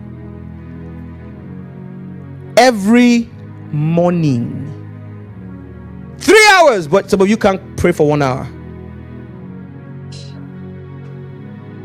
Every 2.56 3.28
morning. 3.72 4.60
Three 6.18 6.48
hours, 6.54 6.86
but 6.86 7.10
some 7.10 7.20
of 7.20 7.28
you 7.28 7.36
can't 7.36 7.76
pray 7.76 7.92
for 7.92 8.06
one 8.06 8.22
hour. 8.22 8.46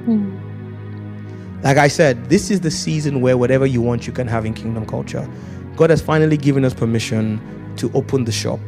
Mm-hmm. 0.09 1.61
Like 1.61 1.77
I 1.77 1.87
said, 1.87 2.29
this 2.29 2.49
is 2.49 2.61
the 2.61 2.71
season 2.71 3.21
where 3.21 3.37
whatever 3.37 3.65
you 3.65 3.81
want, 3.81 4.07
you 4.07 4.13
can 4.13 4.27
have 4.27 4.45
in 4.45 4.53
kingdom 4.53 4.85
culture. 4.85 5.29
God 5.75 5.89
has 5.89 6.01
finally 6.01 6.37
given 6.37 6.65
us 6.65 6.73
permission 6.73 7.39
to 7.77 7.91
open 7.93 8.25
the 8.25 8.31
shop. 8.31 8.59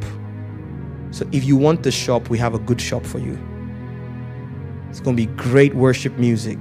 So 1.10 1.26
if 1.32 1.44
you 1.44 1.56
want 1.56 1.82
the 1.82 1.90
shop, 1.90 2.30
we 2.30 2.38
have 2.38 2.54
a 2.54 2.58
good 2.58 2.80
shop 2.80 3.04
for 3.04 3.18
you. 3.18 3.38
It's 4.88 5.00
going 5.00 5.16
to 5.16 5.26
be 5.26 5.32
great 5.34 5.74
worship 5.74 6.16
music, 6.18 6.58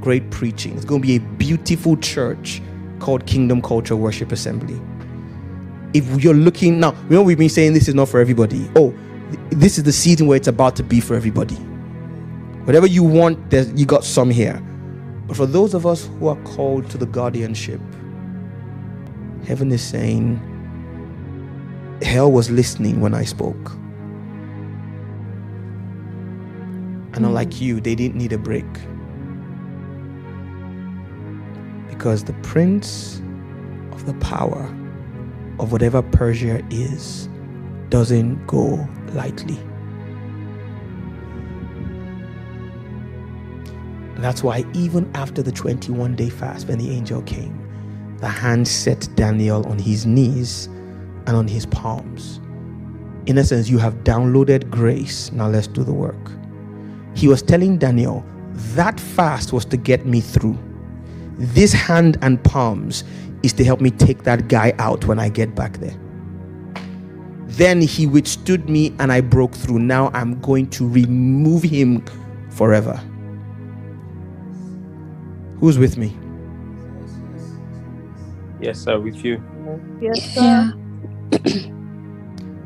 great 0.00 0.30
preaching. 0.30 0.74
It's 0.76 0.84
going 0.84 1.02
to 1.02 1.06
be 1.06 1.16
a 1.16 1.20
beautiful 1.20 1.96
church 1.98 2.62
called 2.98 3.26
Kingdom 3.26 3.62
Culture 3.62 3.96
Worship 3.96 4.32
Assembly. 4.32 4.80
If 5.94 6.22
you're 6.22 6.34
looking 6.34 6.80
now, 6.80 6.92
you 7.04 7.16
know 7.16 7.22
we've 7.22 7.38
been 7.38 7.48
saying 7.48 7.74
this 7.74 7.86
is 7.86 7.94
not 7.94 8.08
for 8.08 8.18
everybody. 8.18 8.68
Oh, 8.76 8.94
this 9.50 9.78
is 9.78 9.84
the 9.84 9.92
season 9.92 10.26
where 10.26 10.36
it's 10.36 10.48
about 10.48 10.74
to 10.76 10.82
be 10.82 11.00
for 11.00 11.14
everybody. 11.14 11.56
Whatever 12.66 12.88
you 12.88 13.04
want, 13.04 13.38
you 13.52 13.86
got 13.86 14.02
some 14.02 14.28
here. 14.28 14.60
But 15.28 15.36
for 15.36 15.46
those 15.46 15.72
of 15.72 15.86
us 15.86 16.06
who 16.18 16.26
are 16.26 16.42
called 16.42 16.90
to 16.90 16.98
the 16.98 17.06
guardianship, 17.06 17.80
heaven 19.46 19.70
is 19.70 19.82
saying, 19.82 20.40
hell 22.02 22.32
was 22.32 22.50
listening 22.50 23.00
when 23.00 23.14
I 23.14 23.22
spoke. 23.24 23.70
And 27.14 27.24
mm. 27.24 27.26
unlike 27.26 27.60
you, 27.60 27.80
they 27.80 27.94
didn't 27.94 28.16
need 28.16 28.32
a 28.32 28.38
break. 28.38 28.66
Because 31.88 32.24
the 32.24 32.34
prince 32.42 33.22
of 33.92 34.06
the 34.06 34.14
power 34.14 34.64
of 35.60 35.70
whatever 35.70 36.02
Persia 36.02 36.62
is 36.70 37.28
doesn't 37.90 38.44
go 38.48 38.88
lightly. 39.12 39.58
That's 44.18 44.42
why, 44.42 44.64
even 44.72 45.10
after 45.14 45.42
the 45.42 45.52
21 45.52 46.16
day 46.16 46.30
fast, 46.30 46.68
when 46.68 46.78
the 46.78 46.90
angel 46.90 47.22
came, 47.22 47.62
the 48.18 48.28
hand 48.28 48.66
set 48.66 49.08
Daniel 49.14 49.66
on 49.66 49.78
his 49.78 50.06
knees 50.06 50.66
and 51.26 51.30
on 51.30 51.46
his 51.46 51.66
palms. 51.66 52.40
In 53.26 53.36
essence, 53.38 53.68
you 53.68 53.78
have 53.78 54.04
downloaded 54.04 54.70
grace. 54.70 55.32
Now 55.32 55.48
let's 55.48 55.66
do 55.66 55.84
the 55.84 55.92
work. 55.92 56.30
He 57.14 57.28
was 57.28 57.42
telling 57.42 57.76
Daniel, 57.76 58.24
that 58.74 58.98
fast 58.98 59.52
was 59.52 59.64
to 59.66 59.76
get 59.76 60.06
me 60.06 60.20
through. 60.20 60.58
This 61.38 61.72
hand 61.72 62.16
and 62.22 62.42
palms 62.42 63.04
is 63.42 63.52
to 63.54 63.64
help 63.64 63.80
me 63.80 63.90
take 63.90 64.22
that 64.22 64.48
guy 64.48 64.72
out 64.78 65.04
when 65.04 65.18
I 65.18 65.28
get 65.28 65.54
back 65.54 65.78
there. 65.78 65.96
Then 67.48 67.80
he 67.80 68.06
withstood 68.06 68.68
me 68.70 68.94
and 68.98 69.12
I 69.12 69.20
broke 69.20 69.54
through. 69.54 69.80
Now 69.80 70.10
I'm 70.14 70.40
going 70.40 70.68
to 70.70 70.88
remove 70.88 71.62
him 71.62 72.04
forever. 72.50 73.00
Who's 75.60 75.78
with 75.78 75.96
me? 75.96 76.16
Yes, 78.60 78.80
sir, 78.80 78.98
with 78.98 79.24
you. 79.24 79.42
Yes, 80.00 80.34
sir. 80.34 80.72
Yeah. 81.42 81.72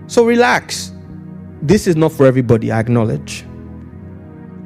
So 0.06 0.24
relax. 0.24 0.92
This 1.62 1.86
is 1.86 1.94
not 1.94 2.12
for 2.12 2.26
everybody, 2.26 2.72
I 2.72 2.80
acknowledge. 2.80 3.44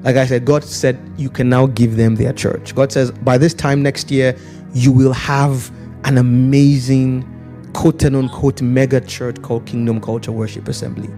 Like 0.02 0.16
I 0.16 0.26
said, 0.26 0.44
God 0.44 0.64
said 0.64 0.98
you 1.16 1.28
can 1.28 1.48
now 1.48 1.66
give 1.66 1.96
them 1.96 2.14
their 2.14 2.32
church. 2.32 2.74
God 2.74 2.92
says 2.92 3.10
by 3.10 3.38
this 3.38 3.52
time 3.54 3.82
next 3.82 4.10
year, 4.10 4.36
you 4.74 4.92
will 4.92 5.12
have 5.12 5.70
an 6.04 6.18
amazing 6.18 7.28
quote 7.74 8.04
and 8.04 8.16
unquote 8.16 8.62
mega 8.62 9.00
church 9.00 9.40
called 9.42 9.66
Kingdom 9.66 10.00
Culture 10.00 10.32
Worship 10.32 10.68
Assembly. 10.68 11.10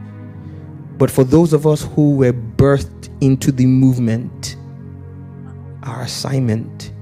But 0.98 1.10
for 1.10 1.24
those 1.24 1.52
of 1.52 1.66
us 1.66 1.82
who 1.82 2.16
were 2.16 2.32
birthed 2.32 3.10
into 3.20 3.52
the 3.52 3.66
movement, 3.66 4.56
our 5.82 6.02
assignment 6.02 6.92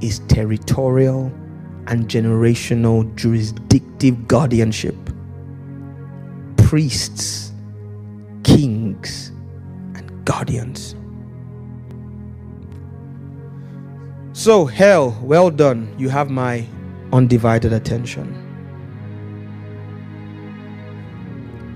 is 0.00 0.20
territorial 0.28 1.26
and 1.86 2.08
generational 2.08 3.14
jurisdictive 3.14 4.26
guardianship. 4.26 4.96
Priests, 6.56 7.52
kings, 8.42 9.30
and 9.94 10.24
guardians. 10.24 10.96
So, 14.32 14.64
hell, 14.64 15.16
well 15.22 15.50
done. 15.50 15.94
You 15.98 16.08
have 16.08 16.30
my 16.30 16.66
undivided 17.12 17.72
attention. 17.72 18.40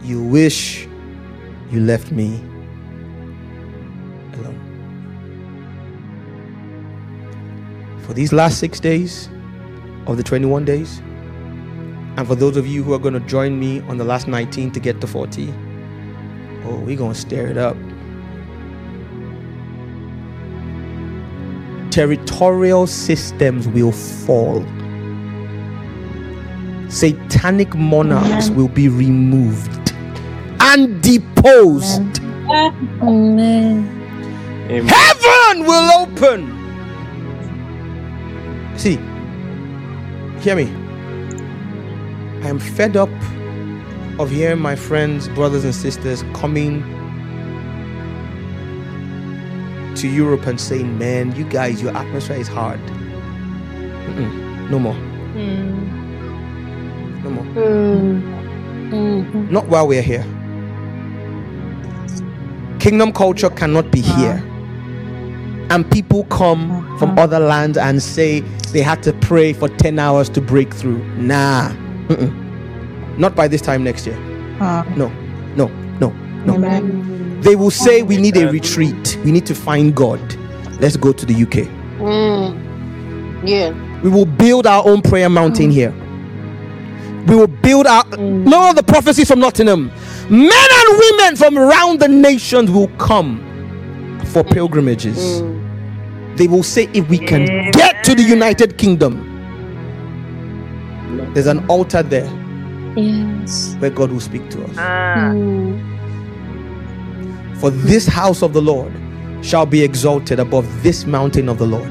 You 0.03 0.23
wish 0.23 0.89
you 1.71 1.81
left 1.81 2.11
me 2.11 2.43
For 8.07 8.15
these 8.15 8.33
last 8.33 8.59
six 8.59 8.81
days 8.81 9.29
of 10.07 10.17
the 10.17 10.23
21 10.23 10.65
days, 10.65 10.99
and 12.19 12.27
for 12.27 12.35
those 12.35 12.57
of 12.57 12.67
you 12.67 12.83
who 12.83 12.95
are 12.95 12.99
going 12.99 13.15
to 13.15 13.21
join 13.21 13.61
me 13.61 13.81
on 13.83 13.97
the 13.99 14.05
last 14.05 14.27
19 14.27 14.73
to 14.73 14.81
get 14.81 15.01
to 15.03 15.07
40, 15.07 15.55
oh, 16.65 16.83
we're 16.85 16.97
going 16.97 17.13
to 17.13 17.19
stir 17.19 17.47
it 17.47 17.57
up. 17.57 17.77
Territorial 21.93 22.87
systems 22.87 23.69
will 23.69 23.93
fall. 23.93 24.63
Satanic 26.91 27.75
monarchs 27.75 28.51
will 28.51 28.69
be 28.69 28.89
removed 28.89 29.93
and 30.61 31.03
deposed. 31.03 32.21
Amen. 33.03 33.87
Amen. 34.71 34.89
Heaven 34.89 35.67
will 35.67 35.91
open. 36.03 36.58
See, 38.79 38.97
hear 40.41 40.55
me. 40.57 40.69
I 42.45 42.49
am 42.49 42.61
fed 42.61 42.97
up 42.97 43.11
of 44.21 44.31
hearing 44.31 44.61
my 44.61 44.77
friends, 44.77 45.29
brothers, 45.29 45.65
and 45.65 45.75
sisters 45.75 46.23
coming 46.33 46.83
to 49.97 50.07
Europe 50.09 50.47
and 50.47 50.61
saying, 50.61 50.97
Man, 50.97 51.35
you 51.35 51.45
guys, 51.45 51.83
your 51.83 51.95
atmosphere 51.97 52.37
is 52.37 52.47
hard. 52.49 52.79
Mm-mm. 54.07 54.71
No 54.71 54.79
more. 54.79 54.95
No 57.25 57.31
more. 57.31 57.45
Mhm. 57.45 59.51
Not 59.51 59.67
while 59.69 59.89
we're 59.89 60.03
here. 60.03 60.25
Kingdom 62.79 63.13
culture 63.13 63.51
cannot 63.51 63.91
be 63.91 64.01
here. 64.01 64.43
And 65.71 65.91
people 65.91 66.25
come 66.25 66.99
from 66.99 67.19
other 67.19 67.39
lands 67.39 67.77
and 67.77 68.03
say 68.03 68.41
they 68.73 68.81
had 68.81 69.03
to 69.03 69.13
pray 69.13 69.53
for 69.53 69.69
10 69.69 69.99
hours 69.99 70.29
to 70.31 70.41
break 70.41 70.73
through. 70.73 71.05
Nah. 71.17 71.71
Mm-mm. 72.09 73.19
Not 73.19 73.35
by 73.35 73.49
this 73.49 73.61
time 73.61 73.85
next 73.85 74.07
year. 74.07 74.17
Ah. 74.61 74.87
No, 74.97 75.09
no, 75.57 75.69
no, 76.01 76.11
no. 76.57 77.41
They 77.43 77.57
will 77.57 77.71
say 77.71 78.03
we 78.03 78.17
need 78.17 78.37
a 78.37 78.51
retreat. 78.51 79.19
We 79.25 79.33
need 79.33 79.47
to 79.47 79.55
find 79.55 79.95
God. 79.95 80.21
Let's 80.81 80.97
go 80.97 81.13
to 81.13 81.27
the 81.27 81.35
UK. 81.35 81.69
Mm. 81.99 83.49
Yeah. 83.49 84.01
We 84.03 84.11
will 84.11 84.27
build 84.27 84.67
our 84.67 84.87
own 84.87 85.03
prayer 85.03 85.29
mountain 85.29 85.71
here. 85.71 85.93
We 87.27 87.37
will 87.37 87.47
build 87.47 87.87
our 87.87 88.05
mm. 88.05 88.45
no 88.45 88.73
the 88.73 88.83
prophecies 88.83 89.29
from 89.29 89.41
Nottingham. 89.41 89.91
Men 90.31 90.51
and 90.51 90.99
women 90.99 91.37
from 91.37 91.59
around 91.59 92.01
the 92.01 92.09
nations 92.09 92.71
will 92.71 92.89
come 92.99 93.39
for 94.33 94.43
mm. 94.43 94.53
pilgrimages. 94.53 95.43
They 96.39 96.49
will 96.49 96.63
say 96.63 96.89
if 96.95 97.09
we 97.09 97.19
can 97.19 97.71
get 97.73 98.05
to 98.05 98.15
the 98.15 98.23
United 98.23 98.79
Kingdom, 98.79 99.25
there's 101.35 101.47
an 101.47 101.65
altar 101.69 102.03
there 102.03 102.31
Yes. 102.97 103.77
where 103.81 103.91
God 103.91 104.11
will 104.13 104.21
speak 104.21 104.49
to 104.51 104.65
us. 104.65 104.77
Mm. 104.77 105.79
For 107.59 107.71
this 107.71 108.07
house 108.07 108.43
of 108.43 108.53
the 108.53 108.63
Lord 108.63 108.93
shall 109.43 109.67
be 109.67 109.83
exalted 109.83 110.39
above 110.41 110.67
this 110.83 111.05
mountain 111.07 111.49
of 111.49 111.59
the 111.59 111.67
Lord. 111.67 111.91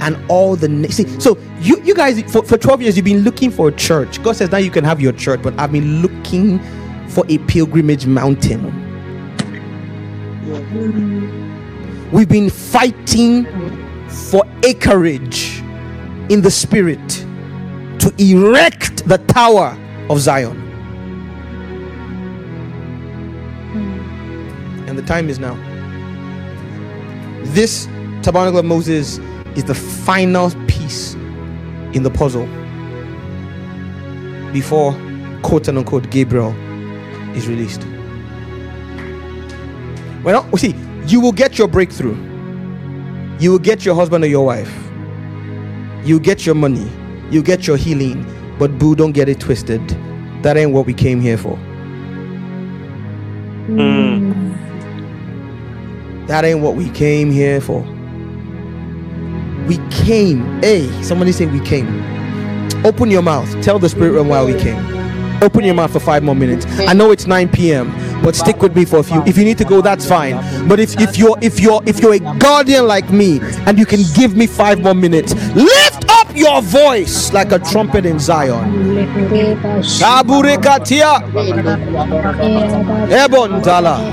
And 0.00 0.16
all 0.28 0.56
the 0.56 0.68
na- 0.68 0.88
see, 0.88 1.06
so 1.20 1.38
you 1.60 1.80
you 1.82 1.94
guys 1.94 2.20
for, 2.32 2.42
for 2.42 2.58
12 2.58 2.82
years 2.82 2.96
you've 2.96 3.04
been 3.04 3.22
looking 3.22 3.50
for 3.50 3.68
a 3.68 3.72
church. 3.72 4.22
God 4.22 4.36
says 4.36 4.50
now 4.50 4.58
you 4.58 4.70
can 4.70 4.84
have 4.84 5.00
your 5.00 5.12
church, 5.12 5.40
but 5.42 5.58
I've 5.58 5.72
been 5.72 6.02
looking 6.02 6.60
for 7.08 7.24
a 7.28 7.38
pilgrimage 7.38 8.06
mountain. 8.06 8.72
We've 12.12 12.28
been 12.28 12.50
fighting 12.50 13.44
for 14.08 14.44
acreage 14.62 15.60
in 16.28 16.40
the 16.40 16.50
spirit 16.50 17.08
to 17.98 18.14
erect 18.18 19.06
the 19.08 19.18
tower 19.28 19.76
of 20.08 20.20
Zion. 20.20 20.56
And 24.88 24.96
the 24.96 25.02
time 25.02 25.28
is 25.28 25.40
now. 25.40 25.54
This 27.46 27.86
tabernacle 28.22 28.58
of 28.60 28.64
Moses 28.64 29.18
is 29.56 29.64
the 29.64 29.74
final 29.74 30.50
piece 30.68 31.14
in 31.92 32.04
the 32.04 32.10
puzzle 32.10 32.46
before 34.52 34.92
quote 35.42 35.68
unquote 35.68 36.08
Gabriel 36.10 36.54
is 37.34 37.48
released. 37.48 37.84
Well, 40.22 40.48
see, 40.56 40.74
you 41.06 41.20
will 41.20 41.32
get 41.32 41.58
your 41.58 41.68
breakthrough. 41.68 42.16
You 43.38 43.52
will 43.52 43.58
get 43.58 43.84
your 43.84 43.94
husband 43.94 44.24
or 44.24 44.26
your 44.26 44.44
wife. 44.44 44.72
You 46.04 46.18
get 46.18 46.46
your 46.46 46.54
money. 46.54 46.90
You 47.30 47.42
get 47.42 47.66
your 47.66 47.76
healing. 47.76 48.24
But 48.58 48.78
boo, 48.78 48.94
don't 48.94 49.12
get 49.12 49.28
it 49.28 49.38
twisted. 49.40 49.86
That 50.42 50.56
ain't 50.56 50.72
what 50.72 50.86
we 50.86 50.94
came 50.94 51.20
here 51.20 51.36
for. 51.36 51.56
Mm. 53.68 54.56
That 56.26 56.44
ain't 56.44 56.60
what 56.60 56.76
we 56.76 56.88
came 56.90 57.30
here 57.30 57.60
for. 57.60 57.80
We 59.66 59.78
came. 59.90 60.62
Hey, 60.62 60.90
somebody 61.02 61.32
say 61.32 61.46
we 61.46 61.60
came. 61.60 62.04
Open 62.84 63.10
your 63.10 63.22
mouth. 63.22 63.50
Tell 63.62 63.78
the 63.78 63.88
spirit 63.88 64.12
realm 64.12 64.28
why 64.28 64.44
we 64.44 64.54
came. 64.58 64.96
Open 65.42 65.64
your 65.64 65.74
mouth 65.74 65.92
for 65.92 66.00
five 66.00 66.22
more 66.22 66.34
minutes. 66.34 66.64
I 66.80 66.92
know 66.94 67.10
it's 67.10 67.26
9 67.26 67.48
p.m., 67.50 67.90
but 68.22 68.34
stick 68.36 68.60
with 68.62 68.74
me 68.76 68.84
for 68.84 68.98
a 68.98 69.02
few. 69.02 69.22
If 69.26 69.36
you 69.36 69.44
need 69.44 69.58
to 69.58 69.64
go, 69.64 69.80
that's 69.80 70.06
fine. 70.08 70.36
But 70.68 70.80
if, 70.80 70.98
if 71.00 71.16
you're 71.18 71.36
if 71.40 71.60
you're 71.60 71.82
if 71.86 72.00
you're 72.00 72.14
a 72.14 72.18
guardian 72.38 72.86
like 72.86 73.10
me 73.10 73.40
and 73.66 73.78
you 73.78 73.86
can 73.86 74.00
give 74.14 74.36
me 74.36 74.46
five 74.46 74.80
more 74.80 74.94
minutes, 74.94 75.34
lift 75.54 76.04
up 76.10 76.34
your 76.34 76.60
voice 76.62 77.32
like 77.32 77.52
a 77.52 77.58
trumpet 77.58 78.04
in 78.06 78.18
Zion. 78.18 78.64
Kaburekatia 80.00 81.22
Ebon 83.10 83.62
Dala 83.62 84.10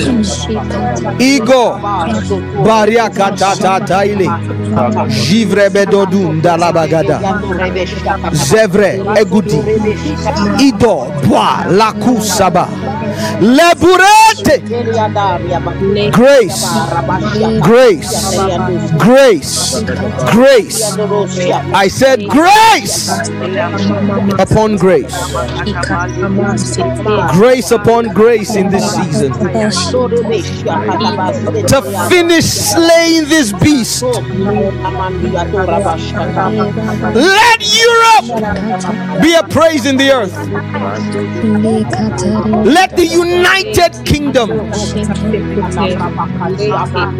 Igo. 1.20 1.80
Bariakatata 2.64 3.80
Taile 3.86 4.28
Jivre 5.10 5.70
Bedodun 5.70 6.42
Dalabagada 6.42 7.20
Zevre 8.34 8.98
Egudi 9.18 9.60
Ido 10.62 11.06
Bwa 11.28 11.66
Laku 11.70 12.22
Saba 12.22 12.68
Leburete 13.42 14.60
Grace. 16.12 16.66
Grace. 17.62 18.36
Grace. 18.98 19.84
Grace. 20.32 20.98
I 21.74 21.88
said 21.88 22.28
grace 22.28 23.10
upon 24.40 24.78
grace. 24.78 25.16
Grace 27.34 27.72
upon 27.72 28.14
grace 28.14 28.56
in 28.56 28.70
this 28.70 28.94
season. 28.96 29.32
To 31.68 31.82
finish 32.10 32.46
slaying 32.46 33.28
this 33.30 33.54
beast. 33.54 34.04
Let 37.14 37.60
Europe 37.84 38.26
be 39.22 39.34
a 39.34 39.44
praise 39.50 39.86
in 39.86 39.98
the 39.98 40.12
earth. 40.12 40.34
Let 42.66 42.96
the 42.96 43.03
the 43.04 43.10
United 43.10 43.94
Kingdom 44.06 44.50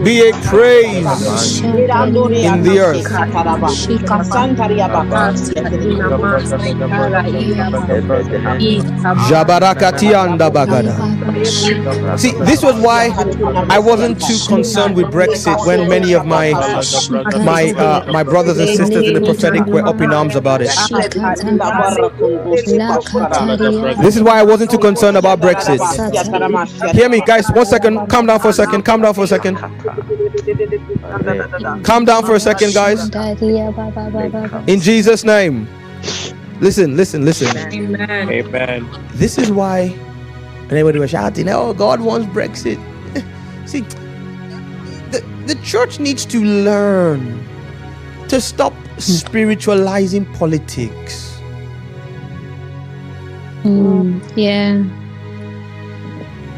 be 0.04 0.30
a 0.30 0.34
praise 0.48 1.62
in 1.62 2.64
the 2.64 2.80
earth. 2.80 3.04
See, 12.20 12.32
this 12.32 12.64
was 12.64 12.76
why 12.82 13.10
I 13.70 13.80
wasn't 13.80 14.22
too 14.22 14.38
concerned 14.48 14.96
with 14.96 15.08
Brexit 15.08 15.66
when 15.66 15.90
many 15.90 16.14
of 16.14 16.26
my 16.26 16.52
my 17.44 17.74
uh, 17.78 18.12
my 18.12 18.24
brothers 18.24 18.58
and 18.58 18.70
sisters 18.70 19.08
in 19.08 19.14
the 19.16 19.22
prophetic 19.22 19.66
were 19.66 19.86
up 19.86 20.00
in 20.00 20.14
arms 20.14 20.36
about 20.36 20.62
it. 20.62 20.70
This 24.02 24.16
is 24.16 24.24
why 24.24 24.40
I 24.40 24.44
wasn't 24.44 24.72
too 24.72 24.78
concerned 24.78 25.18
about 25.18 25.40
Brexit. 25.42 25.73
Hear 26.94 27.10
me, 27.10 27.22
guys. 27.22 27.50
One 27.52 27.66
second. 27.66 28.08
Calm 28.08 28.26
down 28.26 28.40
for 28.40 28.50
a 28.50 28.54
second. 28.54 28.84
Calm 28.84 29.02
down 29.02 29.14
for 29.14 29.24
a 29.24 29.28
second. 29.28 29.56
Calm 31.84 32.06
down 32.06 32.26
for 32.26 32.36
a 32.36 32.40
second, 32.40 32.74
guys. 32.74 33.10
In 34.68 34.80
Jesus' 34.80 35.24
name. 35.24 35.68
Listen, 36.60 36.96
listen, 36.96 37.26
listen. 37.26 37.58
Amen. 37.58 38.88
This 39.14 39.38
is 39.38 39.52
why 39.52 39.94
anybody 40.70 41.00
was 41.00 41.10
shouting, 41.12 41.50
oh, 41.50 41.74
God 41.74 42.00
wants 42.00 42.28
Brexit. 42.28 42.80
See, 43.68 43.82
the, 45.12 45.24
the 45.46 45.56
church 45.64 46.00
needs 46.00 46.26
to 46.28 46.44
learn 46.44 47.44
to 48.30 48.40
stop 48.40 48.74
spiritualizing 48.98 50.26
politics. 50.34 51.38
Mm, 53.64 54.22
yeah. 54.36 54.84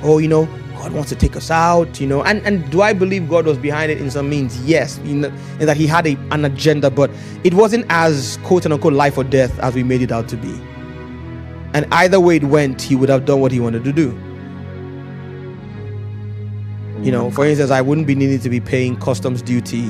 Oh, 0.07 0.19
you 0.19 0.27
know, 0.27 0.45
God 0.77 0.93
wants 0.93 1.09
to 1.09 1.15
take 1.15 1.35
us 1.35 1.49
out, 1.49 1.99
you 1.99 2.05
know. 2.05 2.23
And 2.23 2.45
and 2.45 2.69
do 2.69 2.83
I 2.83 2.93
believe 2.93 3.27
God 3.27 3.47
was 3.47 3.57
behind 3.57 3.91
it 3.91 3.99
in 3.99 4.11
some 4.11 4.29
means? 4.29 4.63
Yes, 4.65 4.99
in, 4.99 5.25
in 5.25 5.65
that 5.65 5.77
He 5.77 5.87
had 5.87 6.05
a, 6.05 6.15
an 6.29 6.45
agenda, 6.45 6.91
but 6.91 7.09
it 7.43 7.55
wasn't 7.55 7.87
as 7.89 8.37
quote 8.43 8.67
unquote 8.67 8.93
life 8.93 9.17
or 9.17 9.23
death 9.23 9.57
as 9.59 9.73
we 9.73 9.81
made 9.81 10.03
it 10.03 10.11
out 10.11 10.27
to 10.29 10.37
be. 10.37 10.53
And 11.73 11.87
either 11.91 12.19
way 12.19 12.35
it 12.35 12.43
went, 12.43 12.83
He 12.83 12.95
would 12.95 13.09
have 13.09 13.25
done 13.25 13.39
what 13.41 13.51
He 13.51 13.59
wanted 13.59 13.83
to 13.83 13.91
do. 13.91 14.09
You 17.01 17.11
know, 17.11 17.31
for 17.31 17.47
instance, 17.47 17.71
I 17.71 17.81
wouldn't 17.81 18.05
be 18.05 18.13
needing 18.13 18.39
to 18.41 18.49
be 18.49 18.59
paying 18.59 18.95
customs 18.97 19.41
duty 19.41 19.89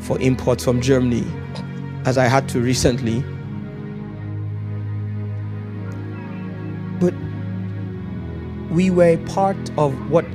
for 0.00 0.18
imports 0.20 0.64
from 0.64 0.80
Germany 0.80 1.24
as 2.04 2.18
I 2.18 2.24
had 2.26 2.48
to 2.48 2.60
recently. 2.60 3.22
But 6.98 7.14
we 8.76 8.90
were 8.90 9.16
part 9.28 9.56
of 9.78 10.10
what 10.10 10.26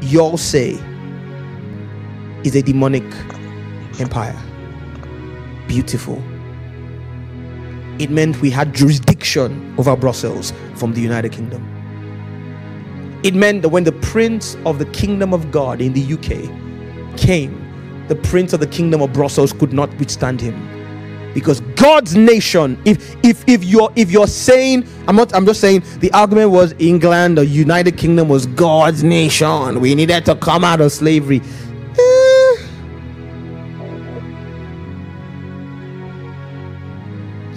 y'all 0.00 0.36
say 0.36 0.72
is 2.42 2.56
a 2.56 2.60
demonic 2.62 3.04
empire. 4.00 4.36
Beautiful. 5.68 6.20
It 8.00 8.10
meant 8.10 8.40
we 8.40 8.50
had 8.50 8.74
jurisdiction 8.74 9.72
over 9.78 9.94
Brussels 9.94 10.52
from 10.74 10.94
the 10.94 11.00
United 11.00 11.30
Kingdom. 11.30 11.62
It 13.22 13.34
meant 13.34 13.62
that 13.62 13.68
when 13.68 13.84
the 13.84 13.92
prince 13.92 14.56
of 14.66 14.80
the 14.80 14.86
kingdom 14.86 15.32
of 15.32 15.52
God 15.52 15.80
in 15.80 15.92
the 15.92 16.12
UK 16.12 17.16
came, 17.16 17.54
the 18.08 18.16
prince 18.16 18.52
of 18.52 18.58
the 18.58 18.66
kingdom 18.66 19.00
of 19.00 19.12
Brussels 19.12 19.52
could 19.52 19.72
not 19.72 19.96
withstand 19.96 20.40
him 20.40 20.75
because 21.36 21.60
God's 21.76 22.16
nation 22.16 22.80
if 22.86 23.14
if 23.22 23.46
if 23.46 23.62
you're 23.62 23.92
if 23.94 24.10
you're 24.10 24.26
saying 24.26 24.88
I'm 25.06 25.16
not 25.16 25.34
I'm 25.34 25.44
just 25.44 25.60
saying 25.60 25.82
the 25.98 26.10
argument 26.14 26.50
was 26.50 26.74
England 26.78 27.38
or 27.38 27.42
United 27.42 27.98
Kingdom 27.98 28.30
was 28.30 28.46
God's 28.46 29.04
nation. 29.04 29.82
We 29.82 29.94
needed 29.94 30.24
to 30.24 30.34
come 30.36 30.64
out 30.64 30.80
of 30.80 30.90
slavery. 30.92 31.42
Eh. 31.98 32.56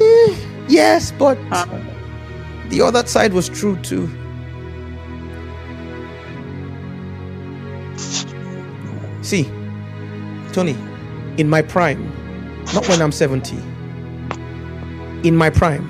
Eh, 0.01 0.35
yes 0.67 1.13
but 1.13 1.37
the 2.67 2.81
other 2.81 3.07
side 3.07 3.31
was 3.31 3.47
true 3.47 3.77
too. 3.77 4.09
See 9.21 9.45
Tony 10.51 10.75
in 11.37 11.49
my 11.49 11.61
prime 11.61 12.18
not 12.73 12.87
when 12.87 13.01
I'm 13.01 13.11
70. 13.11 13.55
In 15.27 15.35
my 15.35 15.49
prime. 15.49 15.87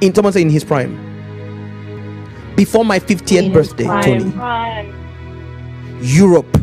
In 0.00 0.14
someone 0.14 0.32
say 0.32 0.42
in 0.42 0.50
his 0.50 0.64
prime. 0.64 1.02
Before 2.56 2.84
my 2.84 2.98
50th 2.98 3.42
In 3.44 3.52
birthday, 3.52 3.84
prime. 3.84 4.32
Tony. 4.32 4.92
Europe 6.00 6.56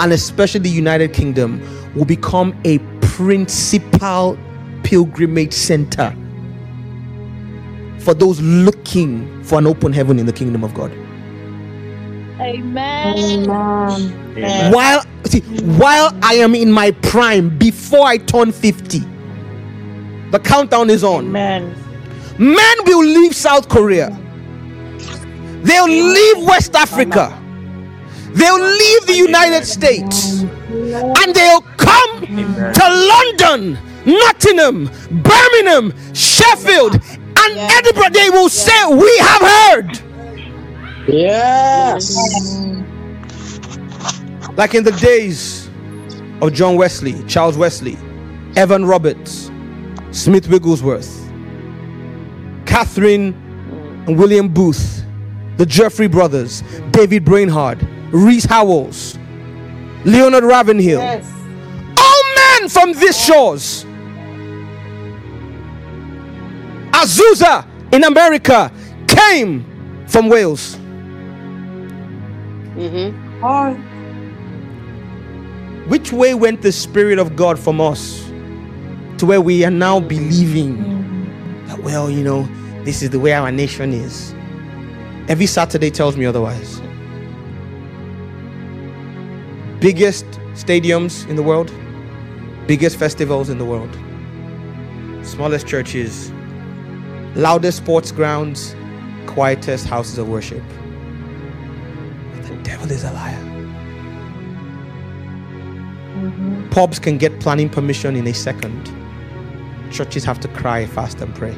and 0.00 0.12
especially 0.12 0.60
the 0.60 0.70
United 0.70 1.12
Kingdom 1.12 1.60
will 1.94 2.04
become 2.04 2.58
a 2.64 2.78
principal 3.00 4.38
pilgrimage 4.84 5.52
center 5.52 6.14
for 7.98 8.14
those 8.14 8.40
looking 8.40 9.42
for 9.42 9.58
an 9.58 9.66
open 9.66 9.92
heaven 9.92 10.18
in 10.18 10.26
the 10.26 10.32
kingdom 10.32 10.62
of 10.62 10.72
God. 10.74 10.92
Amen. 12.40 13.50
Amen. 13.50 14.72
While 14.72 15.04
see, 15.28 15.40
while 15.78 16.16
I 16.22 16.34
am 16.34 16.54
in 16.54 16.70
my 16.72 16.90
prime, 16.90 17.56
before 17.58 18.06
I 18.06 18.16
turn 18.18 18.52
50, 18.52 18.98
the 20.30 20.38
countdown 20.42 20.90
is 20.90 21.04
on. 21.04 21.30
Men 22.38 22.76
will 22.84 23.04
leave 23.04 23.34
South 23.34 23.68
Korea. 23.68 24.10
They'll 25.62 25.88
leave 25.88 26.46
West 26.46 26.74
Africa. 26.76 27.36
They'll 28.32 28.60
leave 28.62 29.06
the 29.06 29.14
United 29.16 29.64
States. 29.66 30.42
And 30.42 31.34
they'll 31.34 31.62
come 31.76 32.20
to 32.72 33.08
London, 33.12 33.78
Nottingham, 34.06 34.90
Birmingham, 35.22 35.92
Sheffield, 36.14 36.94
and 36.94 37.58
Edinburgh. 37.58 38.10
They 38.12 38.30
will 38.30 38.48
say, 38.48 38.84
We 38.94 39.18
have 39.18 39.42
heard. 39.42 40.00
Yes. 41.08 42.16
Like 44.58 44.74
in 44.74 44.82
the 44.82 44.90
days 44.90 45.70
of 46.42 46.52
John 46.52 46.74
Wesley, 46.74 47.22
Charles 47.28 47.56
Wesley, 47.56 47.96
Evan 48.56 48.84
Roberts, 48.84 49.52
Smith 50.10 50.48
Wigglesworth, 50.48 51.16
Catherine 52.66 53.34
and 54.08 54.18
William 54.18 54.48
Booth, 54.48 55.04
the 55.58 55.64
Jeffrey 55.64 56.08
brothers, 56.08 56.64
David 56.90 57.24
Brainerd, 57.24 57.86
Rees 58.10 58.44
Howells, 58.46 59.16
Leonard 60.04 60.42
Ravenhill, 60.42 61.00
all 61.00 62.22
men 62.34 62.68
from 62.68 62.94
these 62.94 63.16
shores. 63.16 63.84
Azusa 66.90 67.64
in 67.92 68.02
America 68.02 68.72
came 69.06 70.04
from 70.08 70.28
Wales. 70.28 70.74
Mm-hmm. 72.74 73.87
Which 75.88 76.12
way 76.12 76.34
went 76.34 76.60
the 76.60 76.70
Spirit 76.70 77.18
of 77.18 77.34
God 77.34 77.58
from 77.58 77.80
us 77.80 78.22
to 79.16 79.24
where 79.24 79.40
we 79.40 79.64
are 79.64 79.70
now 79.70 80.00
believing 80.00 80.76
mm. 80.76 81.66
that, 81.66 81.82
well, 81.82 82.10
you 82.10 82.22
know, 82.22 82.46
this 82.84 83.02
is 83.02 83.08
the 83.08 83.18
way 83.18 83.32
our 83.32 83.50
nation 83.50 83.94
is? 83.94 84.34
Every 85.28 85.46
Saturday 85.46 85.90
tells 85.90 86.14
me 86.14 86.26
otherwise. 86.26 86.80
Biggest 89.80 90.26
stadiums 90.52 91.26
in 91.26 91.36
the 91.36 91.42
world, 91.42 91.72
biggest 92.66 92.98
festivals 92.98 93.48
in 93.48 93.56
the 93.56 93.64
world, 93.64 93.94
smallest 95.24 95.66
churches, 95.66 96.30
loudest 97.34 97.78
sports 97.78 98.12
grounds, 98.12 98.76
quietest 99.26 99.86
houses 99.86 100.18
of 100.18 100.28
worship. 100.28 100.62
The 102.42 102.56
devil 102.62 102.90
is 102.90 103.04
a 103.04 103.12
liar. 103.12 103.47
Pubs 106.70 106.98
can 106.98 107.18
get 107.18 107.40
planning 107.40 107.68
permission 107.68 108.16
in 108.16 108.26
a 108.26 108.34
second. 108.34 108.92
Churches 109.92 110.24
have 110.24 110.38
to 110.40 110.48
cry, 110.48 110.86
fast, 110.86 111.20
and 111.20 111.34
pray. 111.34 111.52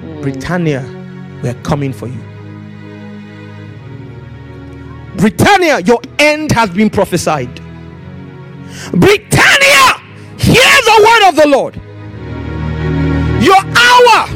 Hmm. 0.00 0.20
Britannia, 0.22 0.82
we 1.42 1.48
are 1.48 1.62
coming 1.62 1.92
for 1.92 2.08
you. 2.08 2.20
Britannia, 5.16 5.80
your 5.80 6.00
end 6.18 6.52
has 6.52 6.70
been 6.70 6.90
prophesied. 6.90 7.54
Britannia, 8.92 10.00
hear 10.38 10.76
the 10.84 10.98
word 11.06 11.28
of 11.28 11.36
the 11.36 11.48
Lord. 11.48 11.74
Your 13.42 13.56
hour 13.56 14.26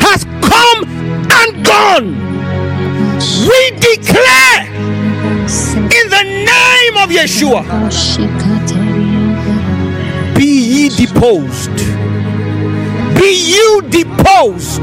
has 0.00 0.24
come 0.42 0.84
and 1.30 1.64
gone. 1.64 2.32
We 3.46 3.70
declare 3.78 4.71
the 6.12 6.24
name 6.24 6.96
of 7.02 7.08
Yeshua, 7.10 7.62
be 10.36 10.46
ye 10.46 10.88
deposed. 10.90 11.76
Be 13.18 13.30
you 13.54 13.82
deposed. 13.90 14.82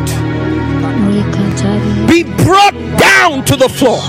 be 2.07 2.23
brought 2.43 2.73
down 2.97 3.45
to 3.45 3.55
the 3.55 3.69
floor. 3.69 3.99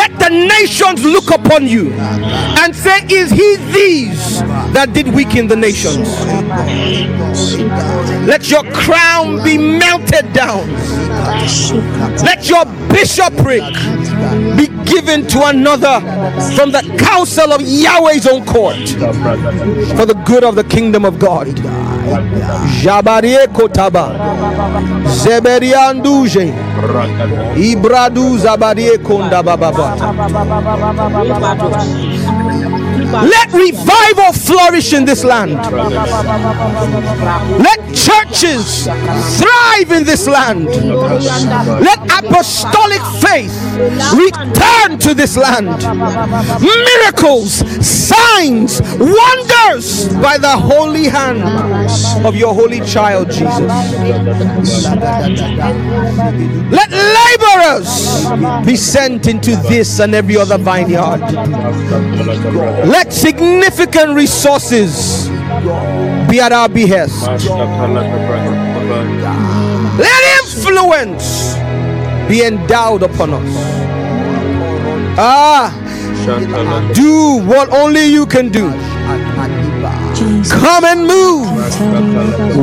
Let 0.00 0.18
the 0.18 0.28
nations 0.30 1.04
look 1.04 1.30
upon 1.30 1.66
you 1.66 1.92
and 1.92 2.74
say, 2.74 2.98
Is 3.10 3.30
he 3.30 3.56
these 3.72 4.40
that 4.74 4.92
did 4.92 5.08
weaken 5.08 5.48
the 5.48 5.56
nations? 5.56 6.08
Let 8.26 8.50
your 8.50 8.64
crown 8.72 9.42
be 9.42 9.58
melted 9.58 10.32
down. 10.32 10.68
Let 12.24 12.48
your 12.48 12.64
bishopric 12.92 13.62
be 14.56 14.66
given 14.84 15.26
to 15.26 15.40
another 15.46 16.00
from 16.56 16.70
the 16.70 16.82
council 16.98 17.52
of 17.52 17.60
Yahweh's 17.62 18.26
own 18.26 18.44
court 18.44 18.76
for 19.96 20.06
the 20.06 20.20
good 20.26 20.44
of 20.44 20.54
the 20.54 20.64
kingdom 20.64 21.04
of 21.04 21.18
God. 21.18 21.46
Jabarie 22.82 23.46
kotaba, 23.48 24.12
zeberianduje, 25.08 26.52
ibradu 27.56 28.38
zabarie 28.38 28.98
konda 28.98 29.42
bababa. 29.42 29.96
Let 33.12 33.52
revival 33.52 34.32
flourish 34.32 34.92
in 34.92 35.04
this 35.04 35.22
land. 35.24 35.52
Let 37.62 37.80
churches 37.92 38.84
thrive 38.84 39.92
in 39.92 40.04
this 40.04 40.26
land. 40.26 40.66
Let 40.66 41.98
apostolic 42.24 43.02
faith 43.20 43.52
return 44.14 44.98
to 45.00 45.14
this 45.14 45.36
land. 45.36 45.82
Miracles, 46.60 47.52
signs, 47.84 48.80
wonders 48.98 50.08
by 50.14 50.38
the 50.38 50.56
holy 50.56 51.04
hand 51.04 51.42
of 52.26 52.34
your 52.36 52.54
holy 52.54 52.80
child, 52.80 53.28
Jesus. 53.28 53.58
Let 56.70 56.90
laborers 56.90 58.66
be 58.66 58.76
sent 58.76 59.26
into 59.26 59.56
this 59.68 60.00
and 60.00 60.14
every 60.14 60.36
other 60.36 60.58
vineyard. 60.58 61.20
Let 62.86 63.12
significant 63.12 64.14
resources 64.14 65.28
be 66.30 66.40
at 66.40 66.52
our 66.52 66.68
behest. 66.68 67.26
Let 69.98 70.22
influence 70.42 71.54
be 72.28 72.42
endowed 72.44 73.02
upon 73.02 73.34
us. 73.34 73.50
Ah, 75.18 75.72
do 76.94 77.40
what 77.46 77.70
only 77.72 78.06
you 78.06 78.24
can 78.26 78.48
do. 78.48 78.70
Come 80.48 80.84
and 80.84 81.06
move. 81.06 81.48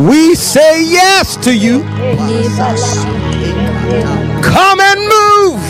We 0.09 0.33
say 0.35 0.83
yes 0.83 1.35
to 1.37 1.53
you. 1.55 1.83
Come 4.41 4.79
and 4.79 5.01
move. 5.15 5.61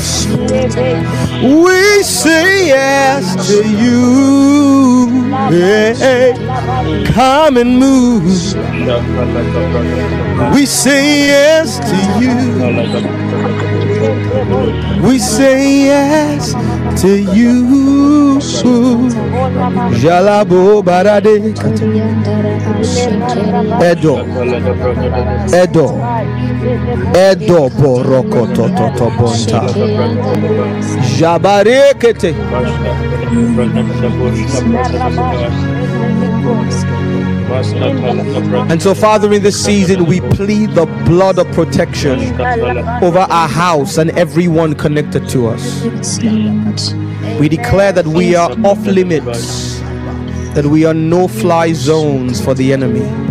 We 1.63 2.03
say 2.03 2.67
yes 2.67 3.47
to 3.47 3.57
you. 3.67 3.99
Hey, 5.49 6.33
come 7.13 7.57
and 7.57 7.77
move. 7.79 8.23
We 10.53 10.65
say 10.65 11.27
yes 11.27 11.79
to 11.79 11.95
you. 12.21 12.35
We 15.07 15.17
say 15.19 15.85
yes 15.85 16.53
to 17.01 17.09
you. 17.33 18.39
Jalabo 20.01 20.81
barade 20.83 21.35
Edo 23.91 24.15
Edo 25.63 25.87
Edo 27.15 27.69
boroko 27.69 28.47
to 28.55 28.63
to 28.77 28.85
to 28.97 29.05
bonta 29.17 29.61
Jabarekete 31.17 32.33
And 38.69 38.81
so, 38.81 38.93
Father, 38.93 39.33
in 39.33 39.41
this 39.41 39.63
season, 39.63 40.05
we 40.05 40.21
plead 40.21 40.69
the 40.75 40.85
blood 41.05 41.39
of 41.39 41.47
protection 41.51 42.19
over 43.03 43.19
our 43.19 43.47
house 43.47 43.97
and 43.97 44.11
everyone 44.11 44.75
connected 44.75 45.27
to 45.29 45.47
us. 45.47 45.81
We 47.39 47.49
declare 47.49 47.91
that 47.91 48.05
we 48.05 48.35
are 48.35 48.51
off 48.63 48.85
limits, 48.85 49.79
that 50.53 50.65
we 50.65 50.85
are 50.85 50.93
no 50.93 51.27
fly 51.27 51.73
zones 51.73 52.39
for 52.43 52.53
the 52.53 52.71
enemy. 52.71 53.28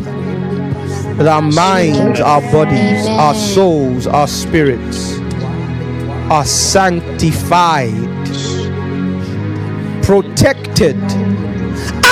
Our 1.26 1.42
minds, 1.42 2.20
our 2.20 2.40
bodies, 2.52 3.06
our 3.08 3.34
souls, 3.34 4.06
our 4.06 4.28
spirits 4.28 5.18
are 6.30 6.44
sanctified, 6.44 7.92
protected 10.04 10.96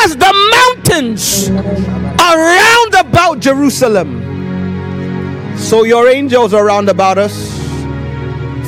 as 0.02 0.16
the 0.16 0.32
mountains 0.50 1.48
around 1.48 2.94
about 2.94 3.38
Jerusalem. 3.38 4.22
So 5.56 5.84
your 5.84 6.08
angels 6.08 6.52
are 6.52 6.64
round 6.64 6.88
about 6.88 7.16
us. 7.16 7.56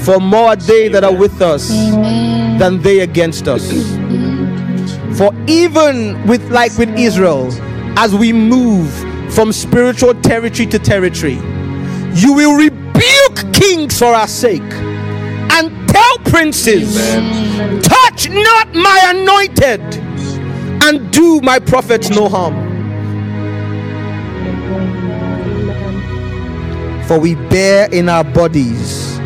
For 0.04 0.20
more 0.20 0.50
are 0.50 0.56
they 0.56 0.86
that 0.88 1.02
are 1.02 1.14
with 1.14 1.42
us 1.42 1.68
than 1.68 2.80
they 2.80 3.00
against 3.00 3.48
us. 3.48 3.70
For 5.18 5.34
even 5.48 6.24
with 6.28 6.48
like 6.52 6.78
with 6.78 6.90
Israel, 6.96 7.48
as 7.98 8.14
we 8.14 8.32
move 8.32 9.07
from 9.38 9.52
spiritual 9.52 10.14
territory 10.14 10.66
to 10.66 10.80
territory, 10.80 11.34
you 12.12 12.32
will 12.32 12.56
rebuke 12.56 13.54
kings 13.54 13.96
for 13.96 14.06
our 14.06 14.26
sake 14.26 14.60
and 14.62 15.88
tell 15.88 16.18
princes, 16.24 16.96
touch 17.86 18.28
not 18.28 18.74
my 18.74 19.00
anointed 19.14 19.80
and 20.82 21.12
do 21.12 21.40
my 21.40 21.60
prophets 21.60 22.10
no 22.10 22.28
harm. 22.28 22.52
For 27.06 27.20
we 27.20 27.36
bear 27.36 27.88
in 27.94 28.08
our 28.08 28.24
bodies 28.24 29.18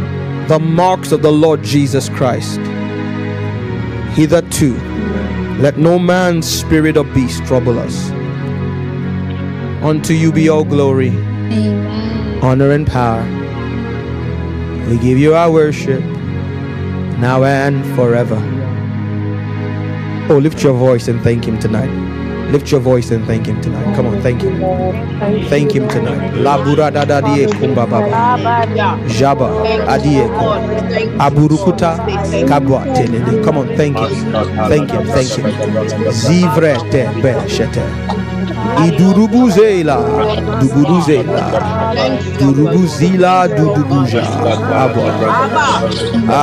the 0.47 0.59
marks 0.61 1.13
of 1.13 1.23
the 1.23 1.33
Lord 1.33 1.63
Jesus 1.63 2.11
Christ. 2.11 2.61
Hitherto, 4.15 4.75
let 5.59 5.79
no 5.79 5.99
man's 5.99 6.47
spirit 6.47 6.99
or 6.99 7.05
beast 7.05 7.47
trouble 7.47 7.79
us. 7.79 8.12
Unto 9.83 10.15
you 10.15 10.31
be 10.33 10.49
all 10.49 10.65
glory, 10.65 11.11
honor, 12.41 12.71
and 12.71 12.87
power. 12.87 13.23
We 14.89 14.97
give 14.99 15.19
you 15.19 15.35
our 15.35 15.51
worship 15.51 16.01
now 17.19 17.43
and 17.45 17.85
forever. 17.97 18.39
Oh, 20.31 20.39
lift 20.41 20.63
your 20.63 20.75
voice 20.75 21.09
and 21.09 21.21
thank 21.23 21.45
Him 21.45 21.59
tonight. 21.59 21.91
Lift 22.53 22.71
your 22.71 22.81
voice 22.81 23.11
and 23.11 23.25
thank 23.27 23.47
Him 23.47 23.61
tonight. 23.61 23.97
Come 23.97 24.07
on, 24.07 24.21
thank 24.23 24.43
Him. 24.43 24.61
Thank 25.49 25.73
Him 25.75 25.89
tonight. 25.89 26.33
La 26.37 26.59
burada 26.63 27.05
da 27.05 27.21
die 27.21 27.47
kumba 27.47 27.85
baba. 27.91 28.07
Jaba 29.09 29.49
adie 29.89 30.29
kum. 30.29 31.19
Aburukuta 31.19 31.99
kabwa 32.49 32.85
telele. 32.95 33.43
Come 33.45 33.59
on, 33.59 33.69
thank 33.77 33.99
Him. 33.99 34.33
Thank 34.69 34.91
Him. 34.93 35.07
Thank 35.07 35.31
Him. 35.31 35.47
Zivre 36.13 36.77
te 36.91 37.03
be 37.21 37.33
shete. 37.49 37.83
Idurubuzela. 38.87 39.97
Duburuzela. 40.61 41.43
Durubuzila 42.41 43.49
dudubuja. 43.49 44.23
Abwa. 44.83 45.13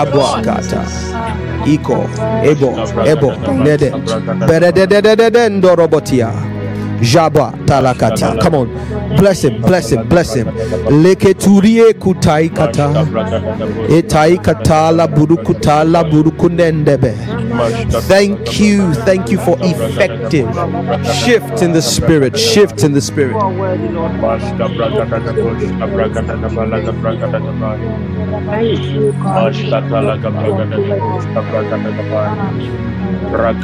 Abwa 0.02 0.42
kata. 0.42 0.84
Iko, 1.66 2.10
Ebo, 2.44 2.74
Ebo, 3.06 3.34
Nede, 3.64 3.92
Beredededede 4.48 5.50
Ndorobotia, 5.50 6.32
Jaba 7.02 7.54
Talakata. 7.66 8.36
Come 8.42 8.56
on, 8.58 8.70
bless 9.18 9.42
him, 9.44 9.62
bless 9.62 9.90
him, 9.92 10.08
bless 10.08 10.34
him. 10.36 10.48
Leketurie 11.04 11.94
kutai 11.94 12.50
kata, 12.50 12.90
etai 13.90 14.38
burukuta 15.08 15.84
la 15.84 16.04
burukunendebe. 16.04 17.14
Thank 17.60 18.60
you, 18.60 18.94
thank 18.94 19.31
you 19.31 19.38
for 19.38 19.57
effective 19.61 20.48
shift 21.26 21.61
in 21.61 21.73
the 21.73 21.81
spirit, 21.81 22.38
shift 22.40 22.84
in 22.84 22.94
the 22.94 23.02
spirit. 23.02 23.36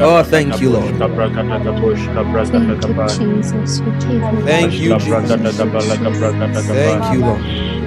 Oh, 0.07 0.23
thank 0.23 0.61
you, 0.61 0.69
Lord. 0.69 0.95
Thank 4.45 4.73
you, 4.80 4.97
Jesus. 4.99 5.57
Thank 6.67 7.13
you, 7.13 7.22
Lord. 7.22 7.85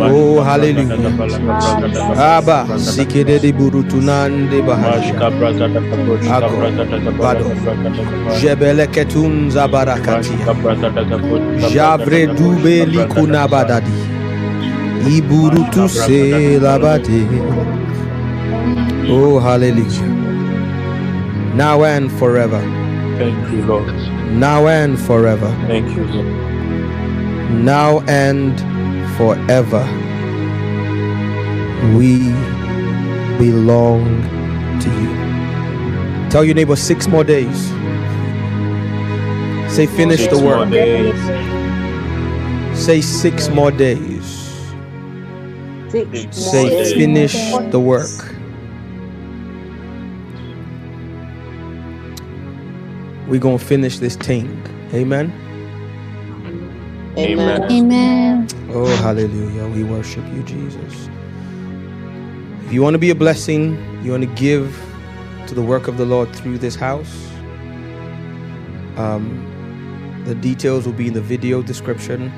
Oh, 0.00 0.42
hallelujah. 0.42 0.98
Abba, 2.16 2.66
sikede 2.78 3.38
di 3.38 3.52
burutunande 3.52 4.62
bahasha. 4.62 5.14
Ago, 6.34 6.56
bado. 7.18 7.44
Jebele 8.40 8.86
ketunza 8.86 9.68
barakatia. 9.68 10.46
Javre 11.72 12.26
dube 12.26 12.84
likuna 12.86 13.48
badadi. 13.48 13.92
Iburutu 15.16 15.88
se 15.88 16.58
labate. 16.58 17.26
Oh, 19.10 19.38
hallelujah. 19.38 20.08
Now 21.54 21.84
and 21.84 22.10
forever. 22.12 22.60
Thank 23.18 23.52
you, 23.52 23.62
Lord. 23.66 23.94
Now 24.32 24.66
and 24.66 24.98
forever. 24.98 25.54
Thank 25.68 25.94
you, 25.96 26.04
Lord. 26.04 26.26
Now 27.64 28.00
and 28.08 28.58
forever. 29.16 29.84
We 31.96 32.18
belong 33.38 34.22
to 34.80 34.90
you. 34.90 35.36
Tell 36.30 36.44
your 36.44 36.54
neighbor 36.56 36.76
six 36.76 37.08
more 37.08 37.24
days. 37.24 37.72
Say, 39.68 39.86
finish 39.86 40.20
Six 40.22 40.28
the 40.28 40.38
more 40.38 40.66
work. 40.66 40.70
days. 40.70 41.16
Say, 42.74 43.00
six 43.02 43.48
more 43.48 43.70
days. 43.72 44.62
Six 45.88 46.08
Six 46.08 46.36
more 46.36 46.52
Say, 46.52 46.70
days. 46.70 46.92
finish 46.96 47.34
the 47.70 47.80
work. 47.80 48.34
We're 53.28 53.40
going 53.40 53.58
to 53.58 53.64
finish 53.64 53.98
this 53.98 54.16
thing. 54.16 54.62
Amen. 54.94 55.32
Amen. 57.18 57.64
Amen. 57.70 58.48
Oh, 58.76 58.86
hallelujah. 58.96 59.68
We 59.68 59.84
worship 59.84 60.24
you, 60.34 60.42
Jesus. 60.42 61.08
If 62.66 62.72
you 62.72 62.82
want 62.82 62.94
to 62.94 62.98
be 62.98 63.10
a 63.10 63.14
blessing, 63.14 63.78
you 64.02 64.10
want 64.10 64.24
to 64.24 64.34
give 64.34 64.76
to 65.46 65.54
the 65.54 65.62
work 65.62 65.86
of 65.86 65.96
the 65.96 66.04
Lord 66.04 66.34
through 66.34 66.58
this 66.58 66.74
house, 66.74 67.28
um, 68.96 70.22
the 70.26 70.34
details 70.34 70.86
will 70.86 70.92
be 70.92 71.06
in 71.06 71.12
the 71.14 71.20
video 71.20 71.62
description. 71.62 72.32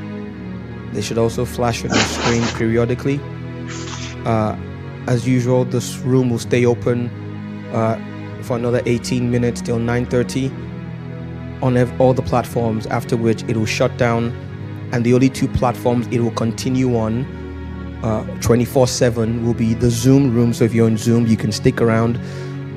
They 0.92 1.00
should 1.00 1.16
also 1.16 1.46
flash 1.46 1.82
on 1.82 1.88
your 1.88 1.98
screen 2.00 2.42
periodically. 2.58 3.18
Uh, 4.26 4.56
as 5.06 5.26
usual, 5.26 5.64
this 5.64 5.96
room 6.00 6.28
will 6.28 6.38
stay 6.38 6.66
open 6.66 7.08
uh, 7.72 7.96
for 8.42 8.56
another 8.56 8.82
18 8.84 9.30
minutes 9.30 9.62
till 9.62 9.78
9:30 9.78 10.52
on 11.62 11.78
all 11.98 12.12
the 12.12 12.20
platforms. 12.20 12.86
After 12.88 13.16
which, 13.16 13.42
it 13.44 13.56
will 13.56 13.64
shut 13.64 13.96
down, 13.96 14.36
and 14.92 15.04
the 15.04 15.14
only 15.14 15.28
two 15.28 15.48
platforms 15.48 16.06
it 16.08 16.20
will 16.20 16.32
continue 16.32 16.96
on 16.96 17.24
uh, 18.02 18.22
24/7 18.40 19.44
will 19.44 19.54
be 19.54 19.74
the 19.74 19.90
Zoom 19.90 20.34
room. 20.34 20.52
So 20.52 20.64
if 20.64 20.74
you're 20.74 20.86
on 20.86 20.96
Zoom, 20.96 21.26
you 21.26 21.36
can 21.36 21.50
stick 21.50 21.80
around. 21.80 22.20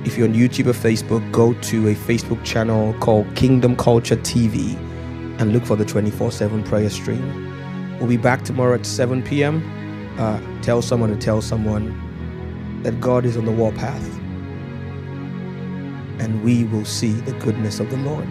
If 0.06 0.18
you're 0.18 0.27
on 0.27 0.34
YouTube 0.34 0.68
or 0.68 0.73
Facebook, 0.73 1.30
go 1.31 1.53
to 1.53 1.90
a 1.90 1.95
Facebook 1.95 2.44
channel 2.44 2.94
called 2.99 3.27
Kingdom 3.36 3.76
Culture 3.76 4.15
TV 4.15 4.76
and 5.40 5.53
look 5.53 5.65
for 5.65 5.76
the 5.76 5.86
24/7 5.86 6.64
prayer 6.64 6.90
stream. 6.90 7.45
We'll 7.99 8.07
be 8.07 8.18
back 8.18 8.44
tomorrow 8.44 8.76
at 8.76 8.86
7 8.86 9.22
p.m. 9.22 9.61
Uh, 10.18 10.40
tell 10.61 10.81
someone 10.81 11.10
to 11.10 11.18
tell 11.18 11.41
someone 11.41 11.94
that 12.84 12.99
God 13.02 13.26
is 13.26 13.36
on 13.36 13.45
the 13.45 13.52
warpath, 13.52 14.19
and 16.19 16.44
we 16.44 16.64
will 16.64 16.86
see 16.86 17.11
the 17.11 17.34
goodness 17.34 17.80
of 17.80 17.90
the 17.90 17.98
Lord 17.98 18.27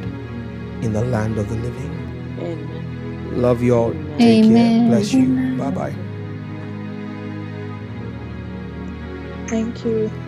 in 0.82 0.92
the 0.94 1.04
land 1.04 1.38
of 1.38 1.48
the 1.48 1.56
living. 1.56 1.92
Amen. 2.40 2.77
Love 3.32 3.62
you 3.62 3.74
all. 3.76 3.92
Take 4.18 4.44
care. 4.44 4.66
Amen. 4.66 4.88
Bless 4.88 5.12
you. 5.12 5.56
Bye 5.58 5.70
bye. 5.70 5.94
Thank 9.48 9.84
you. 9.84 10.10
You 10.10 10.27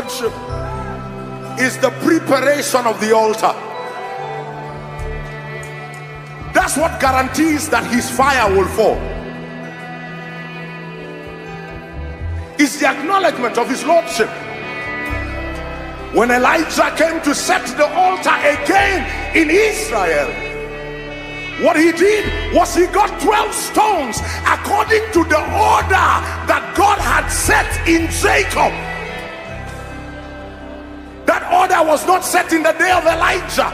lordship 0.00 0.32
is 1.60 1.76
the 1.78 1.90
preparation 2.00 2.86
of 2.86 2.98
the 3.00 3.14
altar. 3.14 3.54
That's 6.54 6.76
what 6.76 6.98
guarantees 7.00 7.68
that 7.68 7.84
his 7.92 8.10
fire 8.10 8.50
will 8.50 8.68
fall. 8.68 8.96
Is 12.58 12.80
the 12.80 12.86
acknowledgement 12.86 13.58
of 13.58 13.68
his 13.68 13.84
lordship. 13.84 14.30
When 16.14 16.30
Elijah 16.30 16.92
came 16.96 17.20
to 17.22 17.34
set 17.34 17.66
the 17.76 17.86
altar 17.86 18.36
again 18.56 19.36
in 19.36 19.50
Israel, 19.50 20.28
what 21.64 21.76
he 21.76 21.92
did 21.92 22.54
was 22.54 22.74
he 22.74 22.86
got 22.86 23.20
12 23.20 23.52
stones 23.54 24.18
according 24.46 25.04
to 25.12 25.24
the 25.24 25.40
order 25.40 26.08
that 26.48 26.74
God 26.76 26.98
had 26.98 27.28
set 27.28 27.68
in 27.86 28.10
Jacob. 28.10 28.89
Was 31.90 32.06
not 32.06 32.24
set 32.24 32.52
in 32.52 32.62
the 32.62 32.70
day 32.74 32.92
of 32.92 33.04
Elijah. 33.04 33.66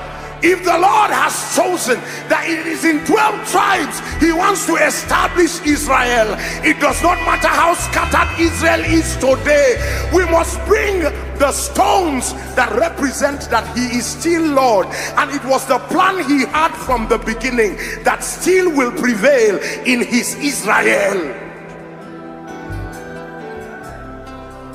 If 0.43 0.65
the 0.65 0.73
Lord 0.73 1.11
has 1.13 1.37
chosen 1.55 2.01
that 2.33 2.49
it 2.49 2.67
is 2.67 2.83
in 2.83 3.05
12 3.05 3.13
tribes, 3.53 4.01
He 4.25 4.33
wants 4.33 4.65
to 4.67 4.77
establish 4.77 5.61
Israel. 5.67 6.33
It 6.65 6.81
does 6.81 7.03
not 7.03 7.19
matter 7.29 7.49
how 7.49 7.75
scattered 7.75 8.41
Israel 8.41 8.81
is 8.89 9.17
today. 9.17 9.77
We 10.15 10.25
must 10.33 10.57
bring 10.65 11.01
the 11.37 11.53
stones 11.53 12.33
that 12.57 12.73
represent 12.73 13.51
that 13.51 13.69
He 13.77 13.99
is 13.99 14.07
still 14.07 14.49
Lord. 14.49 14.87
And 15.21 15.31
it 15.31 15.45
was 15.45 15.67
the 15.67 15.79
plan 15.93 16.25
He 16.25 16.47
had 16.47 16.73
from 16.73 17.09
the 17.09 17.19
beginning 17.19 17.77
that 18.05 18.25
still 18.25 18.75
will 18.75 18.93
prevail 18.93 19.59
in 19.85 20.01
His 20.07 20.35
Israel. 20.37 21.37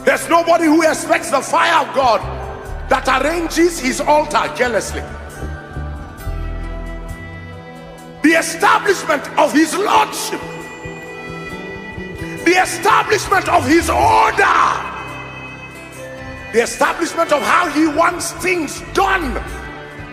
There's 0.06 0.30
nobody 0.30 0.66
who 0.66 0.84
expects 0.84 1.32
the 1.32 1.42
fire 1.42 1.88
of 1.88 1.96
God 1.96 2.41
that 2.92 3.08
arranges 3.08 3.80
his 3.80 4.02
altar 4.02 4.52
carelessly. 4.54 5.00
The 8.22 8.38
establishment 8.38 9.26
of 9.40 9.54
his 9.54 9.74
lordship, 9.78 10.42
the 12.44 12.60
establishment 12.62 13.48
of 13.48 13.66
his 13.66 13.90
order, 13.90 14.60
the 16.52 16.64
establishment 16.64 17.32
of 17.32 17.42
how 17.42 17.70
he 17.70 17.88
wants 17.88 18.34
things 18.44 18.82
done 18.92 19.42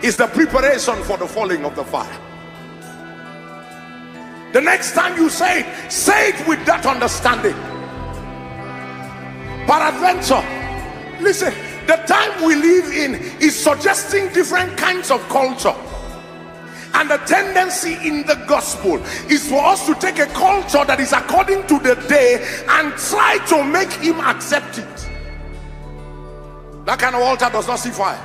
is 0.04 0.16
the 0.16 0.28
preparation 0.28 1.02
for 1.02 1.16
the 1.16 1.26
falling 1.26 1.64
of 1.64 1.74
the 1.74 1.82
fire. 1.82 2.20
The 4.52 4.60
next 4.60 4.92
time 4.92 5.20
you 5.20 5.28
say 5.28 5.62
it, 5.62 5.90
say 5.90 6.28
it 6.28 6.46
with 6.46 6.64
that 6.66 6.86
understanding. 6.86 7.56
Peradventure, 9.66 10.46
listen, 11.20 11.52
the 11.88 11.96
time 12.06 12.44
we 12.44 12.54
live 12.54 12.92
in 12.92 13.14
is 13.40 13.58
suggesting 13.58 14.30
different 14.34 14.76
kinds 14.76 15.10
of 15.10 15.26
culture. 15.30 15.74
And 16.92 17.08
the 17.08 17.16
tendency 17.18 17.96
in 18.06 18.26
the 18.26 18.34
gospel 18.46 18.96
is 19.30 19.48
for 19.48 19.64
us 19.64 19.86
to 19.86 19.94
take 19.94 20.18
a 20.18 20.26
culture 20.26 20.84
that 20.84 21.00
is 21.00 21.14
according 21.14 21.66
to 21.66 21.78
the 21.78 21.94
day 22.06 22.44
and 22.68 22.92
try 22.92 23.38
to 23.48 23.64
make 23.64 23.90
him 23.92 24.20
accept 24.20 24.76
it. 24.76 25.08
That 26.84 26.98
kind 26.98 27.16
of 27.16 27.22
altar 27.22 27.48
does 27.50 27.66
not 27.66 27.78
see 27.78 27.90
fire. 27.90 28.18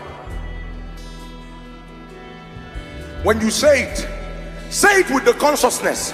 When 3.24 3.40
you 3.40 3.50
say 3.50 3.84
it, 3.84 4.08
say 4.70 5.00
it 5.00 5.10
with 5.10 5.24
the 5.24 5.34
consciousness 5.34 6.12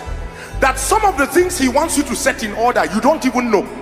that 0.59 0.77
some 0.77 1.03
of 1.03 1.17
the 1.17 1.25
things 1.25 1.57
he 1.57 1.67
wants 1.67 1.97
you 1.97 2.03
to 2.03 2.15
set 2.15 2.43
in 2.43 2.51
order, 2.53 2.85
you 2.93 3.01
don't 3.01 3.25
even 3.25 3.49
know. 3.49 3.78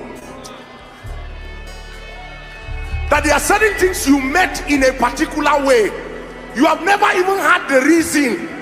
That 3.09 3.23
there 3.23 3.33
are 3.33 3.39
certain 3.39 3.73
things 3.75 4.05
you 4.07 4.19
met 4.19 4.69
in 4.69 4.83
a 4.83 4.91
particular 4.93 5.65
way, 5.65 5.85
you 6.55 6.65
have 6.65 6.83
never 6.83 7.05
even 7.11 7.37
had 7.37 7.67
the 7.69 7.85
reason 7.85 8.57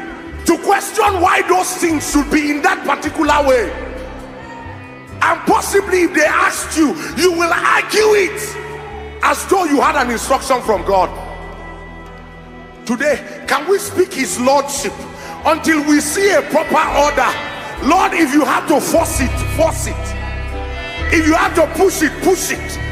to 0.45 0.57
question 0.63 1.22
why 1.22 1.41
those 1.47 1.73
things 1.77 2.11
should 2.11 2.30
be 2.30 2.51
in 2.51 2.61
that 2.61 2.85
particular 2.85 3.47
way. 3.47 3.72
And 5.22 5.39
possibly, 5.47 6.03
if 6.03 6.13
they 6.13 6.26
asked 6.26 6.77
you, 6.77 6.93
you 7.17 7.31
will 7.31 7.51
argue 7.51 8.13
it 8.13 8.38
as 9.23 9.43
though 9.47 9.65
you 9.65 9.81
had 9.81 9.95
an 9.95 10.11
instruction 10.11 10.61
from 10.61 10.85
God. 10.85 11.09
Today, 12.85 13.43
can 13.47 13.67
we 13.67 13.80
speak 13.80 14.13
His 14.13 14.39
Lordship 14.39 14.93
until 15.45 15.84
we 15.88 15.99
see 15.99 16.31
a 16.34 16.43
proper 16.43 16.85
order? 16.99 17.31
Lord, 17.89 18.13
if 18.13 18.34
you 18.34 18.45
have 18.45 18.67
to 18.67 18.80
force 18.80 19.22
it, 19.22 19.31
force 19.57 19.88
it. 19.88 20.05
If 21.11 21.26
you 21.26 21.34
have 21.34 21.55
to 21.55 21.65
push 21.81 22.03
it, 22.03 22.11
push 22.22 22.51
it. 22.51 22.85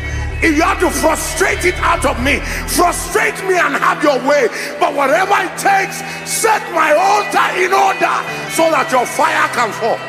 If 0.43 0.57
you 0.57 0.61
have 0.63 0.79
to 0.81 0.91
frustrate 0.91 1.63
it 1.63 1.75
out 1.75 2.05
of 2.05 2.19
me, 2.21 2.41
frustrate 2.67 3.39
me 3.47 3.55
and 3.55 3.75
have 3.75 4.03
your 4.03 4.19
way. 4.27 4.49
But 4.77 4.93
whatever 4.93 5.35
it 5.39 5.55
takes, 5.57 6.03
set 6.29 6.61
my 6.75 6.91
altar 6.91 7.47
in 7.63 7.71
order 7.71 8.15
so 8.51 8.69
that 8.69 8.91
your 8.91 9.05
fire 9.05 9.47
can 9.55 9.71
fall. 9.71 9.99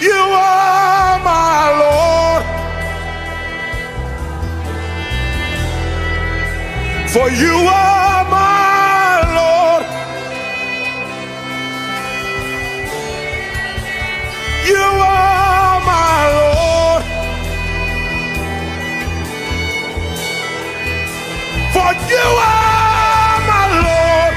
You 0.00 0.14
are 0.14 1.18
my 1.26 1.74
Lord. 1.82 2.44
For 7.10 7.28
you 7.28 7.56
are 7.66 8.24
my 8.30 9.20
Lord. 9.34 9.84
You 14.68 14.76
are 14.76 15.09
You 21.90 22.16
are 22.16 23.40
my 23.50 23.66
Lord. 23.82 24.34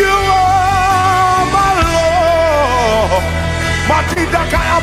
You 0.00 0.06
are 0.08 1.44
my 1.52 1.72
Lord. 1.94 3.24
Matinda 3.88 4.42
kaya 4.48 4.80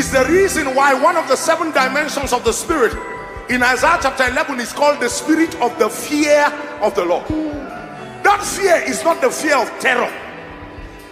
is 0.00 0.10
the 0.10 0.24
reason 0.32 0.74
why 0.74 0.94
one 0.94 1.14
of 1.14 1.28
the 1.28 1.36
seven 1.36 1.70
dimensions 1.72 2.32
of 2.32 2.42
the 2.42 2.52
spirit 2.52 2.94
in 3.50 3.62
Isaiah 3.62 3.98
chapter 4.00 4.26
11 4.28 4.58
is 4.58 4.72
called 4.72 4.98
the 4.98 5.10
spirit 5.10 5.54
of 5.60 5.78
the 5.78 5.90
fear 5.90 6.46
of 6.80 6.94
the 6.94 7.04
Lord. 7.04 7.28
That 8.24 8.40
fear 8.42 8.76
is 8.76 9.04
not 9.04 9.20
the 9.20 9.30
fear 9.30 9.58
of 9.58 9.68
terror, 9.78 10.10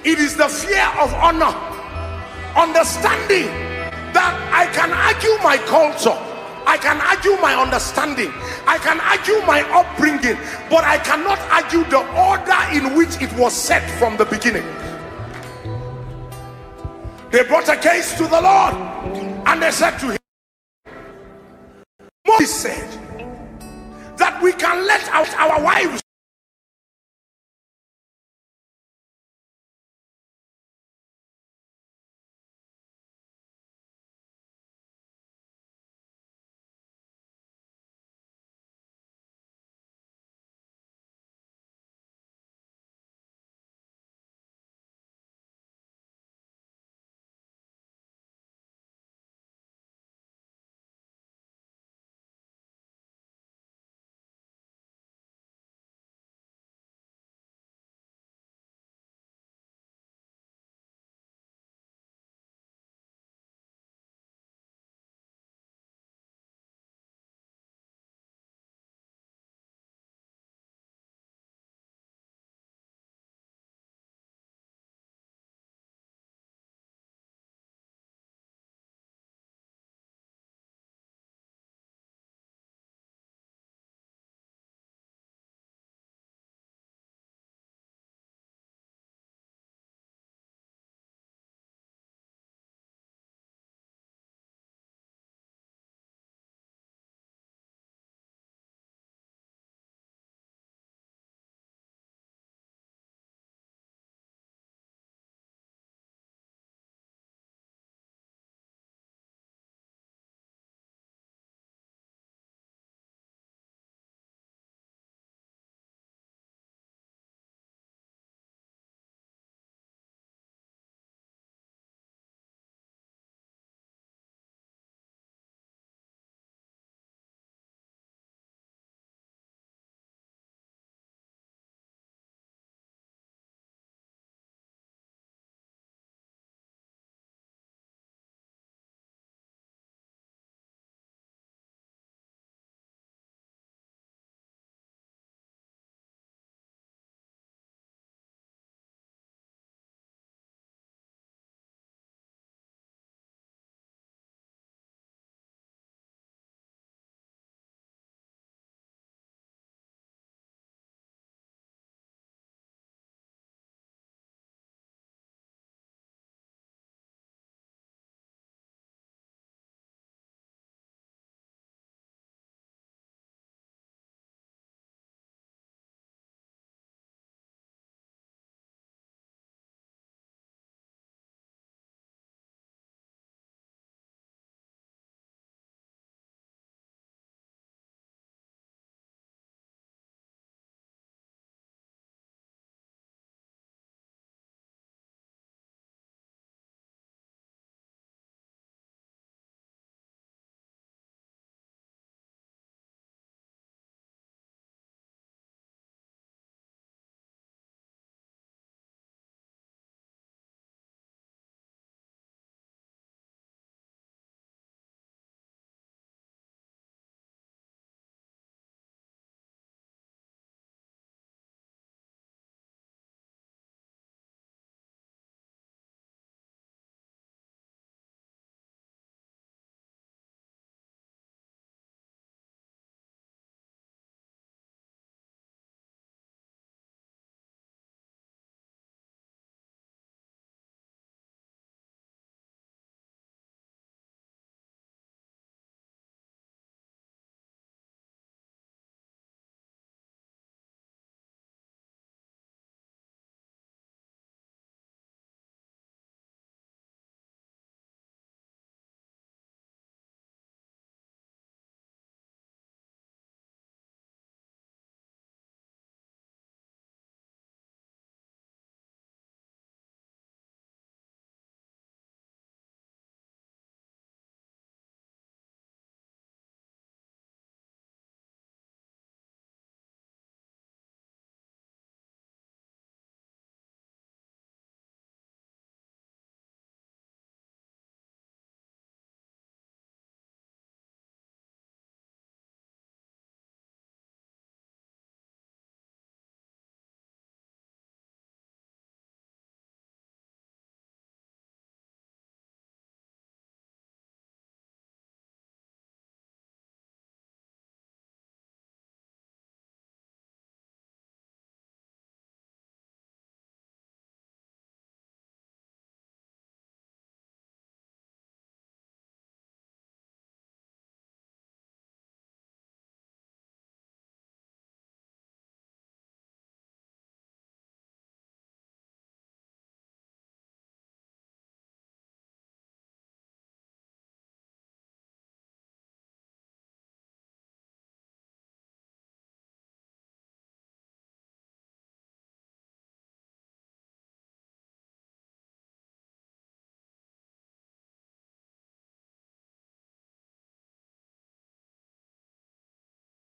it 0.04 0.18
is 0.18 0.36
the 0.38 0.48
fear 0.48 0.88
of 1.04 1.12
honor, 1.12 1.52
understanding 2.56 3.52
that 4.16 4.32
I 4.56 4.64
can 4.72 4.90
argue 4.90 5.36
my 5.44 5.58
culture. 5.68 6.16
I 6.66 6.76
can 6.76 7.00
argue 7.00 7.36
my 7.42 7.54
understanding. 7.54 8.32
I 8.66 8.78
can 8.78 9.00
argue 9.00 9.40
my 9.46 9.60
upbringing, 9.72 10.36
but 10.70 10.84
I 10.84 10.96
cannot 10.98 11.38
argue 11.52 11.84
the 11.88 12.00
order 12.16 12.60
in 12.72 12.96
which 12.96 13.20
it 13.20 13.32
was 13.38 13.52
set 13.52 13.84
from 13.98 14.16
the 14.16 14.24
beginning. 14.24 14.64
They 17.30 17.42
brought 17.44 17.68
a 17.68 17.76
case 17.76 18.16
to 18.16 18.26
the 18.26 18.40
Lord 18.40 18.74
and 19.46 19.62
they 19.62 19.70
said 19.70 19.98
to 19.98 20.12
him, 20.12 20.18
Moses 22.26 22.54
said 22.54 22.88
that 24.16 24.42
we 24.42 24.52
can 24.52 24.86
let 24.86 25.06
out 25.08 25.28
our 25.34 25.62
wives 25.62 26.02